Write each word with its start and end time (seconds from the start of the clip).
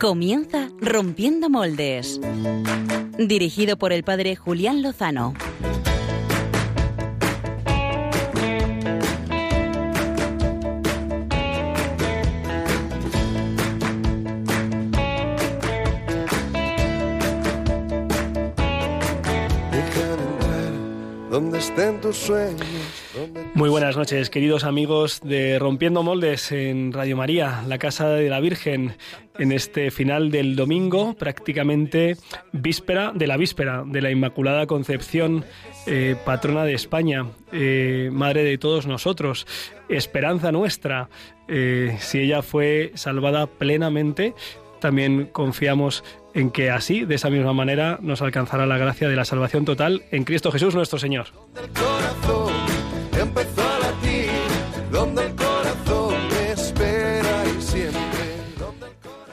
Comienza 0.00 0.70
Rompiendo 0.80 1.50
Moldes. 1.50 2.20
Dirigido 3.18 3.76
por 3.76 3.92
el 3.92 4.04
padre 4.04 4.36
Julián 4.36 4.80
Lozano. 4.80 5.34
donde 21.28 21.58
estén 21.58 22.00
tus 22.00 22.16
sueños. 22.16 23.07
Muy 23.58 23.70
buenas 23.70 23.96
noches, 23.96 24.30
queridos 24.30 24.62
amigos 24.62 25.20
de 25.20 25.58
Rompiendo 25.58 26.04
Moldes 26.04 26.52
en 26.52 26.92
Radio 26.92 27.16
María, 27.16 27.64
la 27.66 27.78
Casa 27.78 28.08
de 28.08 28.30
la 28.30 28.38
Virgen, 28.38 28.96
en 29.36 29.50
este 29.50 29.90
final 29.90 30.30
del 30.30 30.54
domingo, 30.54 31.14
prácticamente 31.14 32.16
víspera 32.52 33.10
de 33.12 33.26
la 33.26 33.36
víspera 33.36 33.82
de 33.84 34.00
la 34.00 34.12
Inmaculada 34.12 34.68
Concepción, 34.68 35.44
eh, 35.88 36.14
patrona 36.24 36.62
de 36.66 36.74
España, 36.74 37.26
eh, 37.50 38.10
madre 38.12 38.44
de 38.44 38.58
todos 38.58 38.86
nosotros, 38.86 39.44
esperanza 39.88 40.52
nuestra. 40.52 41.08
Eh, 41.48 41.96
si 41.98 42.20
ella 42.20 42.42
fue 42.42 42.92
salvada 42.94 43.48
plenamente, 43.48 44.34
también 44.80 45.26
confiamos 45.32 46.04
en 46.32 46.52
que 46.52 46.70
así, 46.70 47.04
de 47.04 47.16
esa 47.16 47.28
misma 47.28 47.54
manera, 47.54 47.98
nos 48.02 48.22
alcanzará 48.22 48.66
la 48.66 48.78
gracia 48.78 49.08
de 49.08 49.16
la 49.16 49.24
salvación 49.24 49.64
total 49.64 50.04
en 50.12 50.22
Cristo 50.22 50.52
Jesús 50.52 50.76
nuestro 50.76 51.00
Señor. 51.00 51.26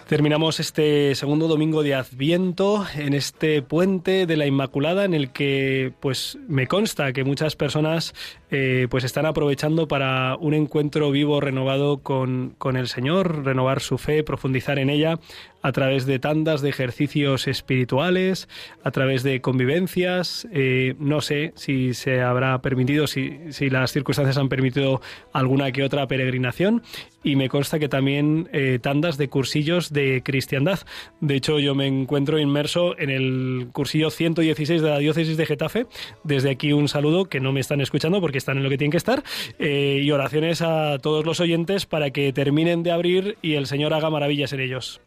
Terminamos 0.08 0.59
este 0.59 1.16
segundo 1.16 1.47
domingo 1.47 1.81
de 1.81 1.95
Adviento 1.95 2.86
en 2.95 3.16
este 3.16 3.64
puente 3.64 4.27
de 4.27 4.38
la 4.38 4.45
Inmaculada 4.45 5.03
en 5.03 5.16
el 5.16 5.31
que 5.31 5.94
pues 6.00 6.38
me 6.47 6.67
consta 6.67 7.11
que 7.11 7.23
muchas 7.23 7.55
personas 7.55 8.14
eh, 8.52 8.88
pues 8.90 9.04
están 9.04 9.26
aprovechando 9.26 9.88
para 9.88 10.36
un 10.40 10.54
encuentro 10.54 11.12
vivo 11.12 11.40
renovado 11.42 12.00
con, 12.00 12.56
con 12.58 12.78
el 12.78 12.88
Señor, 12.88 13.44
renovar 13.46 13.82
su 13.82 13.98
fe, 13.98 14.24
profundizar 14.24 14.80
en 14.80 14.90
ella 14.90 15.20
a 15.66 15.72
través 15.72 16.06
de 16.06 16.20
tandas 16.20 16.62
de 16.62 16.70
ejercicios 16.70 17.48
espirituales, 17.48 18.48
a 18.84 18.92
través 18.92 19.23
de 19.23 19.42
convivencias. 19.42 20.48
Eh, 20.54 20.94
no 21.00 21.22
sé 21.22 21.54
si 21.56 21.96
se 21.96 22.22
habrá 22.22 22.62
permitido, 22.62 23.08
si, 23.08 23.40
si, 23.50 23.72
las 23.72 23.92
circunstancias 23.92 24.38
han 24.38 24.48
permitido 24.48 25.02
alguna 25.34 25.72
que 25.72 25.82
otra 25.82 26.06
peregrinación. 26.06 26.84
Y 27.23 27.36
me 27.36 27.50
consta 27.50 27.80
que 27.80 27.90
también 27.90 28.48
eh, 28.54 28.78
tandas 28.80 29.18
de 29.18 29.28
cursillos 29.28 29.92
de 29.92 30.22
cristiandad. 30.23 30.82
De 31.20 31.36
hecho, 31.36 31.58
yo 31.58 31.73
me 31.73 31.88
encuentro 31.88 32.38
inmerso 32.38 32.96
en 33.00 33.10
el 33.10 33.70
cursillo 33.72 34.12
116 34.12 34.84
de 34.84 34.90
la 34.92 35.00
diócesis 35.00 35.36
de 35.36 35.48
Getafe. 35.48 35.88
Desde 36.22 36.52
aquí 36.52 36.73
un 36.73 36.88
saludo, 36.88 37.26
que 37.26 37.40
no 37.40 37.52
me 37.52 37.60
están 37.60 37.82
escuchando 37.82 38.22
porque 38.22 38.34
están 38.38 38.58
en 38.58 38.64
lo 38.64 38.69
que 38.69 38.78
tienen 38.78 38.91
que 38.91 38.97
estar. 38.97 39.23
Eh, 39.59 40.00
y 40.02 40.11
oraciones 40.11 40.61
a 40.61 40.97
todos 41.00 41.25
los 41.25 41.39
oyentes 41.39 41.86
para 41.86 42.11
que 42.11 42.33
terminen 42.33 42.83
de 42.83 42.92
abrir 42.92 43.38
y 43.42 43.55
el 43.55 43.67
Señor 43.67 43.94
haga 43.94 44.09
maravillas 44.09 44.53
en 44.53 44.59
ellos. 44.61 45.02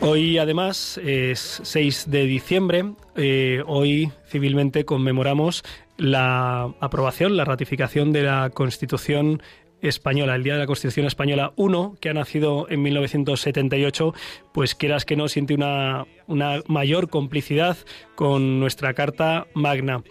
Hoy 0.00 0.38
además 0.38 0.98
es 1.04 1.60
6 1.64 2.10
de 2.10 2.26
diciembre, 2.26 2.84
eh, 3.16 3.62
hoy 3.66 4.12
civilmente 4.28 4.84
conmemoramos 4.84 5.64
la 5.96 6.74
aprobación, 6.80 7.36
la 7.36 7.44
ratificación 7.44 8.12
de 8.12 8.22
la 8.22 8.50
Constitución 8.50 9.42
española, 9.82 10.34
el 10.34 10.42
Día 10.42 10.54
de 10.54 10.60
la 10.60 10.66
Constitución 10.66 11.06
Española 11.06 11.52
1, 11.56 11.96
que 12.00 12.08
ha 12.08 12.14
nacido 12.14 12.66
en 12.68 12.82
1978, 12.82 14.14
pues 14.52 14.74
quieras 14.74 15.04
que 15.04 15.16
no, 15.16 15.28
siente 15.28 15.54
una, 15.54 16.06
una 16.26 16.62
mayor 16.66 17.08
complicidad 17.08 17.76
con 18.14 18.60
nuestra 18.60 18.94
Carta 18.94 19.46
Magna. 19.54 20.02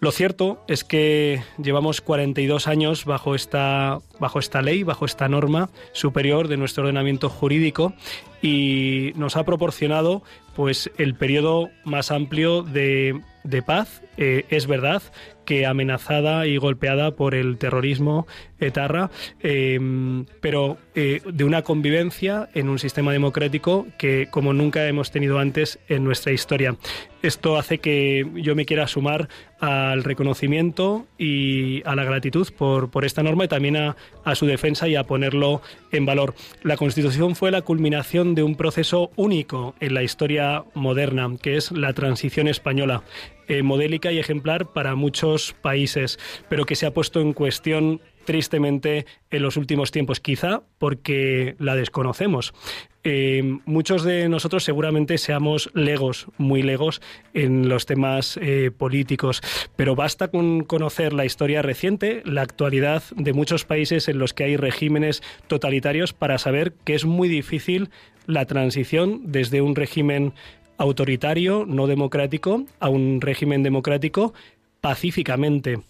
Lo 0.00 0.12
cierto 0.12 0.64
es 0.66 0.82
que 0.82 1.42
llevamos 1.62 2.00
42 2.00 2.68
años 2.68 3.04
bajo 3.04 3.34
esta, 3.34 3.98
bajo 4.18 4.38
esta 4.38 4.62
ley, 4.62 4.82
bajo 4.82 5.04
esta 5.04 5.28
norma 5.28 5.68
superior 5.92 6.48
de 6.48 6.56
nuestro 6.56 6.84
ordenamiento 6.84 7.28
jurídico 7.28 7.92
y 8.40 9.12
nos 9.16 9.36
ha 9.36 9.44
proporcionado 9.44 10.22
pues 10.56 10.90
el 10.96 11.14
periodo 11.14 11.68
más 11.84 12.10
amplio 12.10 12.62
de, 12.62 13.20
de 13.44 13.62
paz. 13.62 14.02
Eh, 14.16 14.46
es 14.48 14.66
verdad 14.66 15.02
que 15.44 15.66
amenazada 15.66 16.46
y 16.46 16.56
golpeada 16.56 17.12
por 17.12 17.34
el 17.34 17.58
terrorismo 17.58 18.26
etarra, 18.60 19.10
em, 19.40 20.26
pero 20.40 20.78
eh, 20.94 21.20
de 21.26 21.44
una 21.44 21.62
convivencia 21.62 22.48
en 22.54 22.68
un 22.68 22.78
sistema 22.78 23.12
democrático 23.12 23.86
que 23.98 24.28
como 24.30 24.52
nunca 24.52 24.86
hemos 24.86 25.10
tenido 25.10 25.38
antes 25.38 25.78
en 25.88 26.04
nuestra 26.04 26.32
historia. 26.32 26.76
Esto 27.22 27.58
hace 27.58 27.78
que 27.78 28.26
yo 28.34 28.54
me 28.56 28.64
quiera 28.64 28.86
sumar 28.86 29.28
al 29.60 30.04
reconocimiento 30.04 31.06
y 31.18 31.82
a 31.84 31.94
la 31.94 32.04
gratitud 32.04 32.48
por, 32.56 32.90
por 32.90 33.04
esta 33.04 33.22
norma 33.22 33.44
y 33.44 33.48
también 33.48 33.76
a, 33.76 33.96
a 34.24 34.34
su 34.34 34.46
defensa 34.46 34.88
y 34.88 34.96
a 34.96 35.04
ponerlo 35.04 35.60
en 35.92 36.06
valor. 36.06 36.34
La 36.62 36.78
Constitución 36.78 37.36
fue 37.36 37.50
la 37.50 37.62
culminación 37.62 38.34
de 38.34 38.42
un 38.42 38.56
proceso 38.56 39.10
único 39.16 39.74
en 39.80 39.94
la 39.94 40.02
historia 40.02 40.64
moderna, 40.74 41.28
que 41.42 41.56
es 41.56 41.72
la 41.72 41.92
transición 41.92 42.48
española. 42.48 43.02
Eh, 43.50 43.64
modélica 43.64 44.12
y 44.12 44.20
ejemplar 44.20 44.72
para 44.72 44.94
muchos 44.94 45.56
países, 45.60 46.20
pero 46.48 46.66
que 46.66 46.76
se 46.76 46.86
ha 46.86 46.94
puesto 46.94 47.20
en 47.20 47.32
cuestión 47.32 48.00
tristemente 48.24 49.06
en 49.32 49.42
los 49.42 49.56
últimos 49.56 49.90
tiempos, 49.90 50.20
quizá 50.20 50.62
porque 50.78 51.56
la 51.58 51.74
desconocemos. 51.74 52.54
Eh, 53.02 53.58
muchos 53.64 54.04
de 54.04 54.28
nosotros 54.28 54.62
seguramente 54.62 55.18
seamos 55.18 55.68
legos, 55.74 56.28
muy 56.38 56.62
legos 56.62 57.02
en 57.34 57.68
los 57.68 57.86
temas 57.86 58.38
eh, 58.40 58.70
políticos, 58.70 59.42
pero 59.74 59.96
basta 59.96 60.28
con 60.28 60.62
conocer 60.62 61.12
la 61.12 61.24
historia 61.24 61.60
reciente, 61.60 62.22
la 62.24 62.42
actualidad 62.42 63.02
de 63.16 63.32
muchos 63.32 63.64
países 63.64 64.06
en 64.06 64.20
los 64.20 64.32
que 64.32 64.44
hay 64.44 64.56
regímenes 64.56 65.24
totalitarios 65.48 66.12
para 66.12 66.38
saber 66.38 66.72
que 66.84 66.94
es 66.94 67.04
muy 67.04 67.28
difícil 67.28 67.90
la 68.26 68.44
transición 68.44 69.22
desde 69.24 69.60
un 69.60 69.74
régimen 69.74 70.34
autoritario, 70.80 71.66
no 71.66 71.86
democrático, 71.86 72.64
a 72.80 72.88
un 72.88 73.20
régimen 73.20 73.62
democrático 73.62 74.32
pacíficamente. 74.80 75.80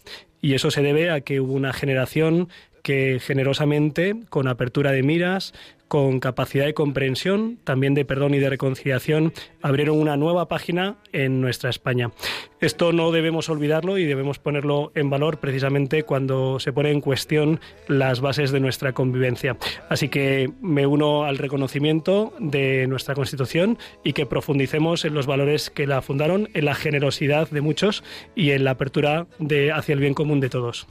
Y 0.43 0.55
eso 0.55 0.73
se 0.73 0.83
debe 0.83 1.11
a 1.11 1.21
que 1.21 1.41
hubo 1.41 1.53
una 1.53 1.73
generación 1.73 2.49
que 2.83 3.21
generosamente, 3.21 4.17
con 4.31 4.49
apertura 4.49 4.91
de 4.91 5.05
miras, 5.05 5.55
con 5.91 6.21
capacidad 6.21 6.67
de 6.67 6.73
comprensión, 6.73 7.59
también 7.65 7.95
de 7.95 8.05
perdón 8.05 8.33
y 8.35 8.39
de 8.39 8.49
reconciliación, 8.49 9.33
abrieron 9.61 9.99
una 9.99 10.17
nueva 10.17 10.47
página 10.47 10.99
en 11.13 11.41
nuestra 11.41 11.69
España. 11.69 12.13
Esto 12.61 12.93
no 12.93 13.11
debemos 13.11 13.49
olvidarlo 13.49 13.99
y 13.99 14.05
debemos 14.05 14.39
ponerlo 14.39 14.93
en 14.95 15.11
valor 15.11 15.41
precisamente 15.41 16.05
cuando 16.05 16.61
se 16.61 16.73
pone 16.73 16.93
en 16.93 17.01
cuestión 17.01 17.59
las 17.89 18.21
bases 18.21 18.53
de 18.53 18.61
nuestra 18.61 18.93
convivencia. 18.93 19.57
Así 19.89 20.09
que 20.09 20.53
me 20.63 20.87
uno 20.87 21.25
al 21.25 21.39
reconocimiento 21.39 22.35
de 22.39 22.87
nuestra 22.87 23.17
Constitución 23.17 23.77
y 24.05 24.13
que 24.13 24.27
profundicemos 24.27 25.05
en 25.05 25.15
los 25.15 25.27
valores 25.27 25.71
que 25.71 25.89
la 25.89 26.03
fundaron, 26.03 26.51
en 26.55 26.67
la 26.67 26.77
generosidad 26.77 27.51
de 27.51 27.63
muchos 27.63 28.05
y 28.37 28.53
en 28.53 28.63
la 28.63 28.71
apertura 28.71 29.27
hacia 29.75 29.93
el 29.93 29.99
bien 29.99 30.15
común 30.15 30.39
de 30.39 30.51
todos. 30.51 30.87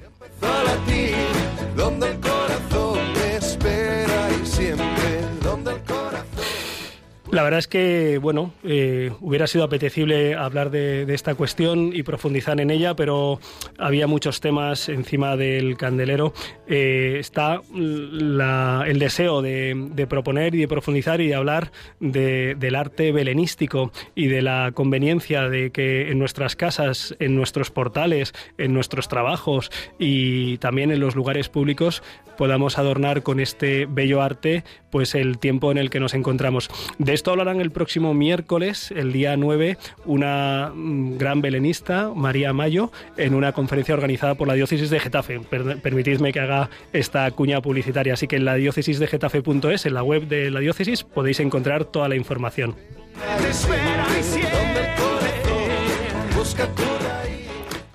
La 7.32 7.44
verdad 7.44 7.60
es 7.60 7.68
que, 7.68 8.18
bueno, 8.18 8.54
eh, 8.64 9.12
hubiera 9.22 9.46
sido 9.46 9.64
apetecible 9.64 10.34
hablar 10.34 10.72
de, 10.72 11.06
esta 11.14 11.36
cuestión 11.36 11.92
y 11.94 12.02
profundizar 12.02 12.60
en 12.60 12.72
ella, 12.72 12.96
pero 12.96 13.40
había 13.78 14.08
muchos 14.08 14.42
temas 14.42 14.90
encima 14.90 15.38
del 15.38 15.78
candelero. 15.78 16.34
Eh, 16.68 17.18
está 17.20 17.62
el 17.76 18.98
deseo 18.98 19.44
de, 19.44 20.08
proponer 20.10 20.56
y 20.56 20.58
de 20.58 20.68
profundizar 20.68 21.22
y 21.22 21.28
de 21.28 21.36
hablar 21.36 21.72
del 22.00 22.76
arte 22.76 23.12
belenístico 23.12 23.92
y 24.16 24.26
de 24.26 24.42
la 24.42 24.72
conveniencia 24.74 25.50
de 25.50 25.70
que 25.70 26.10
en 26.10 26.18
nuestras 26.18 26.56
casas, 26.56 27.16
en 27.20 27.36
nuestros 27.36 27.70
portales, 27.70 28.34
en 28.58 28.74
nuestros 28.74 29.08
trabajos 29.08 29.70
y 30.00 30.58
también 30.58 30.92
en 30.92 31.00
los 31.00 31.16
lugares 31.16 31.48
públicos 31.48 32.02
podamos 32.40 32.80
adornar 32.80 33.22
con 33.22 33.40
este 33.40 33.86
bello 33.86 34.22
arte 34.22 34.64
pues 34.92 35.14
el 35.14 35.38
tiempo 35.38 35.72
en 35.72 35.78
el 35.78 35.90
que 35.90 36.00
nos 36.00 36.14
encontramos. 36.14 36.70
De 36.98 37.14
esto 37.20 37.32
hablarán 37.32 37.60
el 37.60 37.72
próximo 37.72 38.14
miércoles, 38.14 38.92
el 38.92 39.12
día 39.12 39.36
9, 39.36 39.78
una 40.06 40.72
mm, 40.74 41.18
gran 41.18 41.42
belenista, 41.42 42.14
María 42.16 42.54
Mayo, 42.54 42.94
en 43.18 43.36
una 43.36 43.52
conferencia 43.52 43.94
organizada 43.94 44.36
por 44.36 44.48
la 44.48 44.54
diócesis 44.54 44.90
de 44.90 45.02
Getafe. 45.02 45.42
permitidme 45.42 46.32
que 46.32 46.40
haga 46.40 46.70
esta 46.94 47.30
cuña 47.32 47.62
publicitaria. 47.62 48.14
Así 48.14 48.26
que 48.30 48.38
en 48.38 48.46
la 48.46 48.56
diócesis 48.56 49.00
de 49.00 49.08
Getafe.es, 49.08 49.86
en 49.86 49.96
la 49.96 50.02
web 50.02 50.30
de 50.30 50.50
la 50.50 50.62
diócesis, 50.62 51.04
podéis 51.04 51.42
encontrar 51.42 51.84
toda 51.84 52.08
la 52.08 52.16
información. 52.16 52.78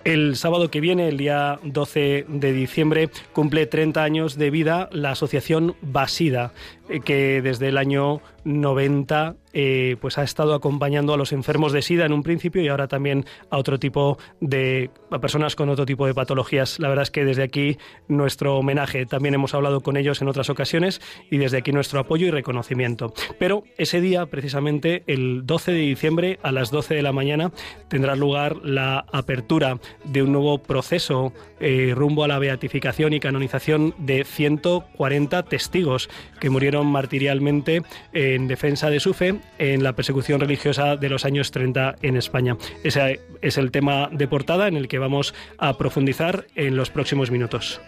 El 0.04 0.36
sábado 0.36 0.70
que 0.70 0.82
viene, 0.82 1.08
el 1.08 1.16
día 1.16 1.58
12 1.62 2.26
de 2.28 2.52
diciembre, 2.52 3.08
cumple 3.32 3.64
30 3.64 4.02
años 4.02 4.36
de 4.36 4.50
vida 4.50 4.90
la 4.92 5.12
asociación 5.12 5.76
Basida, 5.80 6.52
eh, 6.90 7.00
que 7.00 7.40
desde 7.40 7.68
el 7.68 7.78
año 7.78 8.20
90 8.44 9.36
eh, 9.54 9.96
pues 10.00 10.18
ha 10.18 10.24
estado 10.24 10.52
acompañando 10.54 11.14
a 11.14 11.16
los 11.16 11.32
enfermos 11.32 11.72
de 11.72 11.80
SIDA 11.80 12.04
en 12.04 12.12
un 12.12 12.22
principio 12.24 12.60
y 12.60 12.68
ahora 12.68 12.88
también 12.88 13.24
a 13.50 13.56
otro 13.56 13.78
tipo 13.78 14.18
de 14.40 14.90
a 15.10 15.20
personas 15.20 15.54
con 15.54 15.68
otro 15.68 15.86
tipo 15.86 16.06
de 16.06 16.14
patologías. 16.14 16.80
La 16.80 16.88
verdad 16.88 17.04
es 17.04 17.10
que 17.12 17.24
desde 17.24 17.44
aquí 17.44 17.78
nuestro 18.08 18.58
homenaje, 18.58 19.06
también 19.06 19.34
hemos 19.34 19.54
hablado 19.54 19.80
con 19.80 19.96
ellos 19.96 20.20
en 20.20 20.28
otras 20.28 20.50
ocasiones 20.50 21.00
y 21.30 21.38
desde 21.38 21.58
aquí 21.58 21.72
nuestro 21.72 22.00
apoyo 22.00 22.26
y 22.26 22.30
reconocimiento. 22.30 23.14
Pero 23.38 23.62
ese 23.78 24.00
día, 24.00 24.26
precisamente 24.26 25.04
el 25.06 25.46
12 25.46 25.72
de 25.72 25.78
diciembre 25.78 26.38
a 26.42 26.50
las 26.50 26.70
12 26.70 26.94
de 26.94 27.02
la 27.02 27.12
mañana, 27.12 27.52
tendrá 27.88 28.16
lugar 28.16 28.56
la 28.64 29.06
apertura 29.12 29.78
de 30.04 30.22
un 30.22 30.32
nuevo 30.32 30.58
proceso 30.58 31.32
eh, 31.60 31.92
rumbo 31.94 32.24
a 32.24 32.28
la 32.28 32.40
beatificación 32.40 33.12
y 33.12 33.20
canonización 33.20 33.94
de 33.98 34.24
140 34.24 35.44
testigos 35.44 36.10
que 36.40 36.50
murieron 36.50 36.86
martirialmente 36.88 37.82
en 38.12 38.48
defensa 38.48 38.90
de 38.90 38.98
su 39.00 39.14
fe 39.14 39.40
en 39.58 39.82
la 39.82 39.94
persecución 39.94 40.41
religiosa 40.41 40.96
de 40.96 41.08
los 41.08 41.25
años 41.25 41.50
30 41.50 41.96
en 42.02 42.17
España. 42.17 42.56
Ese 42.82 43.20
es 43.41 43.58
el 43.58 43.70
tema 43.70 44.08
de 44.12 44.29
portada 44.29 44.69
en 44.69 44.76
el 44.76 44.88
que 44.88 44.99
vamos 44.99 45.35
a 45.58 45.76
profundizar 45.79 46.46
en 46.55 46.76
los 46.76 46.91
próximos 46.91 47.31
minutos. 47.31 47.81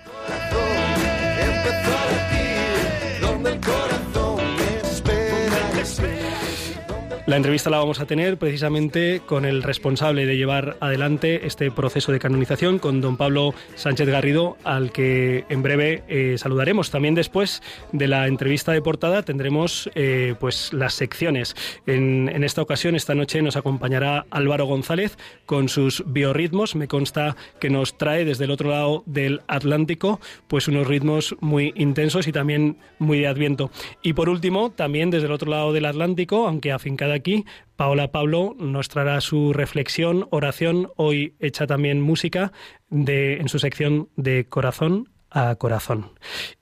La 7.26 7.34
entrevista 7.34 7.70
la 7.70 7.78
vamos 7.78 7.98
a 7.98 8.06
tener 8.06 8.38
precisamente 8.38 9.20
con 9.26 9.44
el 9.44 9.64
responsable 9.64 10.26
de 10.26 10.36
llevar 10.36 10.76
adelante 10.78 11.44
este 11.44 11.72
proceso 11.72 12.12
de 12.12 12.20
canonización, 12.20 12.78
con 12.78 13.00
don 13.00 13.16
Pablo 13.16 13.52
Sánchez 13.74 14.08
Garrido, 14.08 14.56
al 14.62 14.92
que 14.92 15.44
en 15.48 15.60
breve 15.60 16.04
eh, 16.06 16.36
saludaremos. 16.38 16.92
También 16.92 17.16
después 17.16 17.64
de 17.90 18.06
la 18.06 18.28
entrevista 18.28 18.70
de 18.70 18.80
portada 18.80 19.24
tendremos 19.24 19.90
eh, 19.96 20.36
pues 20.38 20.72
las 20.72 20.94
secciones. 20.94 21.56
En, 21.84 22.30
en, 22.32 22.44
esta 22.44 22.62
ocasión, 22.62 22.94
esta 22.94 23.16
noche, 23.16 23.42
nos 23.42 23.56
acompañará 23.56 24.24
Álvaro 24.30 24.66
González 24.66 25.18
con 25.46 25.68
sus 25.68 26.04
biorritmos. 26.06 26.76
Me 26.76 26.86
consta 26.86 27.34
que 27.58 27.70
nos 27.70 27.98
trae 27.98 28.24
desde 28.24 28.44
el 28.44 28.52
otro 28.52 28.70
lado 28.70 29.02
del 29.04 29.40
Atlántico 29.48 30.20
pues 30.46 30.68
unos 30.68 30.86
ritmos 30.86 31.34
muy 31.40 31.72
intensos 31.74 32.28
y 32.28 32.32
también 32.32 32.76
muy 33.00 33.18
de 33.18 33.26
adviento. 33.26 33.72
Y 34.00 34.12
por 34.12 34.28
último, 34.28 34.70
también 34.70 35.10
desde 35.10 35.26
el 35.26 35.32
otro 35.32 35.50
lado 35.50 35.72
del 35.72 35.86
Atlántico, 35.86 36.46
aunque 36.46 36.70
afincada 36.70 37.15
aquí. 37.16 37.44
Paola 37.76 38.12
Pablo 38.12 38.54
nos 38.58 38.88
traerá 38.88 39.20
su 39.20 39.52
reflexión, 39.52 40.28
oración, 40.30 40.90
hoy 40.96 41.34
hecha 41.40 41.66
también 41.66 42.00
música, 42.00 42.52
de, 42.88 43.38
en 43.38 43.48
su 43.48 43.58
sección 43.58 44.08
de 44.16 44.46
corazón 44.46 45.08
a 45.30 45.54
corazón. 45.56 46.12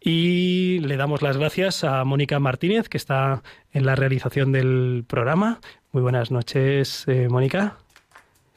Y 0.00 0.80
le 0.80 0.96
damos 0.96 1.22
las 1.22 1.36
gracias 1.36 1.84
a 1.84 2.04
Mónica 2.04 2.38
Martínez, 2.40 2.88
que 2.88 2.96
está 2.96 3.42
en 3.72 3.86
la 3.86 3.94
realización 3.94 4.52
del 4.52 5.04
programa. 5.06 5.60
Muy 5.92 6.02
buenas 6.02 6.30
noches, 6.30 7.04
eh, 7.06 7.28
Mónica. 7.28 7.76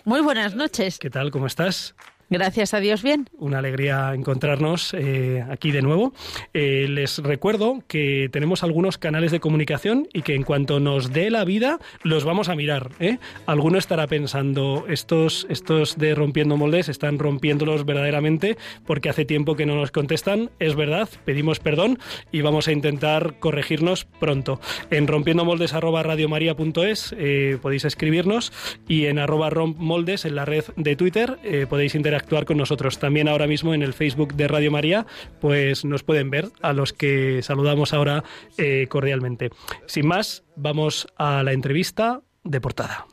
Muy 0.05 0.21
buenas 0.21 0.55
noches. 0.55 0.99
¿Qué 0.99 1.09
tal? 1.09 1.31
¿Cómo 1.31 1.47
estás? 1.47 1.93
Gracias 2.29 2.73
a 2.73 2.81
Dios, 2.81 3.03
bien. 3.03 3.29
Una 3.37 3.59
alegría 3.59 4.13
encontrarnos 4.13 4.93
eh, 4.93 5.45
aquí 5.49 5.71
de 5.71 5.81
nuevo. 5.81 6.13
Eh, 6.53 6.85
les 6.89 7.19
recuerdo 7.19 7.81
que 7.87 8.27
tenemos 8.33 8.63
algunos 8.63 8.97
canales 8.97 9.31
de 9.31 9.39
comunicación 9.39 10.09
y 10.11 10.23
que 10.23 10.35
en 10.35 10.43
cuanto 10.43 10.81
nos 10.81 11.13
dé 11.13 11.29
la 11.29 11.45
vida 11.45 11.79
los 12.03 12.25
vamos 12.25 12.49
a 12.49 12.55
mirar. 12.55 12.91
¿eh? 12.99 13.17
Alguno 13.45 13.77
estará 13.77 14.07
pensando, 14.07 14.83
estos, 14.89 15.47
estos 15.49 15.97
de 15.97 16.15
rompiendo 16.15 16.57
moldes 16.57 16.89
están 16.89 17.17
rompiéndolos 17.17 17.85
verdaderamente 17.85 18.57
porque 18.85 19.07
hace 19.07 19.23
tiempo 19.23 19.55
que 19.55 19.65
no 19.65 19.75
nos 19.75 19.91
contestan. 19.91 20.49
Es 20.59 20.75
verdad, 20.75 21.07
pedimos 21.23 21.59
perdón 21.59 21.97
y 22.33 22.41
vamos 22.41 22.67
a 22.67 22.73
intentar 22.73 23.39
corregirnos 23.39 24.03
pronto. 24.03 24.59
En 24.91 25.07
rompiendomoldes.radiomaria.es 25.07 27.15
eh, 27.17 27.57
podéis 27.61 27.85
escribirnos 27.85 28.51
y 28.85 29.05
en 29.05 29.17
arroba 29.17 29.49
rompmoldes 29.49 30.25
en 30.25 30.35
la 30.35 30.43
red 30.43 30.65
de 30.75 30.97
Twitter 30.97 31.37
podéis 31.69 31.95
interactuar 31.95 32.16
actuar 32.17 32.45
con 32.45 32.57
nosotros. 32.57 32.99
También 32.99 33.27
ahora 33.27 33.47
mismo 33.47 33.73
en 33.73 33.81
el 33.81 33.93
Facebook 33.93 34.33
de 34.33 34.47
Radio 34.47 34.71
María, 34.71 35.05
pues 35.39 35.85
nos 35.85 36.03
pueden 36.03 36.29
ver 36.29 36.49
a 36.61 36.73
los 36.73 36.93
que 36.93 37.41
saludamos 37.41 37.93
ahora 37.93 38.23
eh, 38.57 38.87
cordialmente. 38.89 39.49
Sin 39.85 40.07
más, 40.07 40.43
vamos 40.55 41.07
a 41.17 41.43
la 41.43 41.53
entrevista 41.53 42.21
de 42.43 42.61
portada. 42.61 43.07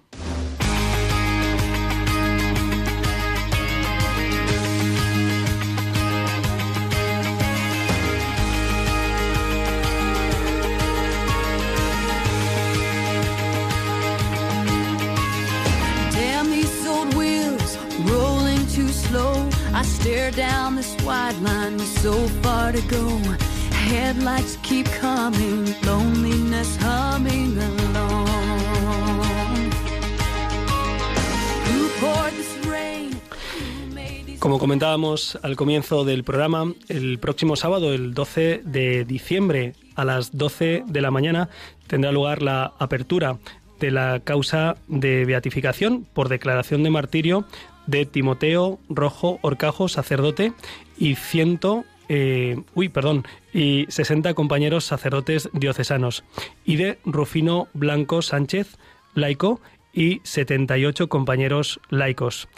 Down 20.36 20.76
this 20.76 20.96
wide 21.04 21.40
line 21.42 21.78
so 21.78 22.12
far 22.42 22.72
to 22.72 22.80
go. 22.88 23.06
Headlights 23.70 24.58
keep 24.62 24.86
coming, 25.00 25.74
loneliness 25.84 26.76
humming 26.80 27.56
along. 27.58 28.26
Who 31.66 31.88
poured 32.00 32.32
this 32.32 32.66
rain? 32.66 33.10
Como 34.40 34.58
comentábamos 34.58 35.38
al 35.42 35.56
comienzo 35.56 36.04
del 36.04 36.24
programa, 36.24 36.72
el 36.88 37.18
próximo 37.18 37.56
sábado, 37.56 37.92
el 37.92 38.14
12 38.14 38.62
de 38.64 39.04
diciembre, 39.04 39.74
a 39.94 40.04
las 40.04 40.36
12 40.36 40.84
de 40.86 41.00
la 41.00 41.10
mañana, 41.10 41.48
tendrá 41.86 42.12
lugar 42.12 42.42
la 42.42 42.72
apertura 42.78 43.38
de 43.80 43.90
la 43.90 44.20
causa 44.20 44.76
de 44.88 45.24
beatificación 45.24 46.06
por 46.12 46.28
declaración 46.28 46.82
de 46.82 46.90
martirio 46.90 47.44
de 47.86 48.06
Timoteo 48.06 48.78
Rojo 48.88 49.38
Orcajo, 49.42 49.88
sacerdote, 49.88 50.52
y 50.96 51.14
ciento 51.16 51.84
eh, 52.08 52.60
uy, 52.74 52.88
perdón, 52.88 53.24
y 53.52 53.86
60 53.88 54.34
compañeros 54.34 54.84
sacerdotes 54.84 55.48
diocesanos, 55.52 56.24
y 56.64 56.76
de 56.76 56.98
Rufino 57.04 57.68
Blanco 57.72 58.22
Sánchez, 58.22 58.76
laico, 59.14 59.60
y 59.92 60.20
78 60.24 61.08
compañeros 61.08 61.80
laicos. 61.88 62.48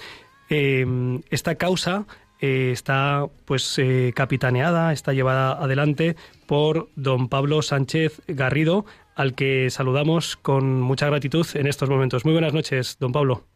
Em, 0.48 1.22
esta 1.30 1.56
causa 1.56 2.06
eh, 2.40 2.70
está 2.72 3.26
pues 3.44 3.78
eh, 3.78 4.12
capitaneada, 4.14 4.92
está 4.92 5.12
llevada 5.12 5.52
adelante 5.52 6.16
por 6.46 6.88
don 6.96 7.28
Pablo 7.28 7.62
Sánchez 7.62 8.22
Garrido, 8.26 8.86
al 9.14 9.34
que 9.34 9.70
saludamos 9.70 10.36
con 10.36 10.80
mucha 10.80 11.06
gratitud 11.06 11.46
en 11.54 11.66
estos 11.66 11.88
momentos. 11.88 12.24
Muy 12.24 12.32
buenas 12.32 12.52
noches, 12.54 12.96
don 12.98 13.12
Pablo. 13.12 13.55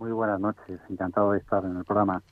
Muy 0.00 0.12
buenas 0.12 0.40
noches, 0.40 0.80
encantado 0.88 1.32
de 1.32 1.40
estar 1.40 1.62
en 1.62 1.76
el 1.76 1.84
programa. 1.84 2.22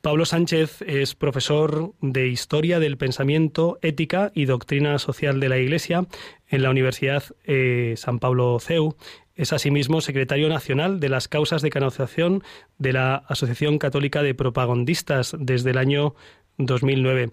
Pablo 0.00 0.24
Sánchez 0.24 0.80
es 0.82 1.16
profesor 1.16 1.92
de 2.00 2.28
Historia 2.28 2.78
del 2.78 2.96
Pensamiento, 2.96 3.80
Ética 3.82 4.30
y 4.32 4.44
Doctrina 4.44 4.96
Social 5.00 5.40
de 5.40 5.48
la 5.48 5.58
Iglesia 5.58 6.06
en 6.46 6.62
la 6.62 6.70
Universidad 6.70 7.24
eh, 7.46 7.94
San 7.96 8.20
Pablo 8.20 8.60
CEU. 8.60 8.94
Es 9.34 9.52
asimismo 9.52 10.00
secretario 10.02 10.48
nacional 10.48 11.00
de 11.00 11.08
las 11.08 11.26
causas 11.26 11.62
de 11.62 11.70
canonización 11.70 12.44
de 12.78 12.92
la 12.92 13.16
Asociación 13.16 13.78
Católica 13.78 14.22
de 14.22 14.36
Propagandistas 14.36 15.34
desde 15.36 15.72
el 15.72 15.78
año 15.78 16.14
2009. 16.58 17.32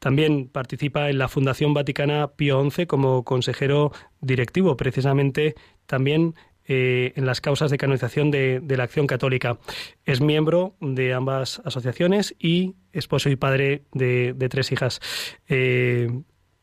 También 0.00 0.48
participa 0.48 1.10
en 1.10 1.18
la 1.18 1.28
Fundación 1.28 1.74
Vaticana 1.74 2.32
Pío 2.34 2.68
XI 2.68 2.86
como 2.86 3.22
consejero 3.22 3.92
directivo, 4.20 4.76
precisamente 4.76 5.54
también 5.86 6.34
eh, 6.68 7.12
en 7.16 7.26
las 7.26 7.40
causas 7.40 7.70
de 7.70 7.78
canonización 7.78 8.30
de, 8.30 8.62
la 8.68 8.84
acción 8.84 9.06
católica. 9.06 9.58
Es 10.04 10.20
miembro 10.20 10.74
de 10.80 11.14
ambas 11.14 11.62
asociaciones 11.64 12.34
y 12.38 12.74
esposo 12.92 13.30
y 13.30 13.36
padre 13.36 13.84
de, 13.92 14.34
tres 14.50 14.72
hijas. 14.72 15.00
Eh, 15.48 16.10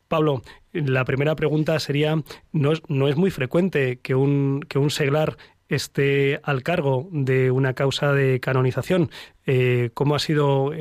Pablo, 0.08 0.42
la 0.72 1.04
primera 1.04 1.34
pregunta 1.36 1.78
sería, 1.80 2.22
no, 2.52 2.72
es 2.72 3.16
muy 3.16 3.30
frecuente 3.30 4.00
que 4.00 4.14
un, 4.14 4.60
que 4.68 4.78
un 4.78 4.90
seglar 4.90 5.36
esté 5.68 6.40
al 6.42 6.62
cargo 6.62 7.08
de 7.10 7.50
una 7.50 7.72
causa 7.72 8.12
de 8.12 8.40
canonización. 8.40 9.10
Eh, 9.46 9.90
¿Cómo 9.94 10.14
ha 10.14 10.18
sido 10.18 10.72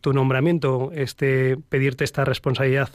tu 0.00 0.12
nombramiento, 0.12 0.92
este, 0.94 1.56
pedirte 1.68 2.04
esta 2.04 2.24
responsabilidad? 2.24 2.90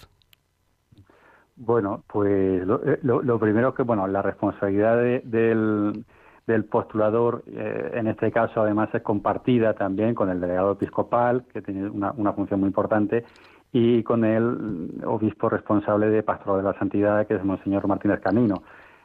Bueno, 1.65 2.03
pues 2.08 2.67
lo, 2.67 2.84
eh, 2.84 3.00
lo, 3.03 3.39
primero 3.39 3.74
que, 3.74 3.84
bueno, 3.84 4.05
la 4.05 4.22
responsabilidad 4.22 4.98
del, 5.24 6.03
del 6.46 6.65
postulador, 6.65 7.43
eh, 7.48 7.91
en 7.93 8.08
este 8.08 8.34
caso 8.34 8.62
además 8.62 8.89
es 8.93 9.01
compartida 9.01 9.74
también 9.74 10.13
con 10.13 10.29
el 10.29 10.41
delegado 10.41 10.74
episcopal, 10.74 11.46
que 11.53 11.62
tiene 11.62 11.89
una, 11.89 12.12
una 12.17 12.34
función 12.34 12.60
muy 12.60 12.67
importante, 12.67 13.24
y 13.72 14.03
con 14.03 14.25
el 14.25 15.01
obispo 15.05 15.48
responsable 15.48 16.10
de 16.10 16.22
Pastoral 16.22 16.58
de 16.58 16.70
la 16.70 16.77
Santidad, 16.77 17.25
que 17.27 17.36
es 17.36 17.43
Monseñor 17.46 17.88
Martínez 17.88 18.20
Camino, 18.20 18.63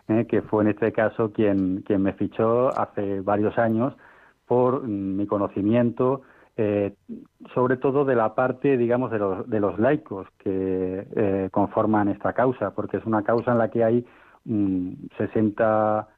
eh, 0.08 0.26
que 0.28 0.42
fue 0.42 0.64
en 0.64 0.70
este 0.70 0.90
caso 0.90 1.32
quien, 1.32 1.82
quien 1.82 2.02
me 2.02 2.12
fichó 2.14 2.76
hace 2.76 3.20
varios 3.20 3.56
años 3.56 3.94
por 4.46 4.82
mi 4.82 5.26
conocimiento, 5.28 6.22
eh, 6.60 6.92
sobre 7.54 7.76
todo 7.76 8.04
de 8.04 8.16
la 8.16 8.34
parte, 8.34 8.76
digamos, 8.76 9.12
de 9.12 9.18
los, 9.20 9.48
de 9.48 9.60
los 9.60 9.78
laicos 9.78 10.26
que 10.38 11.06
eh, 11.14 11.48
conforman 11.52 12.08
esta 12.08 12.32
causa, 12.32 12.72
porque 12.72 12.96
es 12.96 13.06
una 13.06 13.22
causa 13.22 13.52
en 13.52 13.58
la 13.58 13.70
que 13.70 13.84
hay 13.84 14.04
60, 14.44 16.08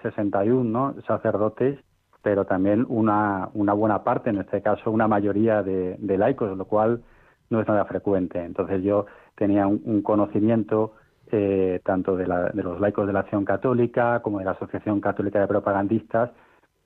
61 0.00 0.64
¿no? 0.64 1.02
sacerdotes, 1.02 1.78
pero 2.22 2.46
también 2.46 2.86
una, 2.88 3.50
una 3.52 3.74
buena 3.74 4.02
parte, 4.02 4.30
en 4.30 4.38
este 4.38 4.62
caso 4.62 4.90
una 4.90 5.06
mayoría 5.06 5.62
de, 5.62 5.98
laicos, 6.16 6.56
lo 6.56 6.64
cual 6.64 7.02
no 7.50 7.60
es 7.60 7.68
nada 7.68 7.84
frecuente. 7.84 8.42
Entonces 8.42 8.82
yo 8.82 9.04
tenía 9.34 9.66
un, 9.66 10.00
conocimiento 10.00 10.94
eh, 11.30 11.82
tanto 11.84 12.16
de, 12.16 12.26
la, 12.26 12.48
de, 12.48 12.62
los 12.62 12.80
laicos 12.80 13.06
de 13.06 13.12
la 13.12 13.20
Acción 13.20 13.44
Católica 13.44 14.20
como 14.22 14.38
de 14.38 14.46
la 14.46 14.52
Asociación 14.52 15.02
Católica 15.02 15.40
de 15.40 15.46
Propagandistas, 15.46 16.30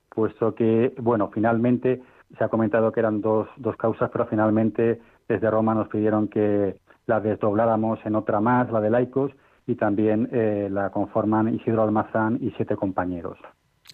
puesto 0.09 0.53
que, 0.53 0.93
bueno, 0.97 1.29
finalmente 1.33 2.01
se 2.37 2.43
ha 2.43 2.49
comentado 2.49 2.91
que 2.91 2.99
eran 2.99 3.21
dos, 3.21 3.47
dos 3.57 3.75
causas, 3.77 4.09
pero 4.11 4.25
finalmente 4.25 5.01
desde 5.27 5.49
Roma 5.49 5.73
nos 5.73 5.87
pidieron 5.87 6.27
que 6.27 6.79
la 7.05 7.19
desdobláramos 7.19 7.99
en 8.05 8.15
otra 8.15 8.39
más, 8.39 8.71
la 8.71 8.81
de 8.81 8.89
laicos, 8.89 9.31
y 9.67 9.75
también 9.75 10.29
eh, 10.31 10.69
la 10.71 10.91
conforman 10.91 11.53
Isidro 11.53 11.83
Almazán 11.83 12.37
y 12.41 12.51
siete 12.51 12.75
compañeros. 12.75 13.37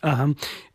Ajá. 0.02 0.28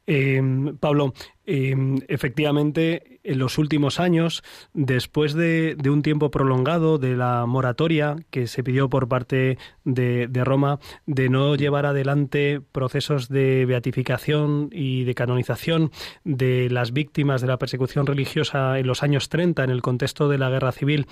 Em, 0.09 0.77
Pablo, 0.77 1.15
em, 1.47 1.99
efectivamente, 2.07 3.19
en 3.25 3.39
los 3.41 3.59
últimos 3.59 3.99
años, 3.99 4.45
después 4.73 5.35
de, 5.35 5.77
un 5.91 6.03
tiempo 6.03 6.31
prolongado 6.31 6.99
de 6.99 7.17
la 7.17 7.45
moratoria 7.47 8.15
que 8.31 8.47
se 8.47 8.63
pidió 8.63 8.89
por 8.89 9.09
parte 9.09 9.59
de, 9.85 10.29
Roma 10.45 10.79
de 11.07 11.29
no 11.29 11.57
llevar 11.57 11.87
adelante 11.87 12.61
procesos 12.71 13.29
de 13.29 13.67
beatificación 13.67 14.69
y 14.71 15.03
de 15.03 15.15
canonización 15.17 15.91
de 16.23 16.71
las 16.71 16.93
víctimas 16.93 17.41
de 17.41 17.49
la 17.49 17.59
persecución 17.59 18.07
religiosa 18.07 18.79
en 18.79 18.87
los 18.87 19.03
años 19.03 19.29
30 19.29 19.65
en 19.65 19.71
el 19.71 19.83
contexto 19.83 20.29
de 20.29 20.39
la 20.39 20.51
guerra 20.51 20.71
civil, 20.71 21.07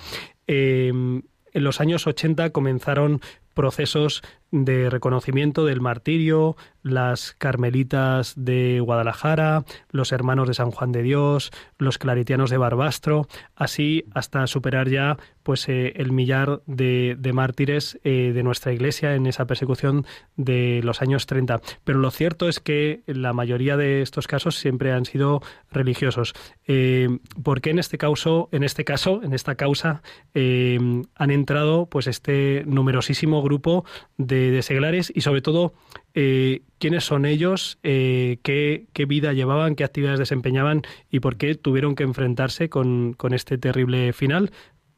em, 0.47 1.23
en 1.51 1.63
los 1.63 1.81
años 1.81 2.07
80 2.07 2.49
comenzaron 2.51 3.21
procesos 3.55 4.21
de 4.51 4.89
reconocimiento 4.89 5.65
del 5.65 5.81
martirio, 5.81 6.55
las 6.83 7.33
carmelitas 7.37 8.33
de 8.37 8.79
Guadalajara, 8.79 9.65
los 9.89 10.11
hermanos 10.11 10.47
de 10.47 10.53
San 10.53 10.69
Juan 10.69 10.91
de 10.91 11.01
Dios, 11.01 11.51
los 11.79 11.97
claritianos 11.97 12.51
de 12.51 12.57
Barbastro, 12.57 13.27
así 13.55 14.05
hasta 14.13 14.45
superar 14.45 14.87
ya 14.87 15.17
pues 15.41 15.67
eh, 15.67 15.93
el 15.95 16.11
millar 16.11 16.61
de, 16.65 17.17
mártires 17.33 17.99
eh, 18.03 18.31
de 18.33 18.43
nuestra 18.43 18.71
iglesia 18.71 19.15
en 19.15 19.25
esa 19.25 19.45
persecución 19.45 20.05
de 20.37 20.81
los 20.83 21.01
años 21.01 21.25
30. 21.25 21.61
Pero 21.83 21.99
lo 21.99 22.11
cierto 22.11 22.47
es 22.47 22.59
que 22.59 23.01
la 23.05 23.33
mayoría 23.33 23.77
de 23.77 24.01
estos 24.01 24.27
casos 24.27 24.55
siempre 24.57 24.91
han 24.91 25.05
sido 25.05 25.41
religiosos. 25.71 26.33
Eh, 26.67 27.19
¿Por 27.43 27.61
qué 27.61 27.71
en 27.71 27.79
este 27.79 27.97
caso, 27.97 28.49
en 28.51 28.63
este 28.63 28.85
caso, 28.85 29.21
en 29.23 29.33
esta 29.33 29.55
causa, 29.55 30.01
han 30.33 31.31
entrado 31.31 31.87
pues 31.87 32.07
este 32.07 32.63
numerosísimo 32.65 33.41
grupo 33.45 33.85
de, 34.17 34.61
seglares 34.61 35.11
y 35.15 35.21
sobre 35.21 35.41
todo 35.41 35.73
eh, 36.13 36.63
quiénes 36.79 37.05
son 37.05 37.25
ellos, 37.25 37.79
eh, 37.83 38.39
qué, 38.43 39.05
vida 39.07 39.33
llevaban, 39.33 39.75
qué 39.75 39.83
actividades 39.83 40.19
desempeñaban 40.19 40.81
y 41.09 41.19
por 41.21 41.37
qué 41.37 41.55
tuvieron 41.55 41.95
que 41.95 42.03
enfrentarse 42.03 42.69
con, 42.69 43.15
este 43.31 43.57
terrible 43.57 44.11
final, 44.13 44.51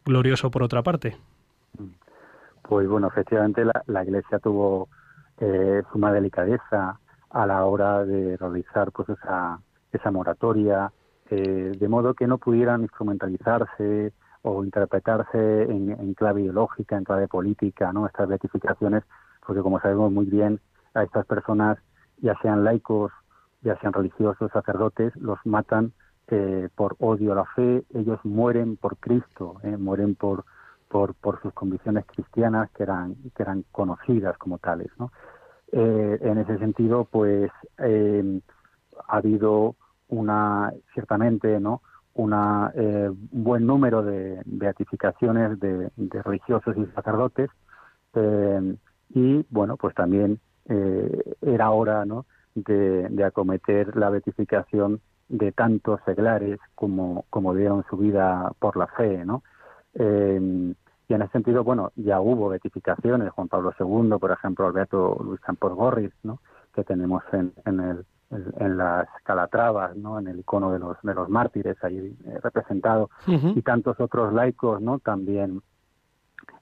glorioso 0.05 0.49
por 0.49 0.63
otra 0.63 0.81
parte. 0.81 1.17
Pues 2.63 2.87
bueno, 2.87 3.07
efectivamente 3.07 3.63
la, 3.85 4.03
Iglesia 4.03 4.39
tuvo 4.39 4.89
eh, 5.39 5.83
suma 5.91 6.11
delicadeza 6.11 6.99
a 7.29 7.45
la 7.45 7.63
hora 7.65 8.03
de 8.05 8.35
realizar 8.37 8.91
pues 8.91 9.09
esa, 9.09 9.59
esa 9.91 10.11
moratoria, 10.11 10.91
de 11.29 11.87
modo 11.89 12.13
que 12.13 12.25
no 12.25 12.37
pudieran 12.37 12.83
instrumentalizarse 12.83 14.13
o 14.47 14.63
interpretarse 14.63 15.63
en, 15.63 16.13
clave 16.13 16.41
ideológica, 16.41 16.97
en 16.97 17.03
clave 17.03 17.27
política, 17.27 17.91
¿no? 17.91 18.05
Estas 18.07 18.29
beatificaciones, 18.29 19.03
porque 19.45 19.61
como 19.61 19.79
sabemos 19.81 20.11
muy 20.11 20.25
bien, 20.25 20.61
a 20.93 21.03
estas 21.03 21.25
personas, 21.25 21.77
ya 22.19 22.33
sean 22.41 22.63
laicos, 22.63 23.11
ya 23.61 23.77
sean 23.79 23.93
religiosos, 23.93 24.51
sacerdotes, 24.51 25.15
los 25.17 25.37
matan 25.45 25.91
eh, 26.29 26.69
por 26.75 26.95
odio 26.99 27.33
a 27.33 27.35
la 27.35 27.45
fe, 27.45 27.83
ellos 27.93 28.19
mueren 28.23 28.77
por 28.77 28.97
Cristo, 28.97 29.55
¿eh? 29.63 29.75
mueren 29.77 30.15
por, 30.15 30.45
por, 30.87 31.41
sus 31.41 31.53
convicciones 31.53 32.05
cristianas 32.05 32.69
que 32.71 32.83
eran, 32.83 33.15
que 33.35 33.43
eran 33.43 33.65
conocidas 33.71 34.37
como 34.37 34.59
tales. 34.59 34.91
Eh, 35.73 36.19
en 36.21 36.37
ese 36.37 36.57
sentido, 36.57 37.05
pues 37.11 37.51
ha 37.77 39.17
habido 39.17 39.75
una, 40.07 40.71
ciertamente, 40.93 41.59
¿no? 41.59 41.81
Una, 42.17 42.71
eh, 42.75 43.09
un 43.09 43.43
buen 43.43 43.65
número 43.65 44.03
de 44.03 44.41
beatificaciones 44.45 45.59
de, 45.59 45.89
religiosos 46.23 46.75
y 46.75 46.85
sacerdotes 46.87 47.49
eh, 48.15 48.75
y 49.09 49.45
bueno 49.49 49.77
pues 49.77 49.93
también 49.95 50.39
eh, 50.67 51.35
era 51.41 51.69
hora 51.69 52.05
¿no? 52.05 52.25
de, 52.55 53.23
acometer 53.23 53.95
la 53.95 54.09
beatificación 54.09 54.99
de 55.29 55.51
tantos 55.51 55.99
seglares 56.05 56.59
como, 56.73 57.25
como 57.29 57.53
dieron 57.53 57.85
su 57.89 57.97
vida 57.97 58.51
por 58.59 58.77
la 58.77 58.87
fe 58.87 59.23
¿no? 59.23 59.43
y 59.93 61.13
en 61.13 61.21
ese 61.21 61.31
sentido 61.31 61.63
bueno 61.63 61.91
ya 61.95 62.19
hubo 62.19 62.49
beatificaciones 62.49 63.31
Juan 63.31 63.47
Pablo 63.47 63.73
II 63.79 64.17
por 64.19 64.31
ejemplo 64.31 64.67
el 64.67 64.73
beato 64.73 65.17
Luis 65.23 65.39
Campos 65.41 65.73
Gorris 65.75 66.13
¿no? 66.23 66.39
que 66.73 66.83
tenemos 66.83 67.23
en, 67.31 67.53
en 67.65 67.79
el 67.79 68.05
en 68.29 68.77
las 68.77 69.07
calatravas, 69.23 69.95
¿no? 69.95 70.19
En 70.19 70.27
el 70.27 70.39
icono 70.39 70.71
de 70.71 70.79
los 70.79 70.97
de 71.01 71.13
los 71.13 71.29
mártires 71.29 71.81
ahí 71.83 72.15
eh, 72.25 72.39
representado 72.43 73.09
y 73.25 73.61
tantos 73.61 73.99
otros 73.99 74.33
laicos, 74.33 74.81
¿no? 74.81 74.99
También 74.99 75.61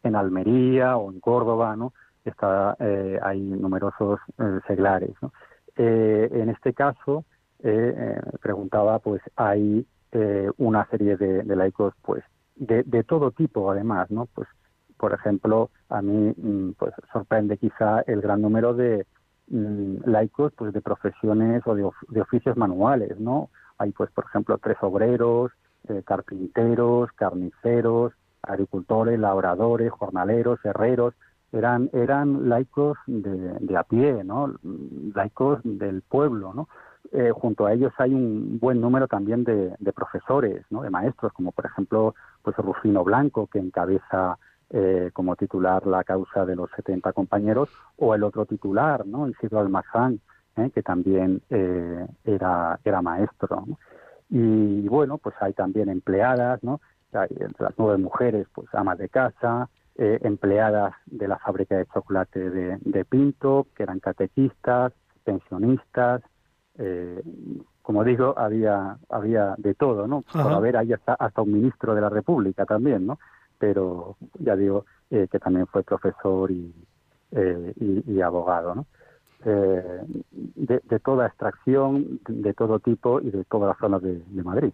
en 0.04 0.16
Almería 0.16 0.98
o 0.98 1.12
en 1.12 1.20
Córdoba, 1.20 1.76
¿no? 1.76 1.94
Está 2.24 2.76
eh, 2.80 3.20
hay 3.22 3.40
numerosos 3.42 4.20
eh, 4.38 4.60
seglares, 4.68 5.16
¿no? 5.22 5.32
en 5.78 6.50
este 6.52 6.74
caso 6.74 7.26
preguntaba, 8.42 9.00
pues 9.00 9.22
hay 9.36 9.86
una 10.56 10.86
serie 10.90 11.18
de, 11.18 11.44
de 11.44 11.56
laicos, 11.58 11.94
pues 12.02 12.24
de, 12.56 12.84
de 12.84 13.04
todo 13.04 13.32
tipo, 13.32 13.70
además, 13.70 14.10
¿no? 14.10 14.28
Pues 14.34 14.48
por 14.98 15.14
ejemplo, 15.14 15.72
a 15.90 16.02
mí 16.02 16.34
mm, 16.38 16.72
pues 16.78 16.94
sorprende 17.12 17.58
quizá 17.58 18.02
el 18.08 18.22
gran 18.22 18.42
número 18.42 18.74
de 18.74 19.06
laicos 19.48 20.54
pues 20.56 20.74
de 20.74 20.82
profesiones 20.82 21.62
o 21.66 21.76
de, 21.76 22.22
oficios 22.22 22.58
manuales, 22.58 23.20
¿no? 23.20 23.50
Hay 23.78 23.92
pues 23.92 24.10
por 24.12 24.26
ejemplo 24.26 24.58
tres 24.58 24.78
obreros, 24.82 25.52
eh, 25.88 26.02
carpinteros, 26.06 27.12
carniceros, 27.14 28.14
agricultores, 28.42 29.20
labradores, 29.20 29.92
jornaleros, 29.92 30.60
herreros, 30.64 31.14
eran 31.52 31.90
eran 31.94 32.50
laicos 32.50 32.98
de, 33.06 33.78
a 33.78 33.84
pie, 33.84 34.24
¿no? 34.24 34.54
Laicos 35.14 35.60
del 35.64 36.02
pueblo, 36.02 36.54
¿no? 36.54 36.68
Eh, 37.12 37.32
junto 37.32 37.68
a 37.68 37.74
ellos 37.74 37.94
hay 38.00 38.14
un 38.14 38.58
buen 38.60 38.82
número 38.82 39.08
también 39.08 39.44
de, 39.44 39.76
de 39.78 39.94
profesores, 39.94 40.66
¿no? 40.72 40.82
De 40.82 40.90
maestros, 40.90 41.32
como 41.34 41.52
por 41.52 41.68
ejemplo 41.68 42.16
pues 42.42 42.58
Rufino 42.58 43.04
Blanco 43.04 43.48
que 43.48 43.60
encabeza 43.60 44.38
eh, 44.72 45.12
como 45.14 45.36
titular 45.36 45.86
la 45.86 46.04
causa 46.04 46.44
de 46.44 46.56
los 46.56 46.72
70 46.76 47.14
compañeros, 47.14 47.70
o 47.98 48.16
el 48.16 48.24
otro 48.24 48.48
titular, 48.48 49.06
¿no? 49.06 49.28
Isidro 49.28 49.60
Almazán, 49.60 50.20
¿eh? 50.58 50.72
que 50.74 50.82
también 50.82 51.42
eh, 51.52 52.06
era, 52.24 52.80
era 52.84 53.02
maestro. 53.04 53.66
Y 54.30 54.88
bueno, 54.88 55.20
pues 55.20 55.36
hay 55.40 55.54
también 55.54 55.90
empleadas, 55.90 56.64
¿no? 56.64 56.82
entre 57.14 57.64
las 57.64 57.74
nueve 57.78 57.98
mujeres, 57.98 58.46
pues 58.54 58.68
amas 58.74 58.98
de 58.98 59.08
casa, 59.08 59.70
empleadas 59.96 60.94
de 61.06 61.30
la 61.30 61.38
fábrica 61.38 61.78
de 61.78 61.86
chocolate 61.86 62.50
de, 62.50 63.06
Pinto, 63.06 63.68
que 63.74 63.84
eran 63.84 64.02
catequistas, 64.02 64.92
pensionistas, 65.24 66.22
como 67.82 68.04
digo, 68.04 68.34
había 68.38 68.98
había 69.08 69.56
de 69.58 69.76
todo, 69.76 70.08
¿no? 70.08 70.24
Por 70.24 70.52
haber 70.52 70.76
ahí 70.76 70.92
hasta, 70.92 71.14
hasta 71.14 71.42
un 71.42 71.54
ministro 71.54 71.96
de 71.96 72.02
la 72.02 72.10
República 72.10 72.66
también, 72.66 73.08
¿no? 73.08 73.18
Pero 73.58 74.18
ya 74.40 74.56
digo 74.56 74.86
eh, 75.12 75.28
que 75.32 75.40
también 75.40 75.68
fue 75.68 75.84
profesor 75.84 76.52
y, 76.52 76.74
eh, 77.32 77.74
y, 78.08 78.22
abogado, 78.22 78.76
¿no? 78.76 78.86
Eh, 79.46 80.02
de, 80.56 81.00
toda 81.00 81.28
extracción, 81.28 82.20
de 82.28 82.54
todo 82.54 82.80
tipo 82.80 83.22
y 83.22 83.30
de 83.30 83.44
todas 83.44 83.70
las 83.70 83.78
zonas 83.78 84.02
de, 84.02 84.44
Madrid. 84.44 84.72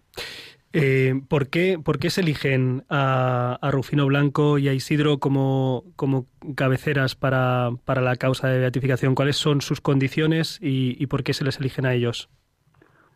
¿por, 1.28 1.48
qué, 1.48 1.78
¿Por 1.78 1.98
qué 1.98 2.08
se 2.08 2.22
eligen 2.22 2.84
a, 2.88 3.58
Rufino 3.70 4.06
Blanco 4.06 4.56
y 4.56 4.68
a 4.68 4.72
Isidro 4.72 5.18
como, 5.18 5.84
como 5.96 6.24
cabeceras 6.54 7.14
para, 7.14 7.72
para, 7.84 8.00
la 8.00 8.16
causa 8.16 8.48
de 8.48 8.60
beatificación? 8.60 9.14
¿Cuáles 9.14 9.36
son 9.36 9.60
sus 9.60 9.82
condiciones 9.82 10.58
y, 10.62 10.96
y 10.98 11.06
por 11.08 11.24
qué 11.24 11.34
se 11.34 11.44
les 11.44 11.60
eligen 11.60 11.84
a 11.84 11.92
ellos? 11.92 12.30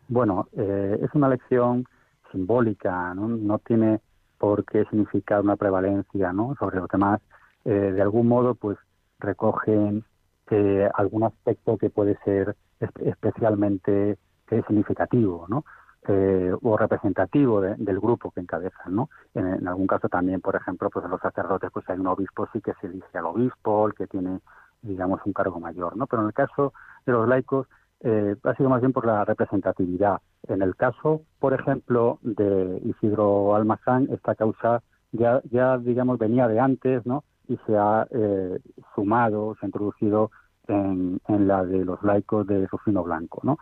Bueno, 0.07 0.47
es 0.55 1.09
una 1.13 1.27
elección 1.27 1.87
simbólica, 2.31 3.13
¿no? 3.15 3.27
no 3.27 3.57
tiene 3.59 4.01
porque 4.37 4.85
significa 4.85 5.39
una 5.39 5.55
prevalencia 5.55 6.33
¿no? 6.33 6.55
sobre 6.59 6.77
los 6.77 6.89
demás, 6.89 7.21
eh, 7.65 7.71
de 7.71 8.01
algún 8.01 8.27
modo 8.27 8.55
pues 8.55 8.77
recogen 9.19 10.03
eh, 10.49 10.89
algún 10.93 11.23
aspecto 11.23 11.77
que 11.77 11.89
puede 11.89 12.17
ser 12.23 12.55
especialmente 12.79 14.17
significativo, 14.49 15.45
¿no? 15.49 15.65
Eh, 16.09 16.55
o 16.61 16.77
representativo 16.77 17.59
del 17.59 17.99
grupo 17.99 18.31
que 18.31 18.39
encabezan, 18.39 18.95
¿no? 18.95 19.09
En, 19.33 19.67
algún 19.67 19.87
caso 19.87 20.07
también, 20.07 20.39
por 20.39 20.55
ejemplo, 20.55 20.89
pues 20.89 21.03
en 21.03 21.11
los 21.11 21.19
sacerdotes 21.19 21.69
pues 21.73 21.89
hay 21.89 21.99
un 21.99 22.07
obispo 22.07 22.47
sí 22.53 22.61
que 22.61 22.71
se 22.79 22.87
elige 22.87 23.17
al 23.17 23.25
obispo, 23.25 23.87
el 23.87 23.93
que 23.93 24.07
tiene, 24.07 24.39
digamos, 24.81 25.19
un 25.25 25.33
cargo 25.33 25.59
mayor, 25.59 25.97
¿no? 25.97 26.07
Pero 26.07 26.21
en 26.21 26.29
el 26.29 26.33
caso 26.33 26.71
de 27.05 27.11
los 27.11 27.27
laicos 27.27 27.67
eh, 28.01 28.35
ha 28.43 28.55
sido 28.55 28.69
más 28.69 28.81
bien 28.81 28.93
por 28.93 29.05
la 29.05 29.25
representatividad. 29.25 30.19
En 30.47 30.61
el 30.61 30.75
caso, 30.75 31.21
por 31.39 31.53
ejemplo, 31.53 32.19
de 32.21 32.81
Isidro 32.85 33.55
Almazán, 33.55 34.07
esta 34.11 34.35
causa 34.35 34.81
ya, 35.11 35.41
ya 35.51 35.77
digamos, 35.77 36.17
venía 36.19 36.47
de 36.47 36.59
antes, 36.59 37.05
¿no? 37.05 37.23
Y 37.47 37.57
se 37.65 37.77
ha 37.77 38.07
eh, 38.11 38.59
sumado, 38.93 39.55
se 39.59 39.65
ha 39.65 39.69
introducido 39.69 40.31
en, 40.67 41.19
la 41.47 41.63
de 41.63 41.85
los 41.85 42.01
laicos 42.03 42.45
de 42.45 42.67
Rufino 42.67 43.03
Blanco, 43.03 43.39
¿no? 43.43 43.57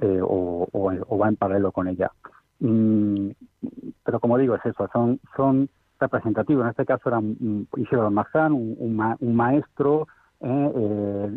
Eh, 0.00 0.20
o, 0.22 0.68
o, 0.72 1.18
va 1.18 1.28
en 1.28 1.36
paralelo 1.36 1.72
con 1.72 1.88
ella. 1.88 2.10
Mm, 2.60 3.30
pero 4.04 4.20
como 4.20 4.38
digo, 4.38 4.54
es 4.54 4.64
eso, 4.64 4.88
son, 4.92 5.20
son 5.36 5.68
representativos. 5.98 6.64
En 6.64 6.70
este 6.70 6.86
caso 6.86 7.08
era 7.08 7.20
Isidro 7.76 8.06
Almazán, 8.06 8.52
un, 8.52 9.16
un, 9.20 9.36
maestro, 9.36 10.06
eh, 10.40 10.72
eh, 10.74 11.30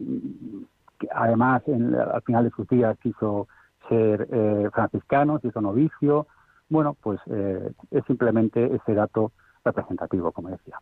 además 1.14 1.64
en, 1.68 1.96
al 1.96 2.22
final 2.24 2.46
de 2.46 2.52
sus 2.52 2.68
días 2.68 2.98
quiso 3.02 3.48
ser 3.90 4.28
eh, 4.32 4.70
franciscano, 4.74 5.40
se 5.40 5.48
hizo 5.48 5.62
novicio. 5.62 6.28
Bueno, 6.70 6.96
pues 7.02 7.20
es 7.28 8.06
simplemente 8.08 8.74
ese 8.74 8.94
dato 8.94 9.32
representativo, 9.64 10.32
como 10.32 10.50
decía. 10.50 10.80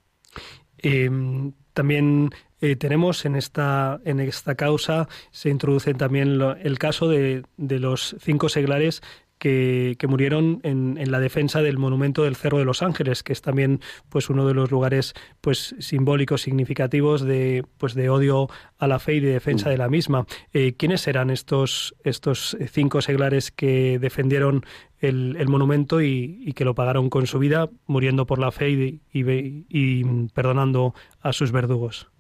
Em, 0.77 1.53
también 1.73 2.29
eh, 2.59 2.75
tenemos 2.75 3.25
en 3.25 3.35
esta, 3.35 3.99
en 4.03 4.19
esta 4.19 4.55
causa, 4.55 5.07
se 5.31 5.49
introduce 5.49 5.93
también 5.93 6.39
el 6.41 6.79
caso 6.79 7.07
de, 7.07 7.43
de 7.57 7.79
los 7.79 8.15
cinco 8.19 8.49
seglares 8.49 9.01
que, 9.41 9.97
murieron 10.07 10.59
en, 10.61 10.99
en, 10.99 11.11
la 11.11 11.19
defensa 11.19 11.63
del 11.63 11.79
monumento 11.79 12.23
del 12.23 12.35
Cerro 12.35 12.59
de 12.59 12.65
los 12.65 12.83
Ángeles, 12.83 13.23
que 13.23 13.33
es 13.33 13.41
también 13.41 13.79
pues 14.07 14.29
uno 14.29 14.45
de 14.45 14.53
los 14.53 14.69
lugares 14.69 15.15
pues 15.41 15.75
simbólicos 15.79 16.43
significativos 16.43 17.23
de 17.23 17.65
pues 17.79 17.95
de 17.95 18.11
odio 18.11 18.49
a 18.77 18.87
la 18.87 18.99
fe 18.99 19.15
y 19.15 19.19
de 19.19 19.31
defensa 19.31 19.71
de 19.71 19.79
la 19.79 19.89
misma. 19.89 20.27
Eh, 20.53 20.73
¿Quiénes 20.77 21.07
eran 21.07 21.31
estos 21.31 21.95
estos 22.03 22.55
cinco 22.69 23.01
seglares 23.01 23.51
que 23.51 23.97
defendieron 23.97 24.63
el, 24.99 25.35
el 25.39 25.47
monumento 25.47 26.01
y, 26.01 26.53
que 26.53 26.63
lo 26.63 26.75
pagaron 26.75 27.09
con 27.09 27.25
su 27.25 27.39
vida, 27.39 27.67
muriendo 27.87 28.27
por 28.27 28.37
la 28.37 28.51
fe 28.51 28.69
y, 28.69 29.01
y 29.11 30.27
perdonando 30.35 30.93
a 31.19 31.33
sus 31.33 31.51
verdugos? 31.51 32.11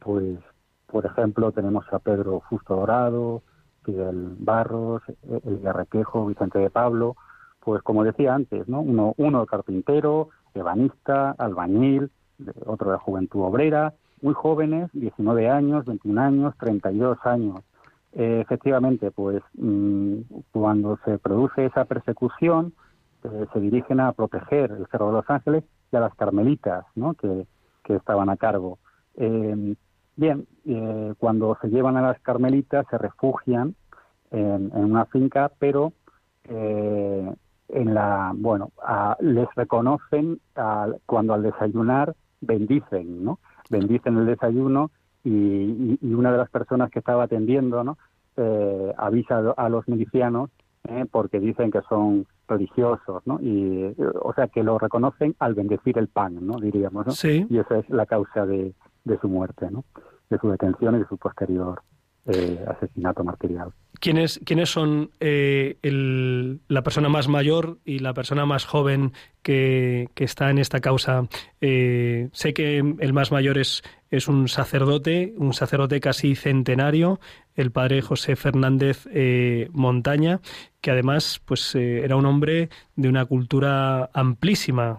Pues, 0.00 0.38
por 0.86 1.06
ejemplo, 1.06 1.50
tenemos 1.50 1.86
a 1.92 1.98
Pedro 1.98 2.40
Justo 2.40 2.76
Dorado, 2.76 3.42
Fidel 3.88 4.36
Barros, 4.38 5.02
el 5.46 5.60
Garrequejo, 5.60 6.26
Vicente 6.26 6.58
de 6.58 6.68
Pablo, 6.68 7.16
pues 7.60 7.82
como 7.82 8.04
decía 8.04 8.34
antes, 8.34 8.68
¿no? 8.68 8.80
Uno, 8.82 9.14
uno 9.16 9.46
carpintero, 9.46 10.28
ebanista, 10.52 11.30
albañil, 11.38 12.10
otro 12.66 12.92
de 12.92 12.98
juventud 12.98 13.40
obrera, 13.40 13.94
muy 14.20 14.34
jóvenes, 14.34 14.90
19 14.92 15.48
años, 15.48 15.86
21 15.86 16.20
años, 16.20 16.54
32 16.58 17.16
años. 17.24 17.62
Eh, 18.12 18.40
efectivamente, 18.42 19.10
pues 19.10 19.42
mm, 19.54 20.16
cuando 20.52 20.98
se 21.06 21.18
produce 21.18 21.64
esa 21.64 21.86
persecución, 21.86 22.74
eh, 23.24 23.46
se 23.54 23.60
dirigen 23.60 24.00
a 24.00 24.12
proteger 24.12 24.70
el 24.70 24.86
Cerro 24.88 25.06
de 25.06 25.12
los 25.14 25.30
Ángeles 25.30 25.64
y 25.90 25.96
a 25.96 26.00
las 26.00 26.14
carmelitas, 26.14 26.84
¿no? 26.94 27.14
Que, 27.14 27.46
estaban 27.88 28.28
a 28.28 28.36
cargo. 28.36 28.78
Eh, 29.16 29.74
Bien, 30.18 30.48
eh, 30.66 31.14
cuando 31.16 31.56
se 31.62 31.68
llevan 31.68 31.96
a 31.96 32.02
las 32.02 32.20
carmelitas 32.22 32.84
se 32.90 32.98
refugian 32.98 33.76
en, 34.32 34.72
una 34.74 35.04
finca, 35.06 35.52
pero 35.60 35.92
eh, 36.42 37.32
en 37.68 37.94
la, 37.94 38.32
bueno, 38.34 38.72
les 39.20 39.46
reconocen 39.54 40.40
cuando 41.06 41.34
al 41.34 41.44
desayunar 41.44 42.16
bendicen, 42.40 43.22
¿no? 43.22 43.38
Bendicen 43.70 44.16
el 44.18 44.26
desayuno 44.26 44.90
y, 45.22 45.96
una 46.12 46.32
de 46.32 46.38
las 46.38 46.50
personas 46.50 46.90
que 46.90 46.98
estaba 46.98 47.22
atendiendo, 47.22 47.84
¿no? 47.84 47.96
Eh, 48.36 48.92
avisa 48.98 49.54
a 49.56 49.68
los 49.68 49.86
milicianos 49.86 50.50
porque 51.12 51.38
dicen 51.38 51.70
que 51.70 51.82
son 51.88 52.26
religiosos, 52.48 53.22
¿no? 53.24 53.38
Y, 53.40 53.94
o 54.20 54.32
sea, 54.34 54.48
que 54.48 54.64
lo 54.64 54.78
reconocen 54.78 55.36
al 55.38 55.54
bendecir 55.54 55.96
el 55.96 56.08
pan, 56.08 56.44
¿no? 56.44 56.58
Diríamos, 56.58 57.06
¿no? 57.06 57.12
Sí. 57.12 57.46
Y 57.48 57.58
esa 57.58 57.78
es 57.78 57.88
la 57.90 58.06
causa 58.06 58.46
de, 58.46 58.72
de 59.04 59.18
su 59.18 59.28
muerte, 59.28 59.68
¿no? 59.70 59.84
de 60.30 60.38
su 60.38 60.50
detención 60.50 60.96
y 60.96 60.98
de 60.98 61.06
su 61.06 61.16
posterior 61.16 61.80
eh, 62.26 62.62
asesinato 62.68 63.24
martirial. 63.24 63.72
¿Quiénes, 64.00 64.38
quiénes 64.44 64.68
son 64.70 65.10
eh, 65.18 65.78
el, 65.82 66.60
la 66.68 66.82
persona 66.82 67.08
más 67.08 67.26
mayor 67.26 67.78
y 67.84 68.00
la 68.00 68.12
persona 68.12 68.44
más 68.44 68.64
joven 68.64 69.12
que, 69.42 70.08
que 70.14 70.24
está 70.24 70.50
en 70.50 70.58
esta 70.58 70.80
causa? 70.80 71.26
Eh, 71.60 72.28
sé 72.32 72.52
que 72.52 72.78
el 72.78 73.12
más 73.12 73.32
mayor 73.32 73.56
es, 73.56 73.82
es 74.10 74.28
un 74.28 74.46
sacerdote, 74.48 75.34
un 75.38 75.54
sacerdote 75.54 76.00
casi 76.00 76.36
centenario, 76.36 77.18
el 77.54 77.72
padre 77.72 78.02
José 78.02 78.36
Fernández 78.36 79.08
Montaña, 79.72 80.40
que 80.80 80.92
además 80.92 81.40
pues, 81.44 81.74
era 81.74 82.14
un 82.14 82.26
hombre 82.26 82.68
de 82.94 83.08
una 83.08 83.24
cultura 83.24 84.10
amplísima, 84.12 84.98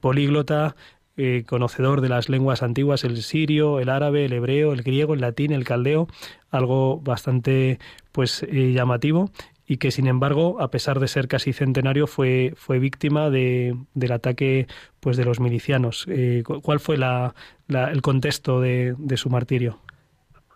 políglota, 0.00 0.76
eh, 1.18 1.44
conocedor 1.46 2.02
de 2.02 2.10
las 2.10 2.28
lenguas 2.28 2.62
antiguas, 2.62 3.02
el 3.02 3.16
sirio, 3.22 3.80
el 3.80 3.88
árabe, 3.88 4.26
el 4.26 4.34
hebreo, 4.34 4.74
el 4.74 4.82
griego, 4.82 5.14
el 5.14 5.22
latín, 5.22 5.50
el 5.50 5.64
caldeo, 5.64 6.08
algo 6.50 7.00
bastante 7.00 7.78
pues 8.12 8.42
eh, 8.42 8.72
llamativo 8.72 9.30
y 9.66 9.78
que 9.78 9.90
sin 9.90 10.08
embargo, 10.08 10.60
a 10.60 10.68
pesar 10.68 11.00
de 11.00 11.08
ser 11.08 11.26
casi 11.26 11.54
centenario, 11.54 12.06
fue, 12.06 12.52
fue 12.56 12.78
víctima 12.78 13.30
de, 13.30 13.78
del 13.94 14.12
ataque 14.12 14.66
pues 15.00 15.16
de 15.16 15.24
los 15.24 15.40
milicianos. 15.40 16.04
Eh, 16.10 16.42
¿Cuál 16.62 16.80
fue 16.80 16.98
la, 16.98 17.34
el 17.68 18.02
contexto 18.02 18.60
de, 18.60 18.94
de 18.98 19.16
su 19.16 19.30
martirio? 19.30 19.78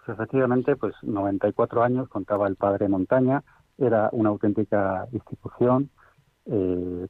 Pues 0.05 0.19
efectivamente, 0.19 0.77
pues 0.77 0.95
94 1.01 1.83
años, 1.83 2.09
contaba 2.11 2.47
el 2.47 2.57
padre 2.57 2.87
Montaña, 2.87 3.43
era 3.79 4.11
una 4.13 4.29
auténtica 4.29 5.07
institución, 5.11 5.89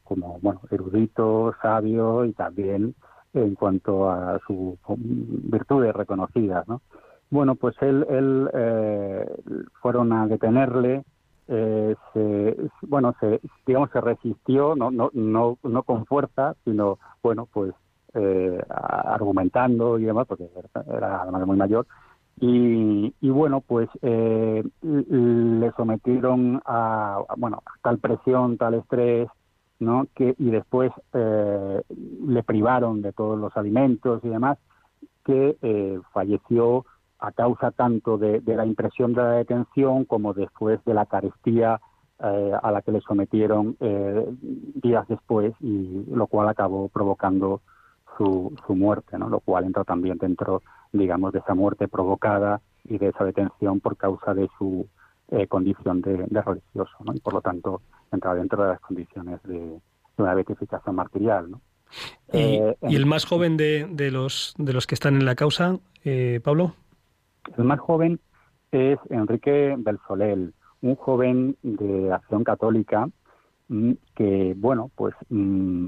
como 0.04 0.38
bueno, 0.40 0.60
erudito, 0.70 1.54
sabio 1.62 2.24
y 2.26 2.32
también 2.32 2.94
en 3.34 3.54
cuanto 3.54 4.10
a 4.10 4.38
sus 4.46 4.78
virtudes 4.96 5.94
reconocidas, 5.94 6.66
¿no? 6.68 6.80
Bueno, 7.30 7.54
pues 7.54 7.76
él, 7.80 8.04
él 8.08 8.50
eh, 8.52 9.26
fueron 9.80 10.12
a 10.12 10.26
detenerle, 10.26 11.04
eh, 11.46 11.94
se, 12.12 12.56
bueno, 12.82 13.14
se, 13.20 13.40
digamos, 13.66 13.90
se 13.90 14.00
resistió, 14.00 14.74
no, 14.74 14.90
no, 14.90 15.10
no, 15.14 15.56
no 15.62 15.82
con 15.84 16.06
fuerza, 16.06 16.54
sino, 16.64 16.98
bueno, 17.22 17.46
pues 17.52 17.72
eh, 18.14 18.60
argumentando 18.68 19.98
y 19.98 20.04
demás, 20.04 20.26
porque 20.26 20.48
era 20.92 21.22
además 21.22 21.46
muy 21.46 21.56
mayor, 21.56 21.86
y, 22.40 23.14
y 23.20 23.30
bueno, 23.30 23.60
pues 23.60 23.88
eh, 24.02 24.64
le 24.82 25.72
sometieron 25.72 26.60
a, 26.64 27.18
bueno, 27.36 27.62
tal 27.82 27.98
presión, 27.98 28.56
tal 28.56 28.74
estrés, 28.74 29.28
¿no? 29.80 30.06
Que, 30.14 30.34
y 30.38 30.50
después 30.50 30.92
eh, 31.14 31.82
le 32.26 32.42
privaron 32.42 33.02
de 33.02 33.12
todos 33.12 33.38
los 33.38 33.56
alimentos 33.56 34.20
y 34.22 34.28
demás, 34.28 34.58
que 35.24 35.56
eh, 35.62 35.98
falleció 36.12 36.84
a 37.18 37.32
causa 37.32 37.70
tanto 37.70 38.16
de, 38.16 38.42
la 38.46 38.64
impresión 38.64 39.12
de 39.12 39.22
la 39.22 39.32
detención 39.32 40.04
como 40.04 40.32
después 40.32 40.82
de 40.84 40.94
la 40.94 41.06
carestía 41.06 41.80
eh, 42.22 42.52
a 42.62 42.70
la 42.70 42.82
que 42.82 42.92
le 42.92 43.00
sometieron 43.00 43.76
días 44.74 45.06
después 45.08 45.54
y 45.60 46.04
lo 46.10 46.26
cual 46.26 46.48
acabó 46.48 46.88
provocando 46.88 47.60
su, 48.16 48.54
su 48.66 48.74
muerte, 48.74 49.18
¿no? 49.18 49.28
Lo 49.28 49.40
cual 49.40 49.64
entra 49.64 49.84
también 49.84 50.18
dentro, 50.18 50.62
digamos, 50.92 51.32
de 51.32 51.40
esa 51.40 51.54
muerte 51.54 51.88
provocada 51.88 52.60
y 52.84 52.98
de 52.98 53.08
esa 53.08 53.24
detención 53.24 53.80
por 53.80 53.96
causa 53.96 54.34
de 54.34 54.48
su 54.58 54.86
condición 55.48 56.00
de, 56.00 56.24
de 56.26 56.42
religioso, 56.42 56.96
¿no? 57.04 57.14
Y 57.14 57.20
por 57.20 57.34
lo 57.34 57.40
tanto 57.40 57.82
entra 58.12 58.34
dentro 58.34 58.62
de 58.62 58.70
las 58.70 58.80
condiciones 58.80 59.40
de, 59.44 59.80
una 60.20 60.34
beatificación 60.34 60.94
martirial. 60.94 61.50
¿no? 61.50 61.60
¿Y, 62.32 62.38
eh, 62.38 62.76
el 62.82 63.06
más 63.06 63.24
joven 63.24 63.56
de, 63.56 63.86
de, 63.90 64.10
los, 64.10 64.54
de 64.58 64.72
los 64.72 64.86
que 64.86 64.94
están 64.94 65.14
en 65.16 65.24
la 65.24 65.34
causa, 65.34 65.78
eh, 66.04 66.40
Pablo? 66.42 66.74
El 67.56 67.64
más 67.64 67.80
joven 67.80 68.20
es 68.70 68.98
Enrique 69.08 69.74
Belsolel, 69.78 70.54
un 70.82 70.94
joven 70.94 71.56
de 71.62 72.12
acción 72.12 72.44
católica 72.44 73.08
mm, 73.68 73.92
que, 74.14 74.54
bueno, 74.56 74.90
pues 74.94 75.14
mm, 75.28 75.86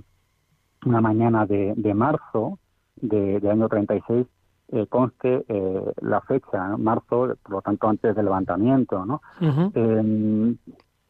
una 0.87 1.01
mañana 1.01 1.47
de, 1.47 1.75
de 1.77 1.95
marzo 1.95 2.59
de, 2.97 3.41
año 3.49 3.69
36 3.69 4.27
eh, 4.69 4.87
conste 4.87 5.45
eh, 5.49 5.93
la 6.01 6.21
fecha, 6.23 6.77
marzo, 6.77 7.37
por 7.43 7.51
lo 7.51 7.63
tanto 7.63 7.89
antes 7.89 8.15
del 8.15 8.25
levantamiento, 8.25 9.05
¿no? 9.05 9.21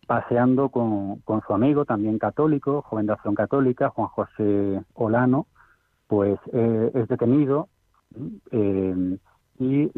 paseando 0.07 0.69
con, 0.69 1.21
con, 1.21 1.41
su 1.47 1.55
amigo, 1.55 1.85
también 1.85 2.19
católico, 2.19 2.83
joven 2.83 3.07
de 3.07 3.13
acción 3.13 3.35
católica, 3.35 3.89
Juan 3.91 4.09
José 4.09 4.83
Olano, 4.95 5.47
pues 6.13 6.39
eh, 6.53 6.91
es 6.93 7.09
detenido 7.09 7.69
eh, 8.51 9.17
y 9.59 9.91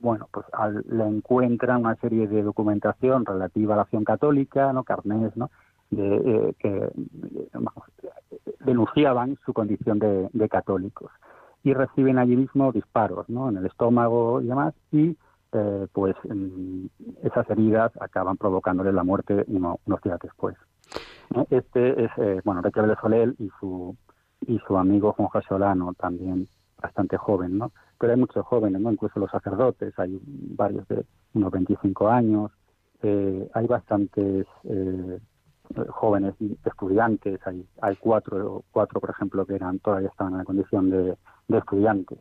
bueno, 0.00 0.26
pues 0.32 0.46
le 0.88 1.06
encuentran 1.06 1.80
una 1.80 1.96
serie 1.96 2.26
de 2.26 2.42
documentación 2.42 3.26
relativa 3.26 3.74
a 3.74 3.76
la 3.76 3.82
acción 3.82 4.04
católica, 4.04 4.72
¿no? 4.72 4.84
Carnés, 4.84 5.36
¿no? 5.36 5.50
De, 5.90 6.16
eh, 6.16 6.54
que 6.58 6.88
denunciaban 8.60 9.36
su 9.44 9.52
condición 9.52 9.98
de, 9.98 10.48
católicos 10.48 11.10
y 11.64 11.74
reciben 11.74 12.18
allí 12.18 12.36
mismo 12.36 12.72
disparos, 12.72 13.28
¿no? 13.28 13.48
En 13.48 13.56
el 13.56 13.66
estómago 13.66 14.40
y 14.40 14.46
demás 14.46 14.74
y 14.90 15.16
eh, 15.52 15.86
pues 15.92 16.16
esas 17.22 17.48
heridas 17.50 17.92
acaban 18.00 18.36
provocándole 18.36 18.92
la 18.92 19.04
muerte 19.04 19.44
unos 19.48 20.02
días 20.02 20.18
después. 20.22 20.56
Este 21.50 22.04
es, 22.04 22.10
eh, 22.18 22.40
bueno, 22.44 22.62
de 22.62 22.96
Soler 23.00 23.34
y 23.38 23.50
su 23.60 23.96
y 24.46 24.58
su 24.66 24.76
amigo 24.76 25.12
Juan 25.12 25.28
José 25.28 25.54
Olano, 25.54 25.94
también 25.94 26.48
bastante 26.80 27.16
joven, 27.16 27.58
¿no? 27.58 27.72
Pero 27.98 28.12
hay 28.12 28.18
muchos 28.18 28.44
jóvenes. 28.44 28.80
Incluso 28.80 29.20
los 29.20 29.30
sacerdotes, 29.30 29.96
hay 29.98 30.20
varios 30.24 30.86
de 30.88 31.04
unos 31.34 31.52
25 31.52 32.08
años, 32.08 32.50
eh, 33.02 33.48
hay 33.54 33.66
bastantes 33.66 34.46
eh, 34.64 35.20
jóvenes 35.88 36.34
estudiantes, 36.64 37.40
hay, 37.46 37.64
hay 37.80 37.96
cuatro, 37.96 38.64
cuatro, 38.72 39.00
por 39.00 39.10
ejemplo, 39.10 39.46
que 39.46 39.54
eran 39.54 39.78
todavía 39.78 40.08
estaban 40.08 40.32
en 40.32 40.38
la 40.40 40.44
condición 40.44 40.90
de, 40.90 41.16
estudiantes. 41.58 42.18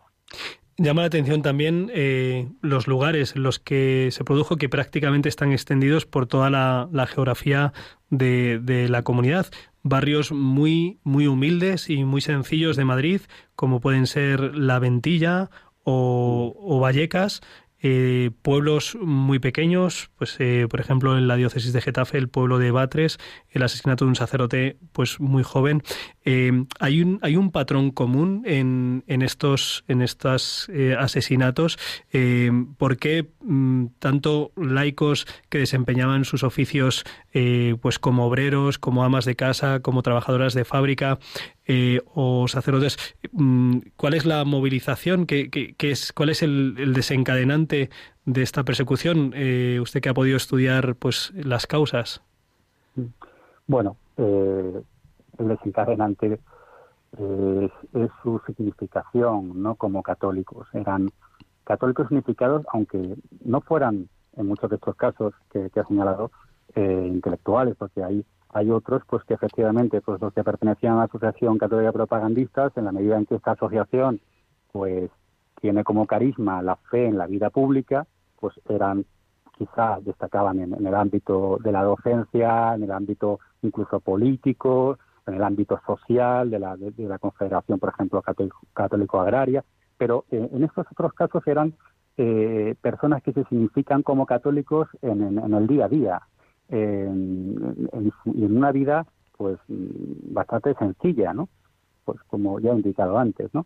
Llama 0.78 1.02
la 1.02 1.08
atención 1.08 1.41
también 1.41 1.91
eh, 1.94 2.50
los 2.62 2.88
lugares 2.88 3.36
en 3.36 3.44
los 3.44 3.60
que 3.60 4.10
se 4.12 4.24
produjo, 4.24 4.58
que 4.58 4.70
prácticamente 4.70 5.30
están 5.30 5.52
extendidos 5.52 6.06
por 6.06 6.26
toda 6.26 6.50
la, 6.50 7.08
geografía 7.08 7.74
de, 8.10 8.60
de, 8.60 8.89
la 8.89 9.04
comunidad 9.04 9.48
barrios 9.84 10.32
muy, 10.32 11.00
muy 11.04 11.28
humildes 11.28 11.89
y 11.89 12.04
muy 12.04 12.22
sencillos 12.22 12.76
de 12.78 12.86
Madrid, 12.86 13.22
como 13.56 13.80
pueden 13.80 14.08
ser 14.08 14.56
La 14.56 14.80
Ventilla 14.80 15.50
o, 15.84 16.56
o 16.60 16.80
Vallecas, 16.80 17.41
eh, 17.84 18.30
pueblos 18.41 18.96
muy 19.02 19.39
pequeños, 19.39 20.12
pues 20.17 20.36
eh, 20.39 20.67
por 20.70 20.80
ejemplo 20.80 21.17
en 21.17 21.28
la 21.28 21.36
diócesis 21.36 21.74
de 21.74 21.82
Getafe, 21.82 22.17
el 22.17 22.30
pueblo 22.30 22.60
de 22.60 22.70
Batres, 22.70 23.17
el 23.50 23.63
asesinato 23.63 24.06
de 24.06 24.10
un 24.10 24.15
sacerdote 24.15 24.78
pues 24.91 25.20
muy 25.20 25.41
joven. 25.44 25.82
Eh, 26.24 26.65
hay 26.80 27.02
un 27.02 27.17
hay 27.24 27.38
un 27.38 27.52
patrón 27.52 27.89
común 27.89 28.44
en, 28.46 29.04
en 29.08 29.22
estos 29.24 29.84
en 29.88 30.02
estos 30.02 30.70
asesinatos. 30.98 31.80
¿Por 32.78 32.98
qué 32.98 33.30
mm, 33.41 33.86
tanto 34.00 34.52
laicos 34.56 35.26
que 35.50 35.58
desempeñaban 35.58 36.26
sus 36.26 36.44
oficios 36.44 37.04
pues 37.82 37.98
como 37.98 38.26
obreros, 38.26 38.78
como 38.78 39.04
amas 39.04 39.26
de 39.26 39.36
casa, 39.36 39.80
como 39.80 40.04
trabajadoras 40.04 40.54
de 40.54 40.65
fábrica, 40.65 41.17
eh, 41.74 42.02
o 42.16 42.50
sacerdotes, 42.50 42.98
mm, 43.32 43.78
¿cuál 43.96 44.14
es 44.14 44.26
la 44.26 44.44
movilización? 44.44 45.26
¿Qué, 45.26 45.50
es, 45.80 46.12
¿Cuál 46.12 46.32
es 46.32 46.44
el, 46.44 46.94
desencadenante 46.94 47.90
de 48.26 48.42
esta 48.42 48.66
persecución? 48.66 49.32
Eh, 49.34 49.80
usted 49.82 50.02
que 50.02 50.10
ha 50.10 50.14
podido 50.14 50.36
estudiar 50.36 50.96
pues 50.96 51.32
las 51.34 51.68
causas. 51.68 52.22
Bueno, 53.68 53.96
eh, 54.18 54.82
el 55.38 55.48
desencadenante 55.48 56.42
es, 57.14 57.72
su 58.22 58.42
significación, 58.46 59.64
¿no? 59.64 59.76
Como 59.76 60.04
católicos 60.04 60.68
eran 60.74 61.10
católicos 61.64 62.10
significados, 62.10 62.66
aunque 62.74 63.16
no 63.46 63.62
fueran 63.62 64.10
en 64.36 64.46
muchos 64.46 64.70
de 64.70 64.76
estos 64.76 64.98
casos 64.98 65.34
que, 65.50 65.70
que 65.70 65.80
ha 65.80 65.86
señalado 65.86 66.32
intelectuales, 66.76 67.76
porque 67.78 68.04
hay 68.04 68.26
hay 68.54 68.70
otros 68.70 69.04
pues 69.08 69.24
que 69.24 69.34
efectivamente 69.34 70.02
pues 70.02 70.22
los 70.22 70.34
que 70.34 70.44
pertenecían 70.44 70.94
a 70.94 70.98
la 70.98 71.04
Asociación 71.04 71.58
Católica 71.58 71.92
Propagandistas 71.92 72.76
en 72.76 72.86
la 72.86 72.92
medida 72.92 73.18
en 73.18 73.26
que 73.26 73.36
esta 73.36 73.52
asociación 73.52 74.20
pues 74.72 75.10
tiene 75.60 75.84
como 75.84 76.06
carisma 76.06 76.62
la 76.62 76.76
fe 76.76 77.08
en 77.08 77.18
la 77.18 77.28
vida 77.28 77.50
pública 77.50 78.08
pues 78.40 78.60
eran 78.68 79.06
quizá 79.58 80.00
destacaban 80.02 80.60
en, 80.60 80.86
el 80.86 80.96
ámbito 80.96 81.60
de 81.64 81.72
la 81.72 81.84
docencia 81.84 82.74
en 82.76 82.84
el 82.84 82.92
ámbito 82.92 83.40
incluso 83.62 84.00
político 84.00 84.98
en 85.28 85.36
el 85.36 85.44
ámbito 85.44 85.80
social 85.86 86.50
de 86.50 86.60
la, 86.60 86.76
de, 86.76 86.92
la 86.98 87.20
Confederación 87.20 87.80
por 87.80 87.90
ejemplo 87.90 88.22
católico, 88.74 89.20
agraria 89.20 89.64
pero 89.98 90.26
eh, 90.32 90.50
en 90.52 90.64
estos 90.64 90.88
otros 90.92 91.14
casos 91.14 91.46
eran 91.46 91.74
eh, 92.18 92.76
personas 92.82 93.24
que 93.24 93.32
se 93.32 93.46
significan 93.46 94.04
como 94.04 94.26
católicos 94.26 94.90
en, 95.02 95.38
en 95.38 95.54
el 95.54 95.68
día 95.68 95.86
a 95.86 95.90
día 95.90 96.22
en, 96.72 97.90
en, 97.92 98.58
una 98.58 98.72
vida 98.72 99.06
pues 99.38 99.58
bastante 99.68 100.74
sencilla, 100.76 101.34
¿no? 101.34 101.50
Pues 102.06 102.20
como 102.28 102.60
ya 102.60 102.72
he 102.72 102.76
indicado 102.76 103.18
antes, 103.18 103.54
¿no? 103.54 103.66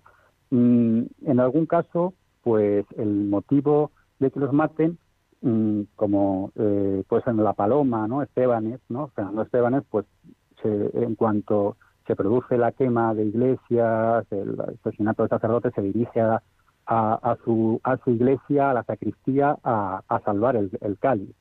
Mm, 0.50 1.04
en 1.26 1.39
algún 1.39 1.65
caso, 1.65 2.13
pues 2.44 2.86
el 2.98 3.26
motivo 3.26 3.91
de 4.20 4.32
que 4.32 4.39
los 4.39 4.54
maten, 4.54 4.98
mm, 5.41 5.82
como 5.96 6.52
eh, 6.56 7.04
pues 7.08 7.26
en 7.28 7.44
La 7.44 7.54
Paloma, 7.54 8.08
¿no? 8.08 8.22
Estebanes, 8.22 8.80
¿no? 8.89 9.08
Fernando 9.10 9.44
Estebanes, 9.44 9.84
pues 9.89 10.06
en 10.63 11.13
cuanto 11.13 11.78
se 12.08 12.15
produce 12.15 12.58
la 12.58 12.72
quema 12.72 13.13
de 13.13 13.26
iglesias, 13.26 14.26
el 14.32 14.60
asesinato 14.60 15.22
de 15.22 15.30
sacerdotes, 15.30 15.74
se 15.76 15.82
dirige 15.84 16.22
a, 16.22 16.41
a, 16.88 17.38
su, 17.44 17.80
a 17.84 17.98
su 17.98 18.10
iglesia, 18.10 18.72
a 18.72 18.74
la 18.74 18.84
sacristía, 18.84 19.56
a, 19.63 20.02
a 20.08 20.20
salvar 20.22 20.56
el 20.56 20.98
cáliz. 21.00 21.36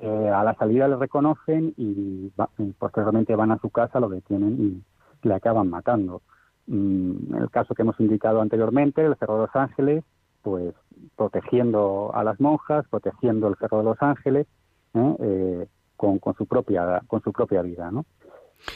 Eh, 0.00 0.28
a 0.28 0.44
la 0.44 0.54
salida 0.54 0.86
le 0.86 0.96
reconocen 0.96 1.74
y, 1.76 2.30
posteriormente 2.78 3.34
van 3.34 3.50
a 3.50 3.58
su 3.58 3.70
casa, 3.70 3.98
lo 3.98 4.08
detienen 4.08 4.84
y 5.22 5.28
le 5.28 5.34
acaban 5.34 5.68
matando. 5.68 6.22
Mm, 6.66 7.34
el 7.34 7.50
caso 7.50 7.74
que 7.74 7.82
hemos 7.82 7.98
indicado 7.98 8.40
anteriormente, 8.40 9.04
el 9.04 9.16
Cerro 9.16 9.34
de 9.34 9.46
los 9.46 9.56
Ángeles, 9.56 10.04
pues 10.42 10.74
protegiendo 11.16 12.12
a 12.14 12.22
las 12.22 12.40
monjas, 12.40 12.86
protegiendo 12.88 13.48
el 13.48 13.56
Cerro 13.56 13.78
de 13.78 13.84
los 13.84 14.00
Ángeles, 14.00 14.46
¿eh? 14.94 15.16
Eh, 15.18 15.66
con, 15.96 16.20
con, 16.20 16.34
su 16.34 16.46
propia 16.46 17.02
con 17.08 17.20
su 17.22 17.32
propia 17.32 17.62
vida, 17.62 17.90
¿no? 17.90 18.04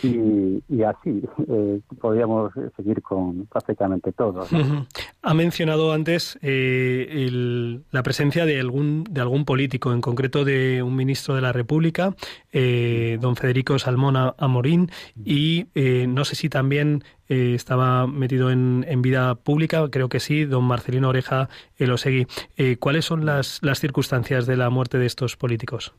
Y, 0.03 0.83
así 0.83 1.23
eh, 1.49 1.81
podríamos 2.01 2.53
seguir 2.77 3.03
con 3.03 3.47
prácticamente 3.47 4.13
todo. 4.13 4.47
Ha 5.23 5.35
mencionado 5.35 5.93
antes 5.93 6.39
eh, 6.43 7.81
la 7.91 8.03
presencia 8.03 8.47
de 8.47 8.59
algún, 8.59 9.05
de 9.05 9.21
algún 9.21 9.45
político, 9.45 9.93
en 9.93 10.01
concreto 10.01 10.45
de 10.45 10.83
un 10.83 10.97
ministro 10.97 11.35
de 11.35 11.43
la 11.43 11.53
República, 11.53 12.15
eh, 12.53 13.19
don 13.21 13.37
Federico 13.37 13.79
Salmón 13.79 14.17
Amorín, 14.39 14.91
y 15.25 15.67
no 15.75 16.25
sé 16.25 16.37
si 16.37 16.49
también 16.49 17.05
estaba 17.29 18.07
metido 18.07 18.51
en, 18.51 19.03
vida 19.03 19.35
pública, 19.37 19.89
creo 19.91 20.09
que 20.09 20.21
sí, 20.21 20.45
don 20.45 20.65
Marcelino 20.65 21.09
Oreja 21.09 21.49
Elosegui. 21.77 22.27
¿Cuáles 22.79 23.05
son 23.05 23.25
las, 23.25 23.61
las 23.63 23.81
circunstancias 23.81 24.47
de 24.47 24.57
la 24.57 24.71
muerte 24.71 24.99
de 24.99 25.07
estos 25.07 25.37
políticos? 25.37 25.95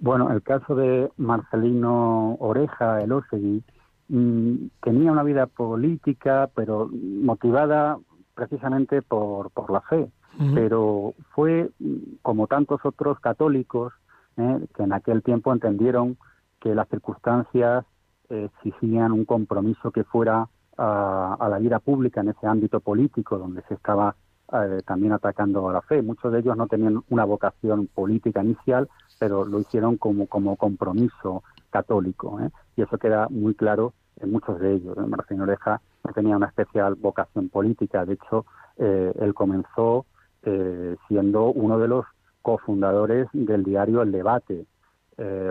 Bueno, 0.00 0.30
el 0.30 0.42
caso 0.42 0.74
de 0.74 1.10
Marcelino 1.16 2.36
Oreja, 2.40 3.02
el 3.02 3.12
Osegui, 3.12 3.62
mm, 4.08 4.54
tenía 4.82 5.12
una 5.12 5.22
vida 5.22 5.46
política, 5.46 6.48
pero 6.54 6.88
motivada 6.92 7.98
precisamente 8.34 9.02
por, 9.02 9.50
por 9.50 9.70
la 9.70 9.80
fe. 9.82 10.10
Pero 10.54 11.14
fue, 11.34 11.68
mm, 11.80 12.18
como 12.22 12.46
tantos 12.46 12.80
otros 12.84 13.18
católicos, 13.18 13.92
eh, 14.36 14.66
que 14.76 14.84
en 14.84 14.92
aquel 14.92 15.22
tiempo 15.24 15.52
entendieron 15.52 16.16
que 16.60 16.76
las 16.76 16.88
circunstancias 16.88 17.84
exigían 18.28 19.12
un 19.12 19.24
compromiso 19.24 19.90
que 19.90 20.04
fuera 20.04 20.48
a, 20.76 21.48
la 21.50 21.58
vida 21.58 21.80
pública 21.80 22.20
en 22.20 22.28
ese 22.28 22.46
ámbito 22.46 22.80
político 22.80 23.38
donde 23.38 23.62
se 23.62 23.74
estaba 23.74 24.14
eh, 24.52 24.80
también 24.86 25.12
atacando 25.12 25.68
a 25.68 25.72
la 25.72 25.82
fe. 25.82 26.02
Muchos 26.02 26.32
de 26.32 26.38
ellos 26.38 26.56
no 26.56 26.68
tenían 26.68 27.02
una 27.10 27.24
vocación 27.24 27.88
política 27.88 28.42
inicial, 28.42 28.88
pero 29.18 29.44
lo 29.44 29.60
hicieron 29.60 29.96
como, 29.96 30.26
como 30.26 30.56
compromiso 30.56 31.42
católico. 31.70 32.40
¿eh? 32.40 32.50
Y 32.76 32.82
eso 32.82 32.98
queda 32.98 33.28
muy 33.28 33.54
claro 33.54 33.92
en 34.20 34.32
muchos 34.32 34.58
de 34.60 34.74
ellos. 34.74 34.96
Marcelino 34.96 35.44
Oreja 35.44 35.80
no 36.04 36.12
tenía 36.12 36.36
una 36.36 36.46
especial 36.46 36.94
vocación 36.94 37.48
política. 37.48 38.04
De 38.04 38.14
hecho, 38.14 38.46
eh, 38.76 39.12
él 39.20 39.34
comenzó 39.34 40.06
eh, 40.42 40.96
siendo 41.08 41.46
uno 41.46 41.78
de 41.78 41.88
los 41.88 42.04
cofundadores 42.42 43.28
del 43.32 43.64
diario 43.64 44.02
El 44.02 44.12
Debate, 44.12 44.66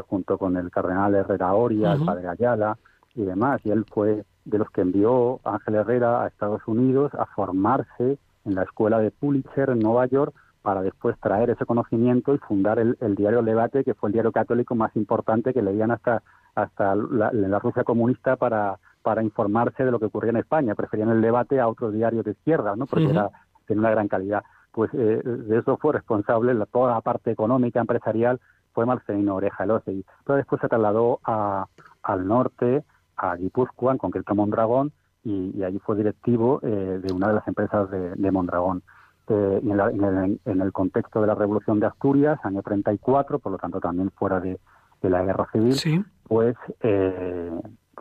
junto 0.07 0.37
con 0.37 0.55
el 0.55 0.71
cardenal 0.71 1.13
Herrera 1.13 1.53
Oria, 1.53 1.91
el 1.91 2.05
padre 2.05 2.29
Ayala 2.29 2.77
y 3.15 3.23
demás. 3.23 3.59
Y 3.65 3.71
él 3.71 3.83
fue 3.93 4.23
de 4.45 4.57
los 4.57 4.69
que 4.69 4.79
envió 4.79 5.41
a 5.43 5.55
Ángel 5.55 5.75
Herrera 5.75 6.23
a 6.23 6.27
Estados 6.27 6.61
Unidos 6.67 7.13
a 7.15 7.25
formarse 7.25 8.17
en 8.45 8.55
la 8.55 8.63
escuela 8.63 8.99
de 8.99 9.11
Pulitzer 9.11 9.69
en 9.71 9.79
Nueva 9.79 10.05
York 10.05 10.33
para 10.61 10.81
después 10.81 11.17
traer 11.19 11.49
ese 11.49 11.65
conocimiento 11.65 12.33
y 12.33 12.37
fundar 12.39 12.79
el, 12.79 12.97
diario 13.15 13.41
Debate, 13.41 13.83
que 13.83 13.93
fue 13.93 14.09
el 14.09 14.13
diario 14.13 14.31
católico 14.31 14.75
más 14.75 14.95
importante 14.95 15.53
que 15.53 15.61
leían 15.61 15.91
hasta, 15.91 16.23
hasta 16.55 16.95
la, 16.95 17.31
la 17.31 17.59
Rusia 17.59 17.83
comunista 17.83 18.35
para, 18.35 18.77
para 19.07 19.23
informarse 19.23 19.85
de 19.85 19.91
lo 19.91 19.99
que 19.99 20.07
ocurría 20.07 20.31
en 20.31 20.37
España. 20.37 20.75
Preferían 20.75 21.07
el 21.07 21.21
debate 21.21 21.61
a 21.61 21.69
otros 21.69 21.93
diarios 21.93 22.25
de 22.25 22.31
izquierda, 22.31 22.75
¿no? 22.75 22.85
porque 22.85 23.09
era, 23.09 23.29
tenía 23.65 23.79
una 23.79 23.91
gran 23.91 24.09
calidad. 24.09 24.43
Pues 24.73 24.91
eh, 24.93 25.21
de 25.23 25.57
eso 25.57 25.77
fue 25.77 25.93
responsable 25.93 26.53
la, 26.53 26.65
toda 26.65 26.93
la 26.93 26.99
parte 26.99 27.31
económica, 27.31 27.79
empresarial, 27.79 28.41
fue 28.73 28.85
Marcelino 28.85 29.35
Oreja 29.35 29.63
Elosegui. 29.63 30.05
Pero 30.25 30.35
después 30.35 30.59
se 30.59 30.67
trasladó 30.67 31.21
a, 31.23 31.67
al 32.03 32.27
norte, 32.27 32.83
a 33.15 33.35
Guipúzcoa, 33.37 33.93
en 33.93 33.97
concreto 33.97 34.33
a 34.33 34.35
Mondragón, 34.35 34.91
y, 35.23 35.63
allí 35.63 35.79
fue 35.79 35.95
directivo 35.95 36.59
eh, 36.63 36.99
de 37.01 37.13
una 37.13 37.29
de 37.29 37.33
las 37.33 37.47
empresas 37.47 37.89
de, 37.89 38.13
de 38.13 38.31
Mondragón 38.31 38.83
eh, 39.29 39.59
y 39.61 39.71
en, 39.71 40.61
el, 40.61 40.71
contexto 40.71 41.21
de 41.21 41.27
la 41.27 41.35
Revolución 41.35 41.79
de 41.79 41.87
Asturias, 41.87 42.39
año 42.43 42.61
34, 42.61 43.39
por 43.39 43.51
lo 43.51 43.57
tanto 43.57 43.79
también 43.79 44.11
fuera 44.11 44.39
de, 44.39 44.59
la 45.01 45.23
Guerra 45.23 45.47
Civil, 45.51 46.05
pues 46.27 46.55
eh, 46.81 47.51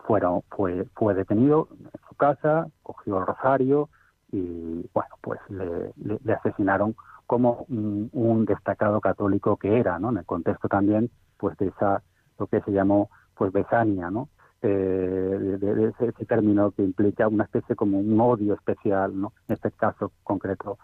fueron, 0.07 0.43
fue, 0.51 0.87
fue 0.95 1.15
detenido 1.15 1.69
en 1.71 1.91
su 2.09 2.15
casa, 2.17 2.69
cogió 2.83 3.19
el 3.19 3.27
rosario 3.27 3.89
y, 4.33 4.89
bueno, 4.93 5.15
pues 5.21 5.41
le, 5.49 6.35
asesinaron 6.35 6.97
como 7.27 7.67
un, 7.69 8.45
destacado 8.47 9.01
católico 9.01 9.57
que 9.57 9.79
era, 9.79 9.99
¿no? 9.99 10.11
En 10.11 10.19
el 10.19 10.25
contexto 10.25 10.69
también, 10.69 11.11
pues 11.37 11.57
de 11.59 11.69
esa, 11.69 12.03
lo 12.39 12.47
que 12.47 12.61
se 12.61 12.71
llamó, 12.73 13.11
pues 13.35 13.53
Besania, 13.53 14.11
¿no? 14.11 14.29
Eh, 14.63 14.69
de, 14.69 15.89
ese, 15.89 16.13
término 16.25 16.71
que 16.73 16.83
implica 16.83 17.29
una 17.29 17.45
especie 17.45 17.77
como 17.77 17.99
un 17.99 18.21
odio 18.21 18.55
especial, 18.55 19.21
¿no? 19.21 19.33
En 19.49 19.55
este 19.55 19.71
caso 19.73 20.13
concreto, 20.23 20.79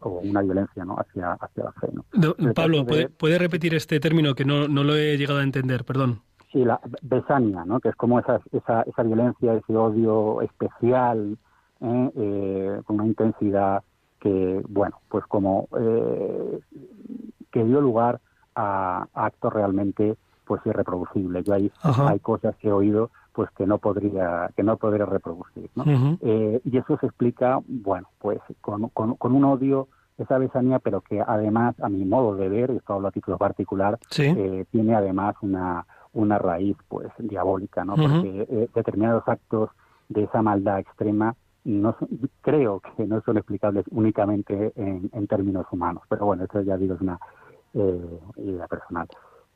o 0.00 0.20
una 0.20 0.42
violencia, 0.42 0.84
¿no? 0.84 0.96
Hacia, 0.96 1.32
hacia 1.32 1.64
la 1.64 1.72
fe, 1.72 1.88
¿no? 1.92 2.54
Pablo, 2.54 2.86
¿puede, 2.86 3.38
repetir 3.38 3.74
este 3.74 4.00
término 4.00 4.34
que 4.34 4.44
no, 4.44 4.68
no 4.68 4.84
lo 4.84 4.96
he 4.96 5.16
llegado 5.16 5.40
a 5.40 5.42
entender? 5.42 5.84
Perdón. 5.84 6.20
Sí, 6.52 6.64
la 6.64 6.80
besania, 7.02 7.64
¿no? 7.64 7.80
Que 7.80 7.90
es 7.90 7.96
como 7.96 8.18
esa, 8.18 8.40
esa, 8.52 8.82
esa 8.82 9.02
violencia, 9.02 9.54
ese 9.54 9.76
odio 9.76 10.40
especial, 10.42 11.36
¿eh? 11.80 12.10
Eh, 12.16 12.80
con 12.84 12.96
una 12.96 13.06
intensidad 13.06 13.82
que, 14.20 14.62
bueno, 14.68 15.00
pues 15.08 15.24
como 15.26 15.68
eh, 15.78 16.60
que 17.52 17.64
dio 17.64 17.80
lugar 17.80 18.20
a, 18.54 19.06
actos 19.14 19.52
realmente 19.52 20.16
pues 20.44 20.62
irreproducibles. 20.64 21.44
Yo 21.44 21.54
hay, 21.54 21.72
hay 21.82 22.18
cosas 22.20 22.56
que 22.56 22.68
he 22.68 22.72
oído 22.72 23.10
pues 23.36 23.50
que 23.50 23.66
no 23.66 23.76
podría 23.76 24.50
que 24.56 24.62
no 24.62 24.78
podría 24.78 25.04
reproducir 25.04 25.68
¿no? 25.74 25.84
eh, 26.22 26.58
y 26.64 26.78
eso 26.78 26.96
se 26.98 27.06
explica 27.06 27.60
bueno 27.68 28.08
pues 28.18 28.40
con, 28.62 28.88
con, 28.88 29.16
con, 29.16 29.32
un 29.32 29.44
odio 29.44 29.88
esa 30.16 30.38
besanía 30.38 30.78
pero 30.78 31.02
que 31.02 31.20
además 31.20 31.78
a 31.82 31.90
mi 31.90 32.06
modo 32.06 32.34
de 32.34 32.48
ver 32.48 32.70
esto 32.70 32.94
hablo 32.94 33.08
a 33.08 33.10
título 33.10 33.36
particular 33.36 33.98
eh, 34.16 34.64
tiene 34.70 34.94
además 34.94 35.36
una 35.42 35.84
una 36.14 36.38
raíz 36.38 36.78
pues 36.88 37.08
diabólica 37.18 37.84
no 37.84 37.94
porque 37.94 38.46
eh, 38.48 38.70
determinados 38.74 39.28
actos 39.28 39.68
de 40.08 40.22
esa 40.22 40.40
maldad 40.40 40.78
extrema 40.78 41.36
no 41.64 41.94
creo 42.40 42.80
que 42.80 43.06
no 43.06 43.20
son 43.20 43.36
explicables 43.36 43.84
únicamente 43.90 44.72
en, 44.76 45.26
términos 45.26 45.66
humanos, 45.72 46.04
pero 46.08 46.24
bueno, 46.24 46.44
eso 46.44 46.62
ya 46.62 46.76
digo 46.76 46.94
es 46.94 47.00
una 47.00 47.18
eh, 47.74 48.20
idea 48.36 48.68
personal. 48.68 49.08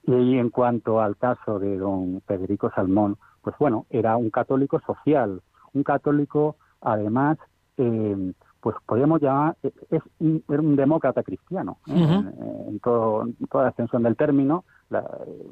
Y 0.03 0.37
en 0.39 0.51
cuanto 0.51 1.01
al 1.01 1.17
caso 1.17 1.61
de 1.61 1.77
don 1.77 2.21
Federico 2.27 2.73
Salmón, 2.75 3.17
pues 3.43 3.57
bueno, 3.59 3.87
era 3.91 4.17
un 4.17 4.31
católico 4.31 4.81
social, 4.81 5.41
un 5.73 5.83
católico 5.83 6.57
además, 6.81 7.39
eh, 7.77 8.33
pues 8.61 8.77
podríamos 8.87 9.21
llamar, 9.23 9.57
es 9.63 10.03
un, 10.19 10.43
era 10.49 10.61
un 10.61 10.77
demócrata 10.77 11.23
cristiano, 11.23 11.79
¿eh? 11.87 12.23
en, 12.69 12.79
toda 12.81 13.27
la 13.55 13.69
extensión 13.69 14.03
del 14.03 14.17
término, 14.17 14.65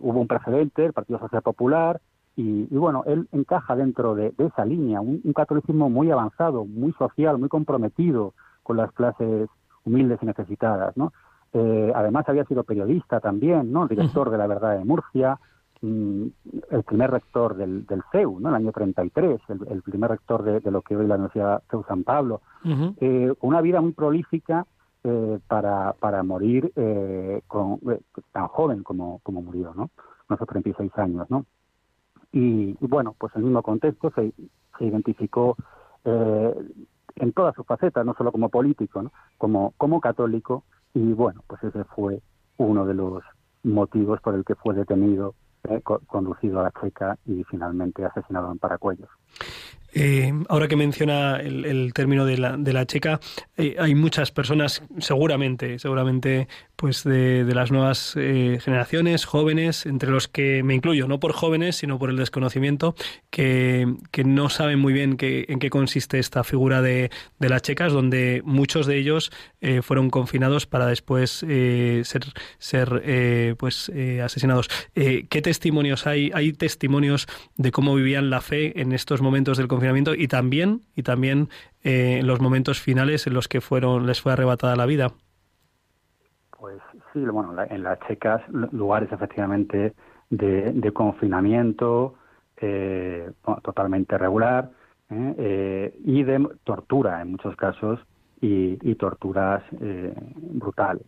hubo 0.01 0.20
un 0.20 0.27
precedente, 0.27 0.85
el 0.85 0.92
Partido 0.92 1.18
Social 1.18 1.42
Popular, 1.42 2.01
y, 2.40 2.66
bueno, 2.70 3.03
él 3.07 3.27
encaja 3.33 3.74
dentro 3.74 4.14
de, 4.14 4.33
esa 4.38 4.64
línea, 4.64 5.01
un, 5.01 5.20
catolicismo 5.35 5.90
muy 5.90 6.12
avanzado, 6.12 6.64
muy 6.64 6.92
social, 6.92 7.37
muy 7.37 7.48
comprometido 7.48 8.33
con 8.62 8.77
las 8.77 8.92
clases 8.92 9.48
humildes 9.85 10.20
y 10.22 10.27
necesitadas, 10.27 10.96
¿no? 10.96 11.12
Eh, 11.53 11.90
además 11.96 12.29
había 12.29 12.44
sido 12.44 12.62
periodista 12.62 13.18
también, 13.18 13.72
¿no? 13.72 13.88
Director 13.88 14.31
de 14.31 14.38
La 14.38 14.46
Verdad 14.46 14.79
de 14.79 14.85
Murcia, 14.85 15.40
el 15.83 16.83
primer 16.87 17.11
rector 17.11 17.57
del, 17.57 17.87
del 17.87 18.03
CEU, 18.11 18.41
¿no? 18.41 18.49
El 18.49 18.55
año 18.55 18.73
33, 18.73 19.41
el, 19.49 19.69
el 19.69 19.83
primer 19.83 20.11
rector 20.11 20.43
de, 20.43 20.71
lo 20.71 20.83
que 20.83 20.97
hoy 20.97 21.07
la 21.07 21.14
Universidad 21.14 21.62
CEU 21.71 21.85
San 21.85 22.05
Pablo. 22.05 22.41
Eh, 23.01 23.33
una 23.41 23.61
vida 23.61 23.81
muy 23.81 23.93
prolífica 23.93 24.67
eh, 25.05 25.38
para, 25.47 25.93
para 25.95 26.23
morir 26.23 26.73
con, 27.47 27.81
tan 28.33 28.49
joven 28.49 28.83
como, 28.83 29.21
como 29.23 29.43
murió, 29.43 29.73
¿no? 29.75 29.91
Unos 30.29 30.47
36 30.49 30.91
años, 30.99 31.31
¿no? 31.31 31.47
Y, 32.33 32.77
bueno, 32.81 33.14
pues 33.19 33.35
en 33.35 33.41
el 33.41 33.47
mismo 33.47 33.62
contexto 33.62 34.11
se, 34.11 34.33
se 34.79 34.85
identificó 34.85 35.57
eh, 36.05 36.55
en 37.17 37.33
todas 37.33 37.55
sus 37.55 37.67
facetas, 37.67 38.05
no 38.07 38.14
solo 38.14 38.33
como 38.33 38.49
político, 38.49 39.03
¿no? 39.03 39.12
como, 39.38 39.75
como 39.77 40.01
católico, 40.01 40.64
y 40.95 41.12
bueno, 41.12 41.43
pues 41.47 41.62
ese 41.64 41.85
fue 41.85 42.21
uno 42.59 42.87
de 42.87 42.95
los 42.95 43.23
motivos 43.64 44.21
por 44.21 44.35
el 44.35 44.45
que 44.45 44.55
fue 44.55 44.75
detenido, 44.75 45.35
eh, 45.64 45.81
conducido 45.83 46.61
a 46.61 46.64
la 46.64 46.73
Checa 46.73 47.18
y 47.27 47.44
finalmente 47.44 48.05
asesinado 48.05 48.51
en 48.53 48.59
Paracuellos. 48.59 49.11
Eh, 49.92 50.33
ahora 50.48 50.68
que 50.68 50.77
menciona 50.77 51.37
el, 51.37 51.92
término 51.94 52.27
de 52.27 52.38
la, 52.38 52.57
de 52.57 52.72
la 52.72 52.87
checa, 52.87 53.20
eh, 53.57 53.77
hay 53.79 53.94
muchas 53.94 54.31
personas, 54.31 54.83
seguramente, 54.98 55.79
seguramente, 55.79 56.46
pues 56.77 57.05
de, 57.05 57.44
las 57.55 57.72
nuevas 57.72 58.14
eh, 58.16 58.59
generaciones, 58.62 59.24
jóvenes, 59.24 59.87
entre 59.87 60.11
los 60.11 60.29
que 60.29 60.62
me 60.62 60.74
incluyo, 60.74 61.09
no 61.09 61.18
por 61.18 61.33
jóvenes, 61.33 61.77
sino 61.77 61.98
por 61.98 62.11
el 62.11 62.16
desconocimiento, 62.16 62.94
que, 63.31 63.87
no 64.24 64.51
saben 64.51 64.79
muy 64.79 64.92
bien 64.92 65.16
en 65.20 65.59
qué 65.59 65.70
consiste 65.70 66.18
esta 66.18 66.44
figura 66.44 66.83
de, 66.83 67.11
las 67.38 67.62
checas, 67.62 67.92
donde 67.92 68.42
muchos 68.44 68.87
de 68.87 68.98
ellos 68.98 69.33
fueron 69.83 70.11
confinados 70.11 70.66
para 70.66 70.87
después 70.87 71.31
ser, 71.31 72.24
ser 72.59 73.57
pues 73.57 73.90
asesinados. 74.22 74.68
¿Qué 74.94 75.42
testimonios 75.42 76.07
hay? 76.07 76.31
¿Hay 76.35 76.53
testimonios 76.53 77.27
de 77.57 77.70
cómo 77.70 77.94
vivían 77.94 78.29
la 78.29 78.40
fe 78.40 78.81
en 78.81 78.92
estos 78.92 79.22
momentos 79.22 79.57
del 79.57 79.68
confinamiento 79.79 80.12
y 80.14 80.27
también, 80.27 80.81
y 80.97 81.05
también 81.05 81.49
eh, 81.85 82.21
los 82.25 82.41
momentos 82.41 82.81
finales 82.81 83.29
en 83.29 83.35
los 83.35 83.47
que 83.47 83.61
fueron, 83.61 84.07
les 84.07 84.21
fue 84.21 84.33
arrebatada 84.33 84.75
la 84.75 84.87
vida. 84.87 85.12
Pues 86.59 86.79
sí, 87.12 87.21
bueno, 87.21 87.55
en 87.71 87.83
las 87.85 88.01
checas, 88.09 88.43
lugares 88.73 89.12
efectivamente 89.12 89.95
de, 90.31 90.93
confinamiento 90.93 92.14
eh, 92.57 93.31
totalmente 93.62 94.19
regular 94.19 94.71
¿eh? 95.11 95.95
y 96.05 96.25
de 96.25 96.45
tortura 96.64 97.23
en 97.23 97.31
muchos 97.31 97.55
casos 97.55 98.01
y, 98.41 98.95
torturas 98.97 99.62
brutales. 100.37 101.07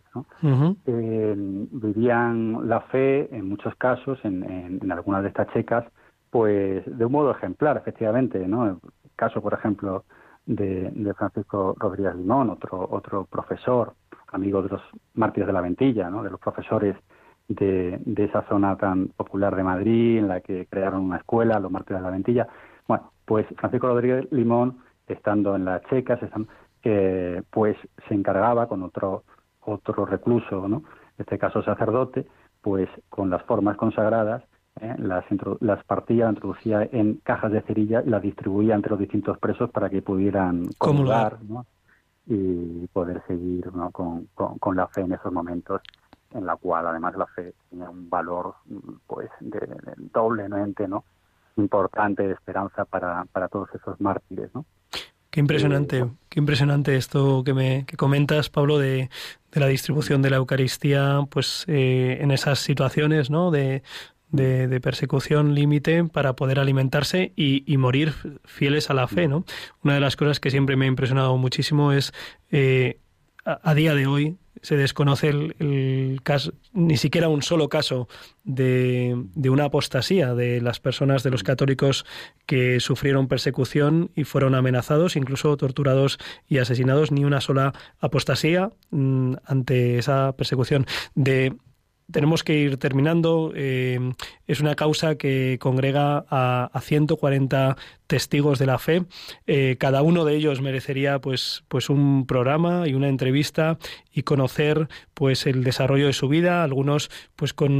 vivían 1.73 2.69
la 2.69 2.81
fe 2.93 3.29
en 3.35 3.49
muchos 3.49 3.75
casos, 3.75 4.21
en, 4.25 4.79
en 4.81 4.93
algunas 4.93 5.23
de 5.23 5.29
estas 5.29 5.53
checas, 5.53 5.85
pues 6.31 6.85
de 6.87 7.05
un 7.05 7.12
modo 7.12 7.33
ejemplar, 7.33 7.77
efectivamente, 7.77 8.38
¿no? 8.47 8.66
El 8.66 8.77
caso, 9.16 9.43
por 9.43 9.55
ejemplo, 9.55 10.05
de, 10.47 11.12
Francisco 11.16 11.75
Rodríguez 11.79 12.14
Limón, 12.14 12.51
otro, 12.51 12.88
otro 12.90 13.25
profesor, 13.25 13.95
amigo 14.33 14.62
de 14.62 14.71
los 14.71 14.83
mártires 15.14 15.49
de 15.49 15.53
la 15.53 15.61
Ventilla, 15.61 16.09
¿no? 16.09 16.23
De 16.23 16.31
los 16.31 16.40
profesores 16.40 16.97
de, 17.49 18.01
de 18.05 18.25
esa 18.25 18.43
zona 18.49 18.77
tan 18.77 19.09
popular 19.09 19.57
de 19.57 19.64
Madrid, 19.64 20.19
en 20.19 20.29
la 20.29 20.40
que 20.40 20.66
crearon 20.66 21.03
una 21.03 21.19
escuela, 21.19 21.59
los 21.59 21.71
mártires 21.71 22.01
de 22.01 22.07
la 22.07 22.12
Ventilla. 22.12 22.49
Bueno, 22.87 23.12
pues 23.25 23.47
Francisco 23.57 23.88
Rodríguez 23.88 24.31
Limón, 24.31 24.79
estando 25.09 25.57
en 25.57 25.64
las 25.64 25.83
checas, 25.87 26.23
están, 26.23 26.47
pues 27.51 27.77
se 28.09 28.14
encargaba 28.14 28.69
con 28.69 28.83
otro, 28.83 29.25
otro 29.61 30.07
recluso, 30.07 30.69
¿no? 30.69 30.79
En 31.19 31.25
este 31.25 31.38
caso 31.38 31.62
sacerdote, 31.62 32.27
pues 32.62 32.88
con 33.09 33.31
las 33.31 33.43
formas 33.43 33.77
consagradas 33.77 34.43
¿eh? 34.81 34.95
las, 34.99 35.25
las 35.61 35.85
partía, 35.85 36.25
las 36.25 36.35
introducía 36.35 36.88
en 36.93 37.14
cajas 37.23 37.53
de 37.53 37.62
cerilla 37.62 38.03
y 38.05 38.11
las 38.11 38.23
distribuía 38.23 38.75
entre 38.75 38.90
los 38.90 39.01
distintos 39.01 39.38
presos 39.38 39.71
para 39.71 39.88
que 39.90 40.03
pudieran 40.03 40.69
comulgar 40.79 41.38
y 42.27 42.87
poder 42.88 43.23
seguir 43.27 43.71
con, 43.93 44.29
con, 44.35 44.77
la 44.77 44.87
fe 44.88 45.03
en 45.03 45.12
esos 45.12 45.33
momentos 45.33 45.81
en 46.33 46.47
la 46.47 46.57
cual 46.57 46.87
además 46.87 47.16
la 47.16 47.27
fe 47.27 47.55
tenía 47.69 47.90
un 47.90 48.09
valor 48.09 48.55
pues 49.07 49.29
de, 49.40 49.61
doblemente 50.12 50.87
no 50.87 51.05
importante 51.57 52.27
de 52.27 52.35
esperanza 52.35 52.85
para, 52.85 53.25
para 53.33 53.49
todos 53.49 53.69
esos 53.75 54.01
mártires 54.01 54.51
no 54.55 54.64
Qué 55.31 55.38
impresionante, 55.38 56.11
qué 56.29 56.40
impresionante 56.40 56.97
esto 56.97 57.45
que 57.45 57.55
me 57.55 57.85
que 57.87 57.97
comentas, 57.97 58.51
Pablo, 58.51 58.81
de, 58.81 59.11
de 59.53 59.61
la 59.61 59.69
distribución 59.69 60.23
de 60.23 60.31
la 60.31 60.38
Eucaristía, 60.38 61.21
pues 61.31 61.64
eh, 61.69 62.19
en 62.21 62.33
esas 62.33 62.59
situaciones, 62.59 63.31
¿no? 63.31 63.53
De, 63.53 63.85
de, 64.33 64.81
persecución 64.81 65.55
límite 65.55 66.05
para 66.05 66.35
poder 66.35 66.59
alimentarse 66.59 67.33
y, 67.37 67.77
morir 67.77 68.14
fieles 68.45 68.90
a 68.90 68.95
la 68.95 69.09
fe, 69.09 69.29
¿no? 69.29 69.45
Una 69.83 69.95
de 69.95 70.01
las 70.01 70.16
cosas 70.16 70.40
que 70.40 70.51
siempre 70.51 70.77
me 70.77 70.85
ha 70.85 70.88
impresionado 70.88 71.37
muchísimo 71.37 71.93
es 71.93 72.12
eh, 72.51 72.99
a, 73.45 73.75
día 73.75 73.95
de 73.95 74.07
hoy 74.07 74.37
se 74.62 74.77
desconoce 74.77 75.29
el, 75.29 76.21
caso, 76.23 76.53
ni 76.75 76.99
siquiera 76.99 77.29
un 77.29 77.43
solo 77.43 77.71
caso 77.71 78.09
de, 78.45 79.14
de, 79.35 79.49
una 79.49 79.64
apostasía 79.64 80.35
de 80.35 80.61
las 80.61 80.81
personas, 80.81 81.23
de 81.23 81.31
los 81.31 81.43
católicos 81.43 82.05
que 82.45 82.79
sufrieron 82.81 83.27
persecución 83.27 84.11
y 84.14 84.25
fueron 84.25 84.55
amenazados, 84.55 85.16
incluso 85.16 85.57
torturados 85.57 86.19
y 86.47 86.59
asesinados, 86.59 87.11
ni 87.11 87.25
una 87.25 87.40
sola 87.40 87.73
apostasía 88.01 88.71
mm, 88.90 89.35
ante 89.47 89.99
esa 89.99 90.35
persecución. 90.37 90.87
De, 91.14 91.57
tenemos 92.11 92.44
que 92.44 92.55
ir 92.55 92.77
terminando. 92.77 93.53
Eh, 93.55 93.99
es 94.46 94.61
una 94.61 94.75
causa 94.75 95.16
que 95.16 95.59
congrega 95.61 96.25
a, 96.29 96.70
a 96.73 96.81
140 96.81 97.77
testigos 98.07 98.59
de 98.59 98.66
la 98.66 98.79
fe. 98.79 99.05
Eh, 99.46 99.77
cada 99.79 100.03
uno 100.03 100.25
de 100.25 100.35
ellos 100.35 100.61
merecería 100.61 101.20
pues, 101.20 101.64
pues 101.68 101.88
un 101.88 102.27
programa 102.27 102.88
y 102.88 102.94
una 102.94 103.09
entrevista 103.09 103.79
y 104.12 104.23
conocer 104.23 104.88
pues 105.14 105.46
el 105.46 105.62
desarrollo 105.62 106.07
de 106.07 106.12
su 106.12 106.29
vida, 106.29 106.64
algunos 106.64 107.11
pues 107.37 107.55
con 107.55 107.73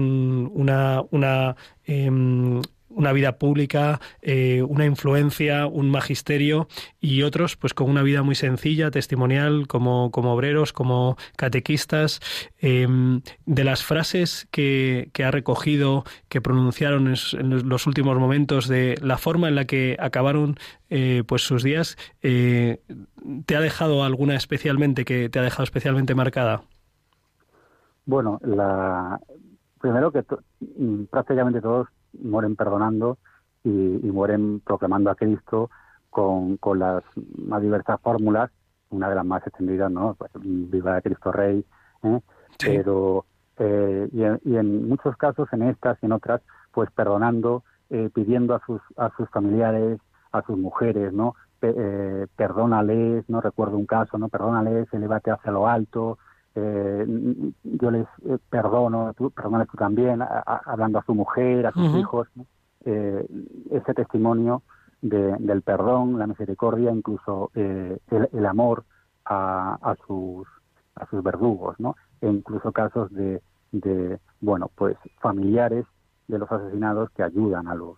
una, 0.55 1.03
una 1.11 1.57
em, 1.85 2.63
una 2.91 3.13
vida 3.13 3.39
pública, 3.39 4.01
eh, 4.21 4.63
una 4.63 4.85
influencia, 4.85 5.67
un 5.67 5.91
magisterio 5.91 6.69
y 7.01 7.23
otros 7.23 7.57
pues 7.57 7.75
con 7.75 7.89
una 7.89 8.03
vida 8.03 8.23
muy 8.23 8.35
sencilla, 8.35 8.91
testimonial, 8.91 9.67
como, 9.67 10.11
como 10.11 10.33
obreros, 10.35 10.73
como 10.73 11.17
catequistas. 11.37 12.21
Em, 12.59 13.23
de 13.47 13.65
las 13.65 13.85
frases 13.85 14.47
que, 14.51 15.11
que, 15.13 15.25
ha 15.25 15.31
recogido, 15.31 16.05
que 16.29 16.41
pronunciaron 16.41 17.09
en 17.09 17.69
los 17.69 17.87
últimos 17.87 18.19
momentos, 18.19 18.69
de 18.69 18.97
la 19.03 19.19
forma 19.19 19.49
en 19.49 19.55
la 19.55 19.65
que 19.65 19.97
acabaron 19.99 20.57
eh, 20.89 21.23
pues 21.27 21.43
sus 21.43 21.63
días, 21.63 21.97
eh, 22.23 22.81
¿te 23.47 23.57
ha 23.57 23.61
dejado 23.61 24.05
alguna 24.05 24.35
especialmente 24.35 25.05
que 25.05 25.29
te 25.29 25.39
ha 25.39 25.43
dejado 25.43 25.65
especialmente 25.65 26.15
marcada? 26.15 26.63
Bueno, 28.07 28.41
la 28.43 29.21
primero 29.81 30.13
que 30.13 30.25
prácticamente 31.11 31.61
todos 31.61 31.89
mueren 32.13 32.57
perdonando 32.57 33.19
y, 33.65 33.71
mueren 33.71 34.61
proclamando 34.61 35.11
a 35.11 35.15
Cristo 35.15 35.71
con, 36.09 36.57
con, 36.57 36.79
las 36.79 37.05
más 37.39 37.63
diversas 37.63 38.01
fórmulas, 38.01 38.51
una 38.91 39.09
de 39.09 39.15
las 39.15 39.25
más 39.25 39.47
extendidas, 39.47 39.91
¿no? 39.91 40.15
Pues, 40.15 40.31
viva 40.35 41.01
Cristo 41.01 41.31
Rey, 41.31 41.65
¿eh? 42.03 42.21
pero 42.59 43.25
eh, 43.59 44.09
y, 44.13 44.57
en, 44.57 44.89
muchos 44.89 45.17
casos, 45.17 45.49
en 45.53 45.63
estas 45.63 45.99
y 46.03 46.07
en 46.07 46.13
otras, 46.13 46.41
pues 46.73 46.91
perdonando, 46.91 47.63
eh, 47.91 48.11
pidiendo 48.13 48.55
a 48.55 48.63
sus, 48.65 48.81
a 48.97 49.11
sus 49.17 49.29
familiares, 49.31 50.01
a 50.33 50.43
sus 50.43 50.57
mujeres, 50.59 51.13
¿no? 51.13 51.35
Eh, 51.63 52.27
perdónales, 52.37 53.29
no 53.29 53.43
recuerdo 53.43 53.77
un 53.77 53.85
caso, 53.85 54.17
¿no? 54.17 54.29
Perdónales, 54.29 54.89
elevate 54.93 55.31
hacia 55.31 55.53
lo 55.53 55.69
alto, 55.69 56.19
eh, 56.55 57.07
yo 57.63 57.91
les 57.91 58.07
eh, 58.25 58.39
perdono, 58.49 59.15
tú, 59.15 59.31
tú 59.31 59.77
también, 59.79 60.21
hablando 60.21 60.99
a 60.99 61.05
su 61.05 61.15
mujer, 61.15 61.67
a 61.67 61.73
sus 61.73 61.95
hijos, 61.95 62.29
eh, 62.85 63.27
ese 63.71 63.95
testimonio 63.95 64.63
de, 65.03 65.37
del 65.39 65.63
perdón, 65.63 66.19
la 66.19 66.27
misericordia, 66.27 66.91
incluso 66.91 67.51
eh, 67.55 67.99
el, 68.11 68.29
el, 68.33 68.47
amor 68.47 68.85
a, 69.25 69.79
a, 69.81 69.97
sus 70.07 70.47
a 70.97 71.07
sus 71.07 71.23
verdugos, 71.23 71.79
¿no? 71.79 71.97
E 72.21 72.29
incluso 72.29 72.73
casos 72.73 73.13
de, 73.13 73.43
de 73.73 74.19
bueno, 74.41 74.71
pues 74.75 74.97
familiares 75.21 75.87
de 76.29 76.39
los 76.39 76.51
asesinados 76.51 77.11
que 77.11 77.23
ayudan 77.23 77.69
a 77.69 77.75
los 77.75 77.97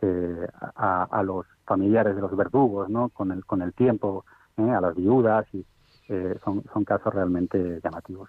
eh, 0.00 0.46
a, 0.76 1.04
a, 1.04 1.22
los 1.22 1.46
familiares 1.64 2.14
de 2.14 2.20
los 2.20 2.36
verdugos, 2.36 2.88
¿no? 2.88 3.08
Con 3.10 3.30
el 3.30 3.44
con 3.44 3.62
el 3.62 3.72
tiempo, 3.72 4.24
¿eh? 4.56 4.70
a 4.70 4.80
las 4.80 4.94
viudas 4.94 5.46
y 5.54 5.64
eh, 6.08 6.34
son, 6.44 6.62
casos 6.84 7.12
realmente 7.12 7.80
llamativos. 7.82 8.28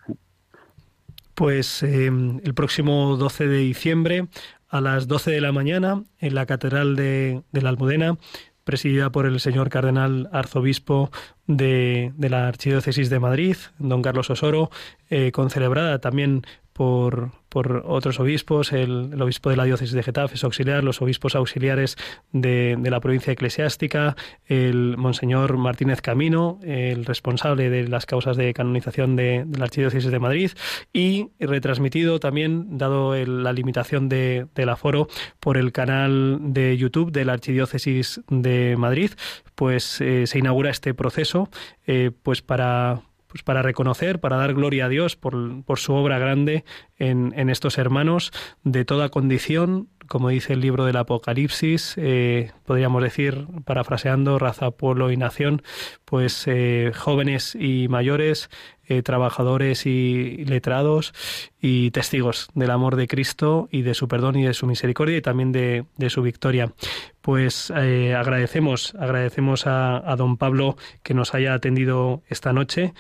Pues 1.34 1.84
eh, 1.84 2.08
el 2.08 2.54
próximo 2.54 3.18
12 3.18 3.48
de 3.48 3.58
diciembre 3.58 4.28
a 4.70 4.82
las 4.82 5.08
12 5.08 5.32
de 5.32 5.42
la 5.42 5.52
mañana 5.52 6.04
en 6.20 6.36
la 6.36 6.46
Catedral 6.46 6.96
de, 6.96 7.44
de 7.52 7.62
la 7.62 7.70
Almudena, 7.70 8.18
presidida 8.66 9.12
por 9.12 9.26
el 9.26 9.40
señor 9.40 9.70
cardenal 9.70 10.28
arzobispo 10.34 11.12
de, 11.48 12.12
de, 12.18 12.30
la 12.30 12.48
Archidiócesis 12.48 13.10
de 13.10 13.20
Madrid, 13.20 13.56
don 13.78 14.02
Carlos 14.02 14.30
Osoro, 14.30 14.70
eh, 15.10 15.32
concelebrada 15.32 16.00
también 16.00 16.42
por, 16.76 17.32
por 17.48 17.84
otros 17.88 18.20
obispos, 18.20 18.74
el, 18.74 19.22
obispo 19.22 19.50
de 19.50 19.56
la 19.56 19.64
diócesis 19.64 19.96
de 19.96 20.04
Getafe 20.04 20.36
es 20.36 20.44
auxiliar, 20.44 20.84
los 20.84 21.02
obispos 21.02 21.34
auxiliares 21.34 21.96
de, 22.34 22.78
la 22.84 23.00
provincia 23.00 23.32
eclesiástica, 23.32 24.18
el 24.46 24.98
monseñor 24.98 25.56
Martínez 25.56 26.02
Camino, 26.02 26.60
el 26.64 27.06
responsable 27.06 27.70
de 27.70 27.88
las 27.88 28.06
causas 28.06 28.36
de 28.36 28.54
canonización 28.54 29.16
de, 29.16 29.46
la 29.58 29.64
archidiócesis 29.64 30.12
de 30.12 30.20
Madrid, 30.20 30.52
y 30.92 31.30
retransmitido 31.40 32.20
también, 32.20 32.78
dado 32.78 33.16
la 33.16 33.54
limitación 33.54 34.10
de, 34.10 34.48
del 34.54 34.68
aforo, 34.68 35.08
por 35.40 35.56
el 35.56 35.72
canal 35.72 36.40
de 36.42 36.76
YouTube 36.76 37.14
de 37.14 37.24
la 37.24 37.32
archidiócesis 37.32 38.20
de 38.28 38.76
Madrid, 38.78 39.12
pues 39.56 40.02
eh, 40.02 40.28
se 40.28 40.40
inaugura 40.40 40.72
este 40.72 40.94
proceso, 40.94 41.48
eh, 41.88 42.12
pues 42.22 42.42
para 42.42 43.02
pues 43.36 43.44
para 43.44 43.62
reconocer, 43.62 44.22
para 44.22 44.38
dar 44.38 44.54
gloria 44.54 44.86
a 44.86 44.88
Dios 44.88 45.18
por, 45.18 45.62
por 45.66 45.78
su 45.78 45.92
obra 45.94 46.18
grande 46.20 46.64
en, 46.96 47.34
en, 47.36 47.50
estos 47.50 47.78
hermanos 47.78 48.32
de 48.64 48.86
toda 48.86 49.10
condición, 49.10 49.90
como 50.08 50.30
dice 50.30 50.54
el 50.54 50.62
libro 50.62 50.86
del 50.86 50.98
Apocalipsis, 50.98 51.96
eh, 51.98 52.52
podríamos 52.66 53.02
decir, 53.04 53.48
parafraseando, 53.66 54.40
raza, 54.40 54.72
pueblo 54.72 55.12
y 55.12 55.18
nación, 55.18 55.62
pues 56.06 56.44
eh, 56.48 56.92
jóvenes 56.96 57.56
y 57.56 57.88
mayores, 57.88 58.50
eh, 58.88 59.02
trabajadores 59.02 59.86
y 59.86 60.46
letrados 60.46 61.14
y 61.60 61.92
testigos 61.92 62.50
del 62.54 62.72
amor 62.72 62.96
de 62.96 63.08
Cristo 63.08 63.68
y 63.72 63.82
de 63.82 63.96
su 63.96 64.08
perdón 64.08 64.36
y 64.36 64.46
de 64.46 64.54
su 64.54 64.68
misericordia 64.68 65.18
y 65.18 65.22
también 65.22 65.52
de, 65.52 65.86
de 65.98 66.10
su 66.10 66.22
victoria. 66.22 66.74
Pues 67.22 67.72
agradecemos, 67.72 68.94
agradecemos 69.00 69.66
a, 69.66 69.98
a, 70.12 70.16
don 70.16 70.38
Pablo 70.38 70.78
que 71.02 71.16
nos 71.16 71.34
haya 71.34 71.56
atendido 71.56 72.22
esta 72.30 72.54
noche. 72.54 72.94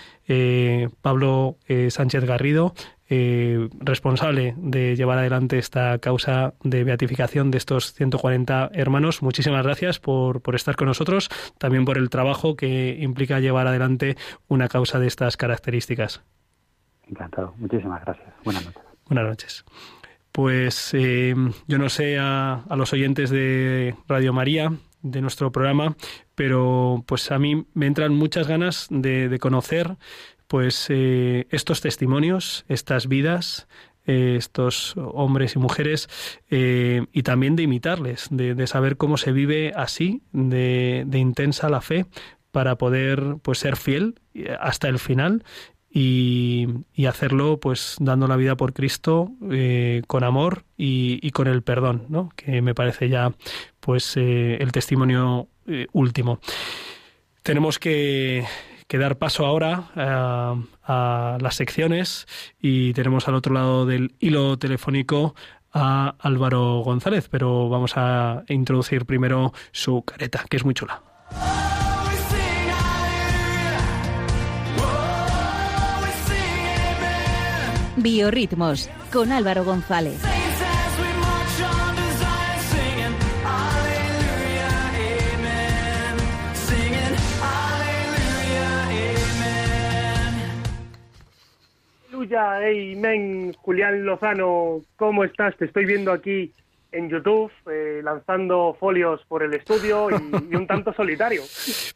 Pablo 1.03 1.57
Sánchez 1.89 2.23
Garrido, 2.23 2.73
eh, 3.09 3.69
responsable 3.79 4.55
de 4.57 4.95
llevar 4.95 5.19
adelante 5.19 5.57
esta 5.57 5.99
causa 5.99 6.53
de 6.63 6.83
beatificación 6.83 7.51
de 7.51 7.57
estos 7.57 7.93
140 7.93 8.71
hermanos. 8.73 9.21
Muchísimas 9.21 9.63
gracias 9.63 9.99
por, 9.99 10.41
por 10.41 10.55
estar 10.55 10.75
con 10.75 10.87
nosotros, 10.87 11.29
también 11.57 11.85
por 11.85 11.97
el 11.97 12.09
trabajo 12.09 12.55
que 12.55 12.97
implica 12.99 13.39
llevar 13.39 13.67
adelante 13.67 14.17
una 14.47 14.67
causa 14.67 14.99
de 14.99 15.07
estas 15.07 15.37
características. 15.37 16.23
Encantado, 17.07 17.53
muchísimas 17.57 18.03
gracias. 18.03 18.27
Buenas 18.43 18.65
noches. 18.65 18.83
Buenas 19.07 19.25
noches. 19.25 19.65
Pues 20.31 20.93
eh, 20.93 21.35
yo 21.67 21.77
no 21.77 21.89
sé 21.89 22.17
a, 22.19 22.63
a 22.67 22.75
los 22.75 22.91
oyentes 22.91 23.29
de 23.29 23.95
Radio 24.07 24.33
María 24.33 24.71
de 25.01 25.21
nuestro 25.21 25.51
programa, 25.51 25.95
pero 26.33 27.03
pues 27.05 27.31
a 27.31 27.37
mí 27.37 27.67
me 27.73 27.85
entran 27.85 28.13
muchas 28.13 28.47
ganas 28.47 28.87
de, 28.89 29.29
de 29.29 29.39
conocer 29.39 29.95
pues 30.47 30.87
eh, 30.89 31.47
estos 31.49 31.81
testimonios, 31.81 32.65
estas 32.67 33.07
vidas, 33.07 33.67
eh, 34.05 34.35
estos 34.37 34.93
hombres 34.97 35.55
y 35.55 35.59
mujeres, 35.59 36.09
eh, 36.49 37.05
y 37.11 37.23
también 37.23 37.55
de 37.55 37.63
imitarles, 37.63 38.27
de, 38.29 38.53
de, 38.53 38.67
saber 38.67 38.97
cómo 38.97 39.17
se 39.17 39.31
vive 39.31 39.73
así, 39.75 40.21
de, 40.31 41.03
de, 41.07 41.17
intensa 41.17 41.69
la 41.69 41.81
fe, 41.81 42.05
para 42.51 42.77
poder 42.77 43.37
pues 43.41 43.59
ser 43.59 43.75
fiel 43.75 44.15
hasta 44.61 44.87
el 44.87 44.97
final 44.97 45.43
y, 45.89 46.67
y 46.93 47.07
hacerlo 47.07 47.59
pues 47.59 47.97
dando 47.99 48.27
la 48.27 48.37
vida 48.37 48.55
por 48.55 48.71
Cristo 48.73 49.31
con 50.07 50.23
amor 50.23 50.63
y, 50.77 51.19
y, 51.21 51.31
con 51.31 51.47
el 51.47 51.63
perdón, 51.63 52.05
¿no? 52.07 52.29
que 52.37 52.61
me 52.61 52.73
parece 52.73 53.09
ya 53.09 53.33
pues 53.81 54.15
el 54.15 54.71
testimonio 54.71 55.49
último. 55.91 56.39
Tenemos 57.43 57.77
que 57.77 58.45
que 58.87 58.97
dar 58.97 59.17
paso 59.17 59.45
ahora 59.45 59.89
a, 59.95 60.55
a 60.83 61.37
las 61.41 61.55
secciones 61.55 62.27
y 62.59 62.93
tenemos 62.93 63.27
al 63.27 63.35
otro 63.35 63.53
lado 63.53 63.85
del 63.85 64.15
hilo 64.19 64.57
telefónico 64.57 65.35
a 65.73 66.15
Álvaro 66.19 66.79
González, 66.79 67.27
pero 67.29 67.67
vamos 67.67 67.93
a 67.97 68.43
introducir 68.47 69.05
primero 69.05 69.53
su 69.71 70.03
careta, 70.03 70.45
que 70.49 70.57
es 70.57 70.63
muy 70.63 70.73
chula. 70.73 71.01
Biorritmos 77.97 78.89
con 79.11 79.31
Álvaro 79.31 79.65
González. 79.65 80.34
Aleluya, 92.25 92.59
hey, 92.59 92.95
men, 92.95 93.53
Julián 93.53 94.03
Lozano, 94.03 94.81
¿cómo 94.95 95.23
estás? 95.23 95.55
Te 95.57 95.65
estoy 95.65 95.85
viendo 95.85 96.11
aquí 96.11 96.51
en 96.91 97.09
YouTube, 97.09 97.51
eh, 97.69 98.01
lanzando 98.03 98.75
folios 98.79 99.21
por 99.27 99.43
el 99.43 99.53
estudio 99.53 100.09
y, 100.09 100.55
un 100.55 100.67
tanto 100.67 100.93
solitario. 100.93 101.41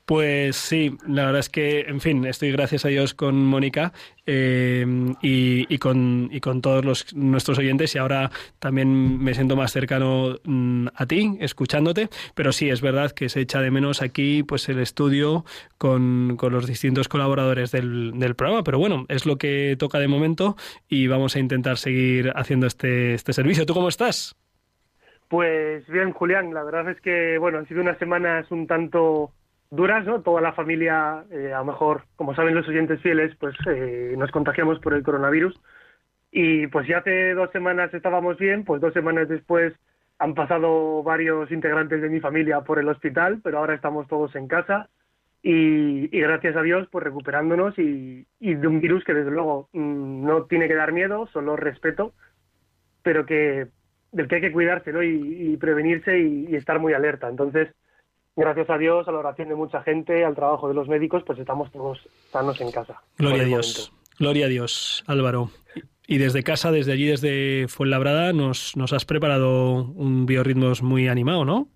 Pues 0.06 0.56
sí, 0.56 0.98
la 1.08 1.26
verdad 1.26 1.42
es 1.42 1.50
que, 1.50 1.82
en 1.82 2.02
fin, 2.02 2.26
estoy 2.26 2.52
gracias 2.52 2.84
a 2.84 2.88
Dios 2.88 3.14
con 3.14 3.46
Mónica 3.46 3.94
eh, 4.26 4.84
y, 5.22 5.78
con, 5.78 6.30
y 6.32 6.40
con 6.40 6.64
todos 6.64 6.84
los, 6.84 7.14
nuestros 7.14 7.60
oyentes 7.60 7.94
y 7.94 8.00
ahora 8.00 8.32
también 8.58 9.20
me 9.24 9.36
siento 9.36 9.56
más 9.56 9.72
cercano 9.72 10.38
mm, 10.44 10.88
a 10.96 11.06
ti, 11.06 11.38
escuchándote, 11.40 12.10
pero 12.34 12.52
sí, 12.52 12.72
es 12.72 12.82
verdad 12.82 13.12
que 13.12 13.30
se 13.30 13.42
echa 13.42 13.62
de 13.62 13.70
menos 13.70 14.02
aquí 14.02 14.42
pues 14.42 14.68
el 14.70 14.80
estudio 14.80 15.46
con, 15.78 16.38
con 16.38 16.54
los 16.54 16.66
distintos 16.66 17.08
colaboradores 17.08 17.72
del, 17.72 18.14
del 18.16 18.36
programa, 18.36 18.64
pero 18.64 18.80
bueno, 18.80 19.06
es 19.10 19.28
lo 19.28 19.38
que 19.38 19.76
toca 19.78 20.00
de 20.00 20.08
momento 20.08 20.58
y 20.88 21.06
vamos 21.06 21.36
a 21.36 21.40
intentar 21.40 21.78
seguir 21.78 22.32
haciendo 22.36 22.66
este, 22.66 23.14
este 23.14 23.34
servicio. 23.34 23.66
¿Tú 23.66 23.74
cómo 23.74 23.90
estás? 23.90 24.36
Pues 25.30 25.88
bien, 25.88 26.12
Julián, 26.12 26.54
la 26.54 26.64
verdad 26.64 26.90
es 26.90 27.00
que, 27.02 27.38
bueno, 27.38 27.60
han 27.60 27.68
sido 27.68 27.82
unas 27.82 28.00
semanas 28.00 28.50
un 28.52 28.66
tanto 28.68 29.32
duras, 29.70 30.06
¿no? 30.06 30.22
Toda 30.22 30.42
la 30.42 30.54
familia, 30.54 31.24
eh, 31.32 31.54
a 31.54 31.60
lo 31.60 31.66
mejor, 31.66 32.04
como 32.16 32.34
saben 32.36 32.56
los 32.56 32.68
oyentes 32.68 33.00
fieles, 33.02 33.36
pues 33.40 33.56
eh, 33.68 34.16
nos 34.18 34.32
contagiamos 34.32 34.80
por 34.80 34.94
el 34.94 35.04
coronavirus. 35.04 35.60
Y 36.32 36.68
pues 36.68 36.88
ya 36.88 37.00
hace 37.00 37.34
dos 37.36 37.52
semanas 37.52 37.94
estábamos 37.94 38.38
bien, 38.38 38.64
pues 38.66 38.82
dos 38.82 38.94
semanas 38.94 39.30
después 39.30 39.74
han 40.20 40.34
pasado 40.34 41.04
varios 41.04 41.52
integrantes 41.52 42.02
de 42.02 42.10
mi 42.10 42.20
familia 42.20 42.62
por 42.62 42.80
el 42.80 42.90
hospital, 42.90 43.40
pero 43.44 43.60
ahora 43.60 43.76
estamos 43.76 44.08
todos 44.08 44.36
en 44.36 44.48
casa 44.48 44.90
y, 45.42 46.08
gracias 46.08 46.56
a 46.56 46.62
Dios, 46.62 46.88
pues 46.92 47.04
recuperándonos 47.04 47.78
y, 47.80 48.26
de 48.40 48.68
un 48.68 48.82
virus 48.82 49.04
que 49.04 49.14
desde 49.14 49.32
luego 49.32 49.70
mm, 49.74 50.26
no 50.26 50.44
tiene 50.46 50.68
que 50.68 50.76
dar 50.76 50.92
miedo, 50.92 51.28
solo 51.28 51.56
respeto, 51.56 52.14
pero 53.04 53.26
que 53.26 53.68
del 54.12 54.28
que 54.28 54.36
hay 54.36 54.42
que 54.42 54.52
cuidarse 54.52 54.92
¿no? 54.92 55.04
y, 55.04 55.58
prevenirse 55.58 56.20
y, 56.20 56.56
estar 56.56 56.80
muy 56.80 56.94
alerta. 56.94 57.28
Entonces, 57.30 57.70
gracias 58.36 58.70
a 58.70 58.78
Dios, 58.78 59.08
a 59.08 59.12
la 59.12 59.20
oración 59.20 59.50
de 59.50 59.56
mucha 59.56 59.82
gente, 59.84 60.24
al 60.26 60.36
trabajo 60.36 60.68
de 60.68 60.74
los 60.74 60.88
médicos, 60.88 61.24
pues 61.26 61.40
estamos 61.40 61.72
todos 61.72 62.00
sanos 62.32 62.60
en 62.62 62.72
casa. 62.72 63.02
Gloria 63.18 63.44
a 63.44 63.46
Dios. 63.46 63.94
Gloria 64.18 64.46
a 64.48 64.50
Dios, 64.50 65.04
Álvaro. 65.08 65.50
Y 66.08 66.18
desde 66.18 66.44
casa, 66.44 66.72
desde 66.72 66.92
allí, 66.92 67.06
desde 67.06 67.68
Fuenlabrada, 67.68 68.34
nos, 68.34 68.76
nos 68.76 68.94
has 68.94 69.06
preparado 69.06 69.84
un 69.84 70.26
biorritmos 70.26 70.82
muy 70.82 71.08
animado, 71.08 71.46
¿no? 71.46 71.68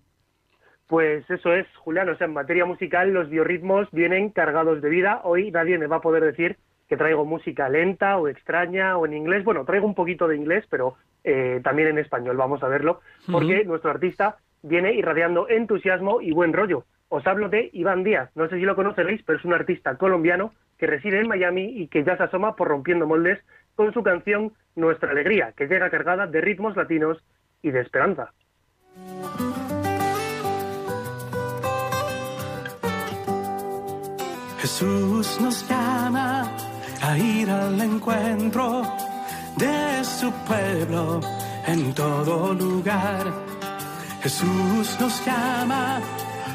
Pues 0.88 1.28
eso 1.30 1.54
es, 1.54 1.66
Julián. 1.76 2.08
O 2.08 2.16
sea, 2.16 2.26
en 2.26 2.34
materia 2.34 2.66
musical 2.66 3.12
los 3.12 3.30
biorritmos 3.30 3.88
vienen 3.92 4.30
cargados 4.30 4.82
de 4.82 4.88
vida. 4.88 5.20
Hoy 5.24 5.50
nadie 5.50 5.78
me 5.78 5.86
va 5.86 5.96
a 5.96 6.02
poder 6.02 6.24
decir 6.24 6.56
que 6.88 6.96
traigo 6.96 7.24
música 7.24 7.68
lenta 7.68 8.18
o 8.18 8.28
extraña 8.28 8.96
o 8.96 9.06
en 9.06 9.14
inglés. 9.14 9.44
Bueno, 9.44 9.64
traigo 9.64 9.86
un 9.86 9.94
poquito 9.94 10.28
de 10.28 10.36
inglés, 10.36 10.64
pero 10.68 10.96
eh, 11.24 11.60
también 11.64 11.88
en 11.88 11.98
español, 11.98 12.36
vamos 12.36 12.62
a 12.62 12.68
verlo, 12.68 13.00
porque 13.30 13.64
nuestro 13.64 13.90
artista 13.90 14.36
viene 14.62 14.92
irradiando 14.92 15.48
entusiasmo 15.48 16.20
y 16.20 16.32
buen 16.32 16.52
rollo. 16.52 16.84
Os 17.08 17.26
hablo 17.26 17.48
de 17.48 17.70
Iván 17.72 18.04
Díaz, 18.04 18.30
no 18.34 18.48
sé 18.48 18.56
si 18.56 18.62
lo 18.62 18.76
conoceréis, 18.76 19.22
pero 19.24 19.38
es 19.38 19.44
un 19.44 19.54
artista 19.54 19.96
colombiano 19.96 20.52
que 20.78 20.86
reside 20.86 21.20
en 21.20 21.28
Miami 21.28 21.64
y 21.64 21.88
que 21.88 22.04
ya 22.04 22.16
se 22.16 22.24
asoma 22.24 22.56
por 22.56 22.68
rompiendo 22.68 23.06
moldes 23.06 23.38
con 23.74 23.92
su 23.92 24.02
canción 24.02 24.52
Nuestra 24.76 25.10
Alegría, 25.10 25.52
que 25.56 25.66
llega 25.66 25.90
cargada 25.90 26.26
de 26.26 26.40
ritmos 26.40 26.76
latinos 26.76 27.22
y 27.62 27.70
de 27.70 27.80
esperanza. 27.80 28.32
Jesús 34.58 35.40
nos 35.40 35.68
llama 35.68 36.44
a 37.02 37.18
ir 37.18 37.50
al 37.50 37.80
encuentro 37.80 38.82
de 39.56 40.04
su 40.04 40.30
pueblo 40.48 41.20
en 41.66 41.92
todo 41.94 42.54
lugar. 42.54 43.32
Jesús 44.22 44.96
nos 45.00 45.24
llama 45.26 46.00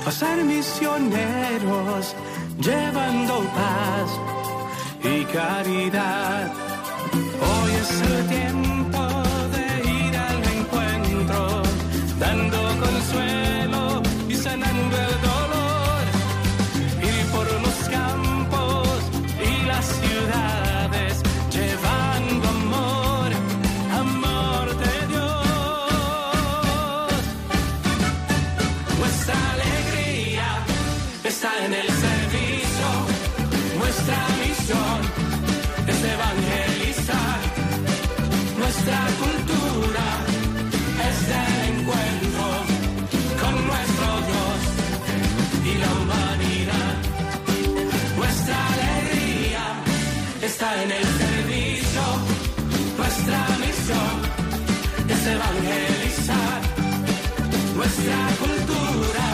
a 0.05 0.11
ser 0.11 0.43
misioneros, 0.43 2.15
llevando 2.59 3.39
paz 3.59 4.09
y 5.03 5.23
caridad. 5.25 6.51
Hoy 7.47 7.71
es 7.81 8.01
el 8.01 8.27
tiempo 8.27 9.03
de 9.55 9.65
ir 9.99 10.17
al 10.17 10.43
encuentro, 10.57 11.63
dando 12.19 12.48
está 50.59 50.83
en 50.83 50.91
el 50.91 51.05
servicio. 51.05 52.01
Nuestra 52.97 53.47
misión 53.61 54.15
es 55.07 55.27
evangelizar. 55.27 56.61
Nuestra 57.77 58.19
cultura 58.41 59.28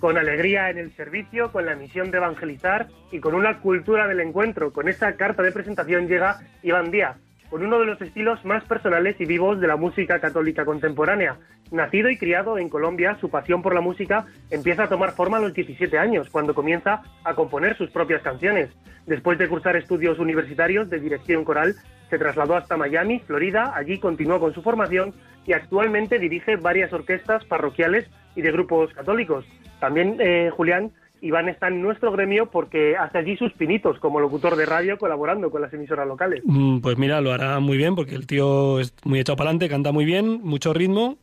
con 0.00 0.16
alegría 0.16 0.70
en 0.70 0.78
el 0.78 0.96
servicio, 0.96 1.52
con 1.52 1.66
la 1.66 1.76
misión 1.76 2.10
de 2.10 2.16
evangelizar 2.16 2.88
y 3.12 3.20
con 3.20 3.34
una 3.34 3.60
cultura 3.60 4.08
del 4.08 4.20
encuentro. 4.20 4.72
Con 4.72 4.88
esta 4.88 5.14
carta 5.14 5.42
de 5.42 5.52
presentación 5.52 6.08
llega 6.08 6.40
Iván 6.62 6.90
Díaz, 6.90 7.18
con 7.50 7.62
uno 7.62 7.78
de 7.78 7.84
los 7.84 8.00
estilos 8.00 8.42
más 8.44 8.64
personales 8.64 9.16
y 9.20 9.26
vivos 9.26 9.60
de 9.60 9.66
la 9.66 9.76
música 9.76 10.18
católica 10.18 10.64
contemporánea. 10.64 11.36
Nacido 11.70 12.08
y 12.08 12.16
criado 12.16 12.58
en 12.58 12.70
Colombia, 12.70 13.18
su 13.20 13.30
pasión 13.30 13.60
por 13.62 13.74
la 13.74 13.82
música 13.82 14.24
empieza 14.50 14.84
a 14.84 14.88
tomar 14.88 15.12
forma 15.12 15.36
a 15.36 15.40
los 15.40 15.52
17 15.52 15.98
años, 15.98 16.30
cuando 16.30 16.54
comienza 16.54 17.02
a 17.22 17.34
componer 17.34 17.76
sus 17.76 17.90
propias 17.90 18.22
canciones. 18.22 18.70
Después 19.06 19.38
de 19.38 19.48
cursar 19.48 19.76
estudios 19.76 20.18
universitarios 20.18 20.88
de 20.88 20.98
dirección 20.98 21.44
coral, 21.44 21.74
se 22.10 22.18
trasladó 22.18 22.56
hasta 22.56 22.76
Miami, 22.76 23.20
Florida, 23.20 23.72
allí 23.74 23.98
continuó 23.98 24.40
con 24.40 24.52
su 24.52 24.62
formación 24.62 25.14
y 25.46 25.52
actualmente 25.52 26.18
dirige 26.18 26.56
varias 26.56 26.92
orquestas 26.92 27.44
parroquiales 27.44 28.06
y 28.36 28.42
de 28.42 28.52
grupos 28.52 28.92
católicos. 28.92 29.46
También, 29.78 30.16
eh, 30.20 30.50
Julián, 30.52 30.92
Iván 31.22 31.48
está 31.48 31.68
en 31.68 31.82
nuestro 31.82 32.12
gremio 32.12 32.46
porque 32.46 32.96
hace 32.96 33.18
allí 33.18 33.36
sus 33.36 33.52
pinitos 33.52 33.98
como 33.98 34.20
locutor 34.20 34.56
de 34.56 34.66
radio 34.66 34.98
colaborando 34.98 35.50
con 35.50 35.62
las 35.62 35.72
emisoras 35.72 36.06
locales. 36.06 36.42
Mm, 36.44 36.80
pues 36.80 36.98
mira, 36.98 37.20
lo 37.20 37.32
hará 37.32 37.60
muy 37.60 37.76
bien 37.76 37.94
porque 37.94 38.14
el 38.14 38.26
tío 38.26 38.80
es 38.80 38.94
muy 39.04 39.20
echado 39.20 39.36
para 39.36 39.50
adelante, 39.50 39.68
canta 39.68 39.92
muy 39.92 40.04
bien, 40.04 40.40
mucho 40.42 40.72
ritmo. 40.72 41.16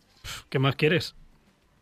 ¿Qué 0.49 0.59
más 0.59 0.75
quieres? 0.75 1.15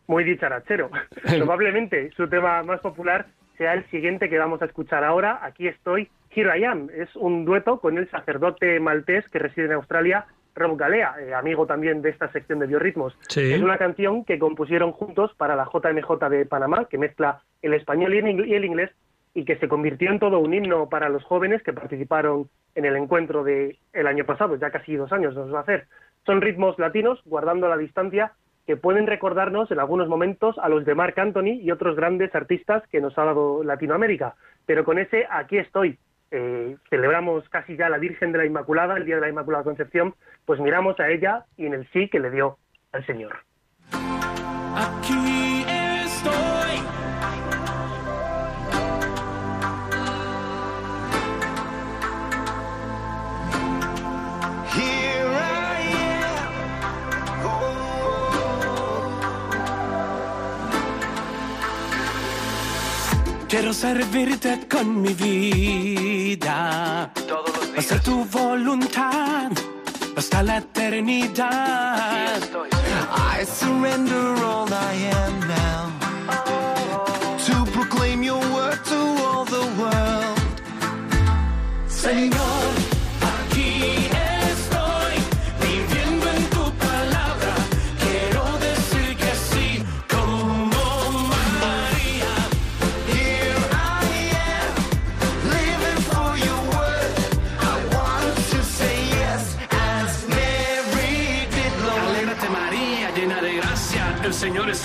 Muy 0.06 0.24
dicharachero. 0.24 0.90
Probablemente 1.36 2.10
su 2.16 2.28
tema 2.28 2.62
más 2.62 2.80
popular 2.80 3.26
sea 3.58 3.74
el 3.74 3.88
siguiente 3.90 4.28
que 4.28 4.38
vamos 4.38 4.62
a 4.62 4.66
escuchar 4.66 5.04
ahora. 5.04 5.40
Aquí 5.42 5.66
estoy, 5.66 6.08
Here 6.36 6.58
I 6.58 6.64
Am. 6.64 6.90
Es 6.94 7.16
un 7.16 7.46
dueto 7.46 7.80
con 7.80 7.96
el 7.96 8.10
sacerdote 8.10 8.78
maltés 8.78 9.26
que 9.30 9.38
reside 9.38 9.66
en 9.66 9.72
Australia, 9.72 10.26
Rob 10.54 10.76
Galea, 10.76 11.14
eh, 11.18 11.32
amigo 11.32 11.66
también 11.66 12.02
de 12.02 12.10
esta 12.10 12.30
sección 12.30 12.58
de 12.58 12.66
biorritmos. 12.66 13.16
Es 13.34 13.62
una 13.62 13.78
canción 13.78 14.22
que 14.22 14.38
compusieron 14.38 14.92
juntos 14.92 15.32
para 15.38 15.56
la 15.56 15.64
JMJ 15.64 16.28
de 16.28 16.44
Panamá, 16.44 16.86
que 16.90 16.98
mezcla 16.98 17.40
el 17.62 17.72
español 17.72 18.14
y 18.14 18.54
el 18.54 18.64
inglés 18.66 18.90
y 19.32 19.46
que 19.46 19.56
se 19.56 19.68
convirtió 19.68 20.10
en 20.10 20.18
todo 20.18 20.38
un 20.38 20.52
himno 20.52 20.90
para 20.90 21.08
los 21.08 21.24
jóvenes 21.24 21.62
que 21.62 21.72
participaron 21.72 22.50
en 22.74 22.84
el 22.84 22.96
encuentro 22.96 23.42
del 23.42 23.78
el 23.94 24.06
año 24.06 24.24
pasado, 24.24 24.56
ya 24.56 24.70
casi 24.70 24.94
dos 24.96 25.12
años 25.12 25.34
nos 25.34 25.52
va 25.52 25.58
a 25.58 25.62
hacer. 25.62 25.86
Son 26.26 26.42
ritmos 26.42 26.78
latinos, 26.78 27.20
guardando 27.24 27.66
la 27.66 27.78
distancia, 27.78 28.32
que 28.66 28.76
pueden 28.76 29.06
recordarnos 29.06 29.70
en 29.70 29.78
algunos 29.78 30.08
momentos 30.08 30.58
a 30.58 30.68
los 30.68 30.84
de 30.84 30.94
Marc 30.94 31.18
Anthony 31.18 31.60
y 31.62 31.70
otros 31.70 31.96
grandes 31.96 32.34
artistas 32.34 32.82
que 32.88 33.00
nos 33.00 33.16
ha 33.16 33.24
dado 33.24 33.62
Latinoamérica. 33.62 34.34
Pero 34.66 34.84
con 34.84 34.98
ese 34.98 35.26
Aquí 35.30 35.58
estoy, 35.58 35.98
eh, 36.30 36.76
celebramos 36.90 37.48
casi 37.48 37.76
ya 37.76 37.88
la 37.88 37.98
Virgen 37.98 38.32
de 38.32 38.38
la 38.38 38.46
Inmaculada, 38.46 38.96
el 38.96 39.04
Día 39.04 39.16
de 39.16 39.22
la 39.22 39.28
Inmaculada 39.28 39.64
Concepción, 39.64 40.14
pues 40.44 40.60
miramos 40.60 40.98
a 41.00 41.08
ella 41.08 41.44
y 41.56 41.66
en 41.66 41.74
el 41.74 41.88
sí 41.92 42.08
que 42.08 42.20
le 42.20 42.30
dio 42.30 42.58
al 42.92 43.04
Señor. 43.06 43.36
Quiero 63.58 63.72
servirte 63.72 64.68
con 64.68 65.00
mi 65.00 65.14
vida. 65.14 67.10
Hacer 67.74 68.00
tu 68.02 68.22
voluntad 68.26 69.50
hasta 70.14 70.42
la 70.42 70.58
eternidad. 70.58 72.36
I 73.38 73.46
surrender 73.46 74.44
all 74.44 74.68
I 74.70 74.94
am 75.22 75.40
now 75.48 75.90
to 77.46 77.64
proclaim 77.72 78.22
your 78.22 78.42
word 78.52 78.78
to 78.90 78.98
all 79.24 79.46
the 79.46 79.64
world. 79.80 80.38
Señor, 81.88 82.55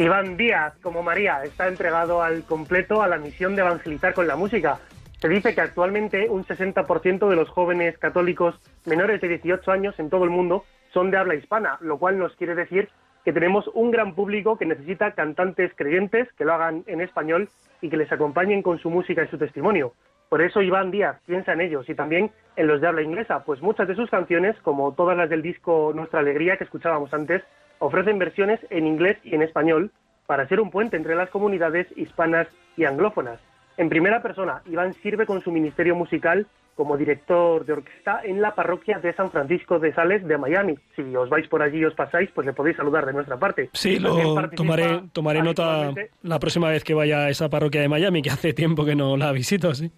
Iván 0.00 0.38
Díaz, 0.38 0.72
como 0.82 1.02
María, 1.02 1.44
está 1.44 1.68
entregado 1.68 2.22
al 2.22 2.44
completo 2.44 3.02
a 3.02 3.06
la 3.06 3.18
misión 3.18 3.54
de 3.54 3.60
evangelizar 3.60 4.14
con 4.14 4.26
la 4.26 4.34
música. 4.34 4.78
Se 5.18 5.28
dice 5.28 5.54
que 5.54 5.60
actualmente 5.60 6.30
un 6.30 6.46
60% 6.46 7.28
de 7.28 7.36
los 7.36 7.50
jóvenes 7.50 7.98
católicos 7.98 8.58
menores 8.86 9.20
de 9.20 9.28
18 9.28 9.70
años 9.70 9.94
en 9.98 10.08
todo 10.08 10.24
el 10.24 10.30
mundo 10.30 10.64
son 10.94 11.10
de 11.10 11.18
habla 11.18 11.34
hispana, 11.34 11.76
lo 11.82 11.98
cual 11.98 12.18
nos 12.18 12.34
quiere 12.36 12.54
decir 12.54 12.88
que 13.26 13.34
tenemos 13.34 13.68
un 13.74 13.90
gran 13.90 14.14
público 14.14 14.56
que 14.56 14.64
necesita 14.64 15.12
cantantes 15.12 15.70
creyentes 15.76 16.32
que 16.32 16.46
lo 16.46 16.54
hagan 16.54 16.82
en 16.86 17.02
español 17.02 17.50
y 17.82 17.90
que 17.90 17.98
les 17.98 18.10
acompañen 18.10 18.62
con 18.62 18.78
su 18.78 18.88
música 18.88 19.22
y 19.22 19.28
su 19.28 19.36
testimonio. 19.36 19.92
Por 20.30 20.40
eso 20.40 20.62
Iván 20.62 20.90
Díaz 20.90 21.20
piensa 21.26 21.52
en 21.52 21.60
ellos 21.60 21.86
y 21.90 21.94
también 21.94 22.30
en 22.56 22.66
los 22.68 22.80
de 22.80 22.86
habla 22.86 23.02
inglesa, 23.02 23.44
pues 23.44 23.60
muchas 23.60 23.86
de 23.86 23.96
sus 23.96 24.08
canciones, 24.08 24.56
como 24.62 24.94
todas 24.94 25.18
las 25.18 25.28
del 25.28 25.42
disco 25.42 25.92
Nuestra 25.94 26.20
Alegría 26.20 26.56
que 26.56 26.64
escuchábamos 26.64 27.12
antes, 27.12 27.42
ofrecen 27.80 28.18
versiones 28.18 28.60
en 28.70 28.86
inglés 28.86 29.18
y 29.24 29.34
en 29.34 29.42
español 29.42 29.90
para 30.26 30.46
ser 30.46 30.60
un 30.60 30.70
puente 30.70 30.96
entre 30.96 31.16
las 31.16 31.28
comunidades 31.30 31.88
hispanas 31.96 32.46
y 32.76 32.84
anglófonas. 32.84 33.40
En 33.76 33.88
primera 33.88 34.22
persona, 34.22 34.62
Iván 34.66 34.94
sirve 35.02 35.26
con 35.26 35.42
su 35.42 35.50
ministerio 35.50 35.96
musical 35.96 36.46
como 36.76 36.96
director 36.96 37.66
de 37.66 37.72
orquesta 37.74 38.20
en 38.24 38.40
la 38.40 38.54
parroquia 38.54 38.98
de 39.00 39.12
San 39.12 39.30
Francisco 39.30 39.78
de 39.78 39.92
Sales 39.92 40.26
de 40.26 40.38
Miami. 40.38 40.78
Si 40.96 41.02
os 41.14 41.28
vais 41.28 41.46
por 41.48 41.62
allí 41.62 41.78
y 41.78 41.84
os 41.84 41.94
pasáis, 41.94 42.30
pues 42.34 42.46
le 42.46 42.52
podéis 42.52 42.76
saludar 42.76 43.04
de 43.06 43.12
nuestra 43.12 43.38
parte. 43.38 43.70
Sí, 43.72 43.98
lo 43.98 44.48
tomaré, 44.50 45.02
tomaré 45.12 45.42
nota 45.42 45.92
la 46.22 46.38
próxima 46.38 46.68
vez 46.68 46.84
que 46.84 46.94
vaya 46.94 47.24
a 47.24 47.30
esa 47.30 47.50
parroquia 47.50 47.80
de 47.80 47.88
Miami, 47.88 48.22
que 48.22 48.30
hace 48.30 48.52
tiempo 48.52 48.84
que 48.84 48.94
no 48.94 49.16
la 49.16 49.32
visito, 49.32 49.74
sí. 49.74 49.90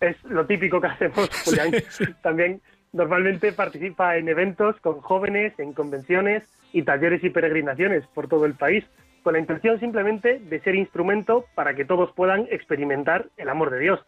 es 0.00 0.16
lo 0.24 0.44
típico 0.44 0.80
que 0.80 0.88
hacemos, 0.88 1.30
Julián. 1.44 1.72
También 2.22 2.60
normalmente 2.92 3.52
participa 3.52 4.16
en 4.16 4.28
eventos 4.28 4.78
con 4.80 5.00
jóvenes, 5.00 5.58
en 5.58 5.72
convenciones 5.72 6.44
y 6.72 6.82
talleres 6.82 7.24
y 7.24 7.30
peregrinaciones 7.30 8.06
por 8.08 8.28
todo 8.28 8.44
el 8.44 8.54
país, 8.54 8.84
con 9.22 9.34
la 9.34 9.38
intención 9.38 9.78
simplemente 9.80 10.38
de 10.38 10.60
ser 10.60 10.74
instrumento 10.74 11.44
para 11.54 11.74
que 11.74 11.84
todos 11.84 12.12
puedan 12.12 12.46
experimentar 12.50 13.26
el 13.36 13.48
amor 13.48 13.70
de 13.70 13.78
Dios. 13.78 14.00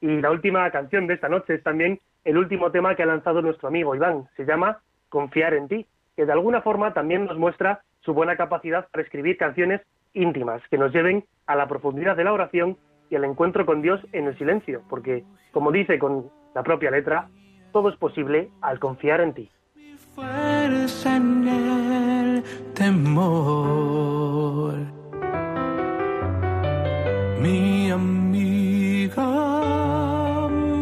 Y 0.00 0.20
la 0.20 0.30
última 0.30 0.70
canción 0.70 1.06
de 1.06 1.14
esta 1.14 1.28
noche 1.28 1.54
es 1.54 1.62
también 1.62 2.00
el 2.24 2.38
último 2.38 2.70
tema 2.70 2.94
que 2.94 3.02
ha 3.02 3.06
lanzado 3.06 3.42
nuestro 3.42 3.68
amigo 3.68 3.94
Iván. 3.94 4.28
Se 4.36 4.44
llama 4.44 4.80
Confiar 5.08 5.54
en 5.54 5.68
ti, 5.68 5.86
que 6.16 6.24
de 6.24 6.32
alguna 6.32 6.62
forma 6.62 6.94
también 6.94 7.26
nos 7.26 7.36
muestra 7.36 7.82
su 8.00 8.14
buena 8.14 8.36
capacidad 8.36 8.88
para 8.90 9.02
escribir 9.02 9.36
canciones 9.36 9.82
íntimas 10.14 10.62
que 10.70 10.78
nos 10.78 10.92
lleven 10.92 11.24
a 11.46 11.56
la 11.56 11.68
profundidad 11.68 12.16
de 12.16 12.24
la 12.24 12.32
oración 12.32 12.78
y 13.10 13.16
al 13.16 13.24
encuentro 13.24 13.66
con 13.66 13.82
Dios 13.82 14.00
en 14.12 14.26
el 14.26 14.38
silencio, 14.38 14.82
porque, 14.88 15.24
como 15.52 15.72
dice 15.72 15.98
con 15.98 16.30
la 16.54 16.62
propia 16.62 16.90
letra, 16.90 17.28
todo 17.72 17.88
es 17.88 17.96
posible 17.96 18.50
al 18.60 18.78
confiar 18.78 19.20
en 19.20 19.34
ti. 19.34 19.50
fuerza 20.14 21.16
en 21.16 21.48
el 21.48 22.44
temor. 22.74 24.74
Mi 27.40 27.90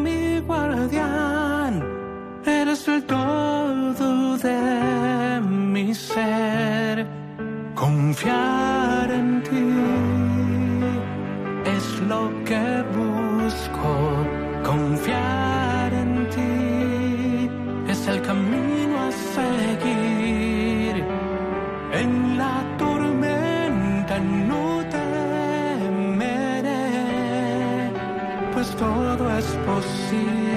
mi 0.03 0.41
guardián, 0.41 1.85
eres 2.45 2.89
el 2.89 3.05
todo 3.05 4.37
de 4.39 5.41
mi 5.41 5.95
ser. 5.95 7.07
Confiar 7.75 8.68
es 29.39 29.57
posible. 29.65 30.48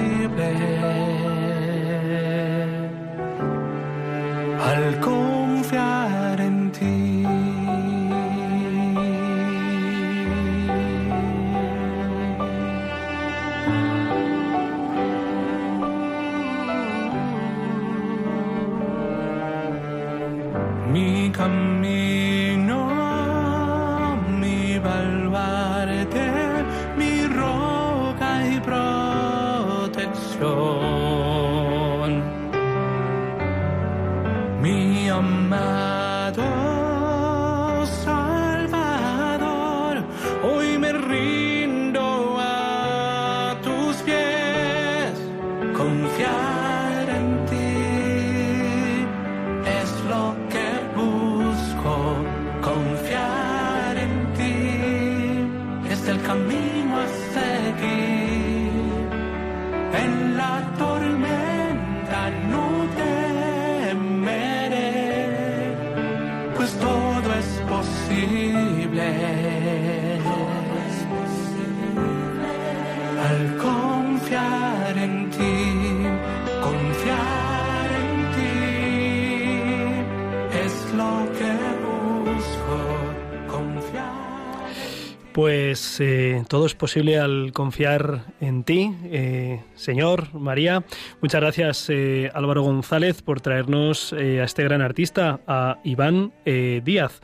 Pues 85.32 85.98
eh, 86.00 86.42
todo 86.48 86.66
es 86.66 86.74
posible 86.74 87.18
al 87.18 87.52
confiar 87.54 88.20
en 88.42 88.64
ti, 88.64 88.94
eh, 89.04 89.60
Señor, 89.74 90.34
María. 90.34 90.84
Muchas 91.22 91.40
gracias, 91.40 91.88
eh, 91.88 92.30
Álvaro 92.34 92.60
González, 92.62 93.22
por 93.22 93.40
traernos 93.40 94.12
eh, 94.12 94.42
a 94.42 94.44
este 94.44 94.62
gran 94.62 94.82
artista, 94.82 95.40
a 95.46 95.78
Iván 95.84 96.32
Díaz, 96.44 97.22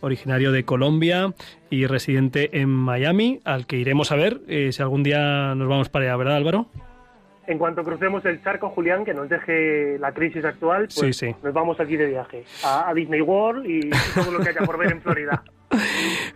originario 0.00 0.52
de 0.52 0.64
Colombia 0.64 1.34
y 1.68 1.86
residente 1.86 2.60
en 2.60 2.68
Miami, 2.68 3.40
al 3.44 3.66
que 3.66 3.76
iremos 3.76 4.12
a 4.12 4.16
ver 4.16 4.40
si 4.70 4.80
algún 4.80 5.02
día 5.02 5.54
nos 5.56 5.66
vamos 5.68 5.88
para 5.88 6.04
allá, 6.04 6.16
¿verdad, 6.16 6.36
Álvaro? 6.36 6.66
En 7.46 7.58
cuanto 7.58 7.82
crucemos 7.82 8.24
el 8.24 8.42
charco, 8.42 8.70
Julián, 8.70 9.04
que 9.04 9.12
nos 9.14 9.28
deje 9.28 9.98
la 9.98 10.12
crisis 10.12 10.44
actual, 10.44 10.88
pues 10.94 11.16
Sí, 11.16 11.26
sí. 11.28 11.34
nos 11.42 11.52
vamos 11.52 11.78
aquí 11.80 11.96
de 11.96 12.06
viaje 12.06 12.44
a, 12.64 12.88
a 12.88 12.94
Disney 12.94 13.20
World 13.20 13.66
y 13.68 13.90
todo 14.14 14.30
lo 14.32 14.38
que 14.40 14.50
haya 14.50 14.60
por 14.62 14.78
ver 14.78 14.92
en 14.92 15.00
Florida. 15.02 15.42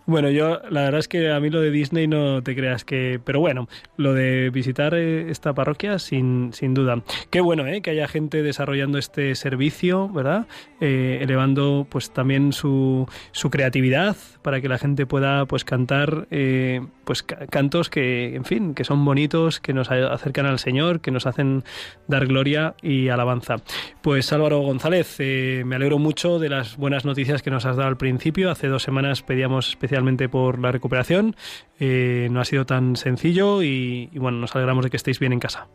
Bueno, 0.07 0.31
yo 0.31 0.61
la 0.71 0.83
verdad 0.83 1.01
es 1.01 1.09
que 1.09 1.31
a 1.31 1.39
mí 1.39 1.51
lo 1.51 1.61
de 1.61 1.71
Disney 1.71 2.07
no 2.07 2.43
te 2.43 2.57
creas 2.57 2.85
que... 2.85 3.21
Pero 3.23 3.41
bueno, 3.41 3.69
lo 3.97 4.15
de 4.15 4.49
visitar 4.51 4.95
eh, 4.95 5.31
esta 5.31 5.53
parroquia 5.53 5.99
sin, 5.99 6.53
sin 6.55 6.73
duda. 6.73 7.03
Qué 7.31 7.41
bueno, 7.43 7.67
¿eh? 7.67 7.83
Que 7.83 7.91
haya 7.91 8.09
gente 8.09 8.43
desarrollando 8.43 8.97
este 8.97 9.35
servicio, 9.35 10.09
¿verdad? 10.09 10.47
Eh, 10.81 11.19
elevando 11.21 11.87
pues 11.91 12.11
también 12.11 12.53
su, 12.53 13.07
su 13.33 13.51
creatividad 13.51 14.17
para 14.43 14.61
que 14.63 14.69
la 14.69 14.79
gente 14.79 15.05
pueda 15.05 15.45
pues 15.45 15.65
cantar 15.65 16.27
eh, 16.31 16.81
pues 17.05 17.23
ca- 17.23 17.47
cantos 17.47 17.91
que, 17.91 18.35
en 18.35 18.47
fin, 18.47 18.75
que 18.75 18.85
son 18.85 19.05
bonitos, 19.05 19.61
que 19.61 19.75
nos 19.75 19.91
acercan 19.91 20.47
al 20.47 20.59
Señor, 20.59 21.01
que 21.01 21.11
nos 21.11 21.27
hacen 21.27 21.65
dar 22.07 22.27
gloria 22.27 22.75
y 22.81 23.09
alabanza. 23.09 23.57
Pues 24.01 24.33
Álvaro 24.33 24.61
González, 24.61 25.17
me 25.19 25.77
alegro 25.77 25.99
mucho 25.99 26.39
de 26.39 26.49
las 26.49 26.77
buenas 26.79 27.05
noticias 27.05 27.43
que 27.43 27.51
nos 27.51 27.67
has 27.67 27.77
dado 27.77 27.89
al 27.89 27.99
principio. 27.99 28.51
Hace 28.51 28.69
dos 28.69 28.83
semanas 28.83 29.18
pedíamos 29.23 29.69
especialmente 29.69 30.29
por 30.29 30.59
la 30.59 30.73
recuperación. 30.73 31.35
Eh, 31.81 32.29
no 32.31 32.41
ha 32.41 32.45
sido 32.45 32.67
tan 32.67 32.97
sencillo 32.97 33.63
y, 33.63 34.09
y, 34.13 34.19
bueno, 34.19 34.39
nos 34.39 34.55
alegramos 34.57 34.85
de 34.85 34.91
que 34.91 34.97
estéis 34.97 35.19
bien 35.19 35.33
en 35.33 35.41
casa. 35.41 35.69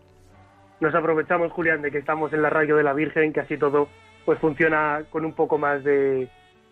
Nos 0.80 0.94
aprovechamos, 0.96 1.52
Julián, 1.52 1.82
de 1.82 1.92
que 1.92 2.00
estamos 2.00 2.34
en 2.34 2.42
la 2.42 2.50
radio 2.50 2.76
de 2.76 2.84
la 2.84 2.94
Virgen, 2.94 3.32
que 3.34 3.40
así 3.40 3.58
todo 3.58 3.88
pues 4.26 4.40
funciona 4.40 5.04
con 5.10 5.26
un 5.26 5.34
poco 5.34 5.58
más 5.58 5.84
de, 5.84 6.28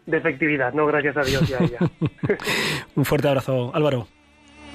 de 0.05 0.17
efectividad, 0.17 0.73
¿no? 0.73 0.85
Gracias 0.87 1.17
a 1.17 1.21
Dios 1.21 1.49
y 1.49 1.53
a 1.53 1.59
ella. 1.59 1.79
Un 2.95 3.05
fuerte 3.05 3.27
abrazo, 3.27 3.71
Álvaro. 3.73 4.07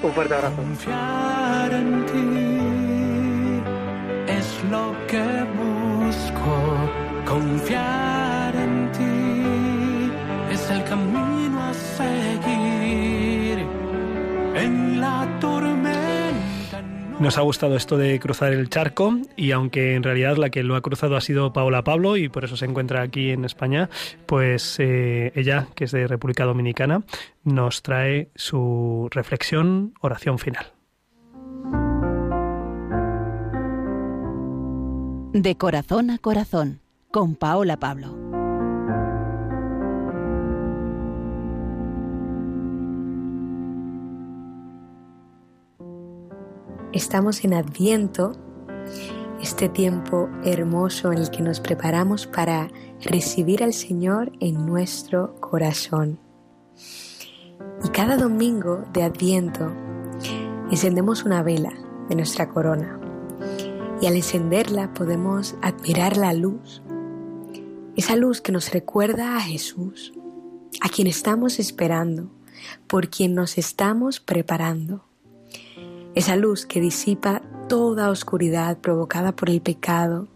un 0.02 0.12
fuerte 0.12 0.34
abrazo. 0.34 0.56
Confiar 0.56 1.72
en 1.72 2.06
ti 2.06 2.22
es 4.32 4.64
lo 4.70 4.94
que 5.06 5.22
busco. 5.56 6.74
Confiar 7.26 8.05
seguir. 11.96 13.66
En 14.54 15.00
la 15.00 15.38
tormenta 15.40 16.82
Nos 17.18 17.38
ha 17.38 17.42
gustado 17.42 17.76
esto 17.76 17.96
de 17.96 18.18
cruzar 18.20 18.52
el 18.52 18.68
charco 18.68 19.16
y 19.36 19.52
aunque 19.52 19.94
en 19.94 20.02
realidad 20.02 20.36
la 20.36 20.50
que 20.50 20.62
lo 20.62 20.76
ha 20.76 20.82
cruzado 20.82 21.16
ha 21.16 21.20
sido 21.20 21.52
Paola 21.52 21.82
Pablo 21.84 22.16
y 22.16 22.28
por 22.28 22.44
eso 22.44 22.56
se 22.56 22.64
encuentra 22.64 23.02
aquí 23.02 23.30
en 23.30 23.44
España, 23.44 23.88
pues 24.26 24.76
eh, 24.78 25.32
ella, 25.34 25.68
que 25.74 25.84
es 25.84 25.92
de 25.92 26.06
República 26.06 26.44
Dominicana, 26.44 27.02
nos 27.44 27.82
trae 27.82 28.30
su 28.34 29.08
reflexión, 29.10 29.94
oración 30.00 30.38
final. 30.38 30.72
De 35.32 35.56
corazón 35.56 36.10
a 36.10 36.18
corazón, 36.18 36.80
con 37.10 37.36
Paola 37.36 37.76
Pablo. 37.76 38.25
Estamos 46.96 47.44
en 47.44 47.52
Adviento, 47.52 48.32
este 49.42 49.68
tiempo 49.68 50.30
hermoso 50.44 51.12
en 51.12 51.18
el 51.18 51.30
que 51.30 51.42
nos 51.42 51.60
preparamos 51.60 52.26
para 52.26 52.70
recibir 53.02 53.62
al 53.62 53.74
Señor 53.74 54.32
en 54.40 54.64
nuestro 54.64 55.38
corazón. 55.38 56.18
Y 57.84 57.90
cada 57.90 58.16
domingo 58.16 58.82
de 58.94 59.02
Adviento 59.02 59.70
encendemos 60.70 61.24
una 61.24 61.42
vela 61.42 61.74
de 62.08 62.14
nuestra 62.14 62.48
corona 62.48 62.98
y 64.00 64.06
al 64.06 64.16
encenderla 64.16 64.94
podemos 64.94 65.54
admirar 65.60 66.16
la 66.16 66.32
luz, 66.32 66.82
esa 67.94 68.16
luz 68.16 68.40
que 68.40 68.52
nos 68.52 68.72
recuerda 68.72 69.36
a 69.36 69.40
Jesús, 69.40 70.14
a 70.80 70.88
quien 70.88 71.08
estamos 71.08 71.58
esperando, 71.58 72.30
por 72.86 73.10
quien 73.10 73.34
nos 73.34 73.58
estamos 73.58 74.18
preparando 74.18 75.04
esa 76.16 76.34
luz 76.34 76.64
que 76.64 76.80
disipa 76.80 77.42
toda 77.68 78.10
oscuridad 78.10 78.78
provocada 78.78 79.36
por 79.36 79.50
el 79.50 79.60
pecado, 79.60 80.28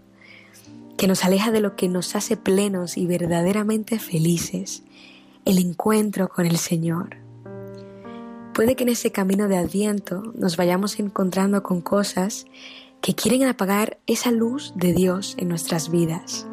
que 0.99 1.09
nos 1.09 1.24
aleja 1.24 1.51
de 1.51 1.61
lo 1.61 1.74
que 1.74 1.89
nos 1.89 2.14
hace 2.14 2.37
plenos 2.37 2.99
y 2.99 3.07
verdaderamente 3.07 3.99
felices, 3.99 4.83
el 5.47 5.59
encuentro 5.59 6.28
con 6.28 6.45
el 6.45 6.59
Señor. 6.59 7.16
Puede 8.53 8.76
que 8.76 8.83
en 8.83 8.91
ese 8.91 9.11
camino 9.11 9.49
de 9.49 9.57
adviento 9.57 10.22
nos 10.35 10.59
vayamos 10.59 11.01
encontrando 11.01 11.62
con 11.62 11.81
cosas 11.81 12.45
que 13.01 13.14
quieren 13.14 13.45
apagar 13.45 13.99
esa 14.07 14.31
luz 14.33 14.74
de 14.76 14.93
Dios 14.93 15.35
en 15.39 15.49
nuestras 15.49 15.91
vidas. 15.91 16.47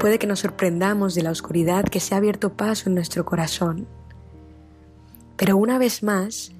Puede 0.00 0.18
que 0.18 0.26
nos 0.26 0.40
sorprendamos 0.40 1.14
de 1.14 1.22
la 1.22 1.30
oscuridad 1.30 1.84
que 1.84 2.00
se 2.00 2.14
ha 2.14 2.18
abierto 2.18 2.54
paso 2.54 2.88
en 2.88 2.96
nuestro 2.96 3.24
corazón. 3.24 3.86
Pero 5.36 5.56
una 5.56 5.78
vez 5.78 6.02
más, 6.02 6.50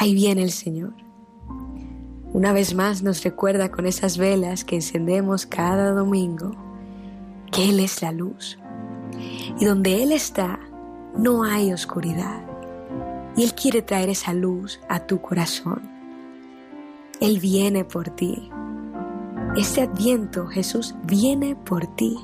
ahí 0.00 0.14
viene 0.14 0.42
el 0.42 0.50
Señor. 0.50 0.94
Una 2.32 2.54
vez 2.54 2.74
más 2.74 3.02
nos 3.02 3.22
recuerda 3.22 3.70
con 3.70 3.86
esas 3.86 4.16
velas 4.16 4.64
que 4.64 4.76
encendemos 4.76 5.44
cada 5.44 5.92
domingo 5.92 6.52
que 7.52 7.68
Él 7.68 7.80
es 7.80 8.00
la 8.00 8.10
luz. 8.10 8.58
Y 9.60 9.64
donde 9.66 10.02
Él 10.02 10.12
está, 10.12 10.58
no 11.18 11.44
hay 11.44 11.74
oscuridad. 11.74 12.42
Y 13.36 13.42
Él 13.42 13.54
quiere 13.54 13.82
traer 13.82 14.08
esa 14.08 14.32
luz 14.32 14.80
a 14.88 15.00
tu 15.00 15.20
corazón. 15.20 15.82
Él 17.20 17.38
viene 17.38 17.84
por 17.84 18.08
ti. 18.08 18.50
Este 19.54 19.82
adviento 19.82 20.46
Jesús 20.46 20.94
viene 21.04 21.56
por 21.56 21.86
ti. 21.96 22.16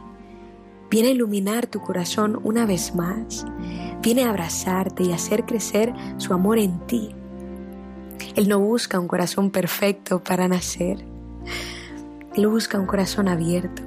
Viene 0.91 1.09
a 1.09 1.13
iluminar 1.13 1.67
tu 1.67 1.81
corazón 1.81 2.41
una 2.43 2.65
vez 2.65 2.95
más. 2.95 3.45
Viene 4.01 4.25
a 4.25 4.31
abrazarte 4.31 5.03
y 5.03 5.13
hacer 5.13 5.45
crecer 5.45 5.93
su 6.17 6.33
amor 6.33 6.59
en 6.59 6.79
ti. 6.87 7.15
Él 8.35 8.49
no 8.49 8.61
busca 8.61 9.01
un 9.01 9.09
corazón 9.09 9.51
perfecto 9.51 10.23
para 10.23 10.49
nacer. 10.49 11.05
Él 12.35 12.47
busca 12.49 12.79
un 12.79 12.87
corazón 12.87 13.29
abierto 13.29 13.83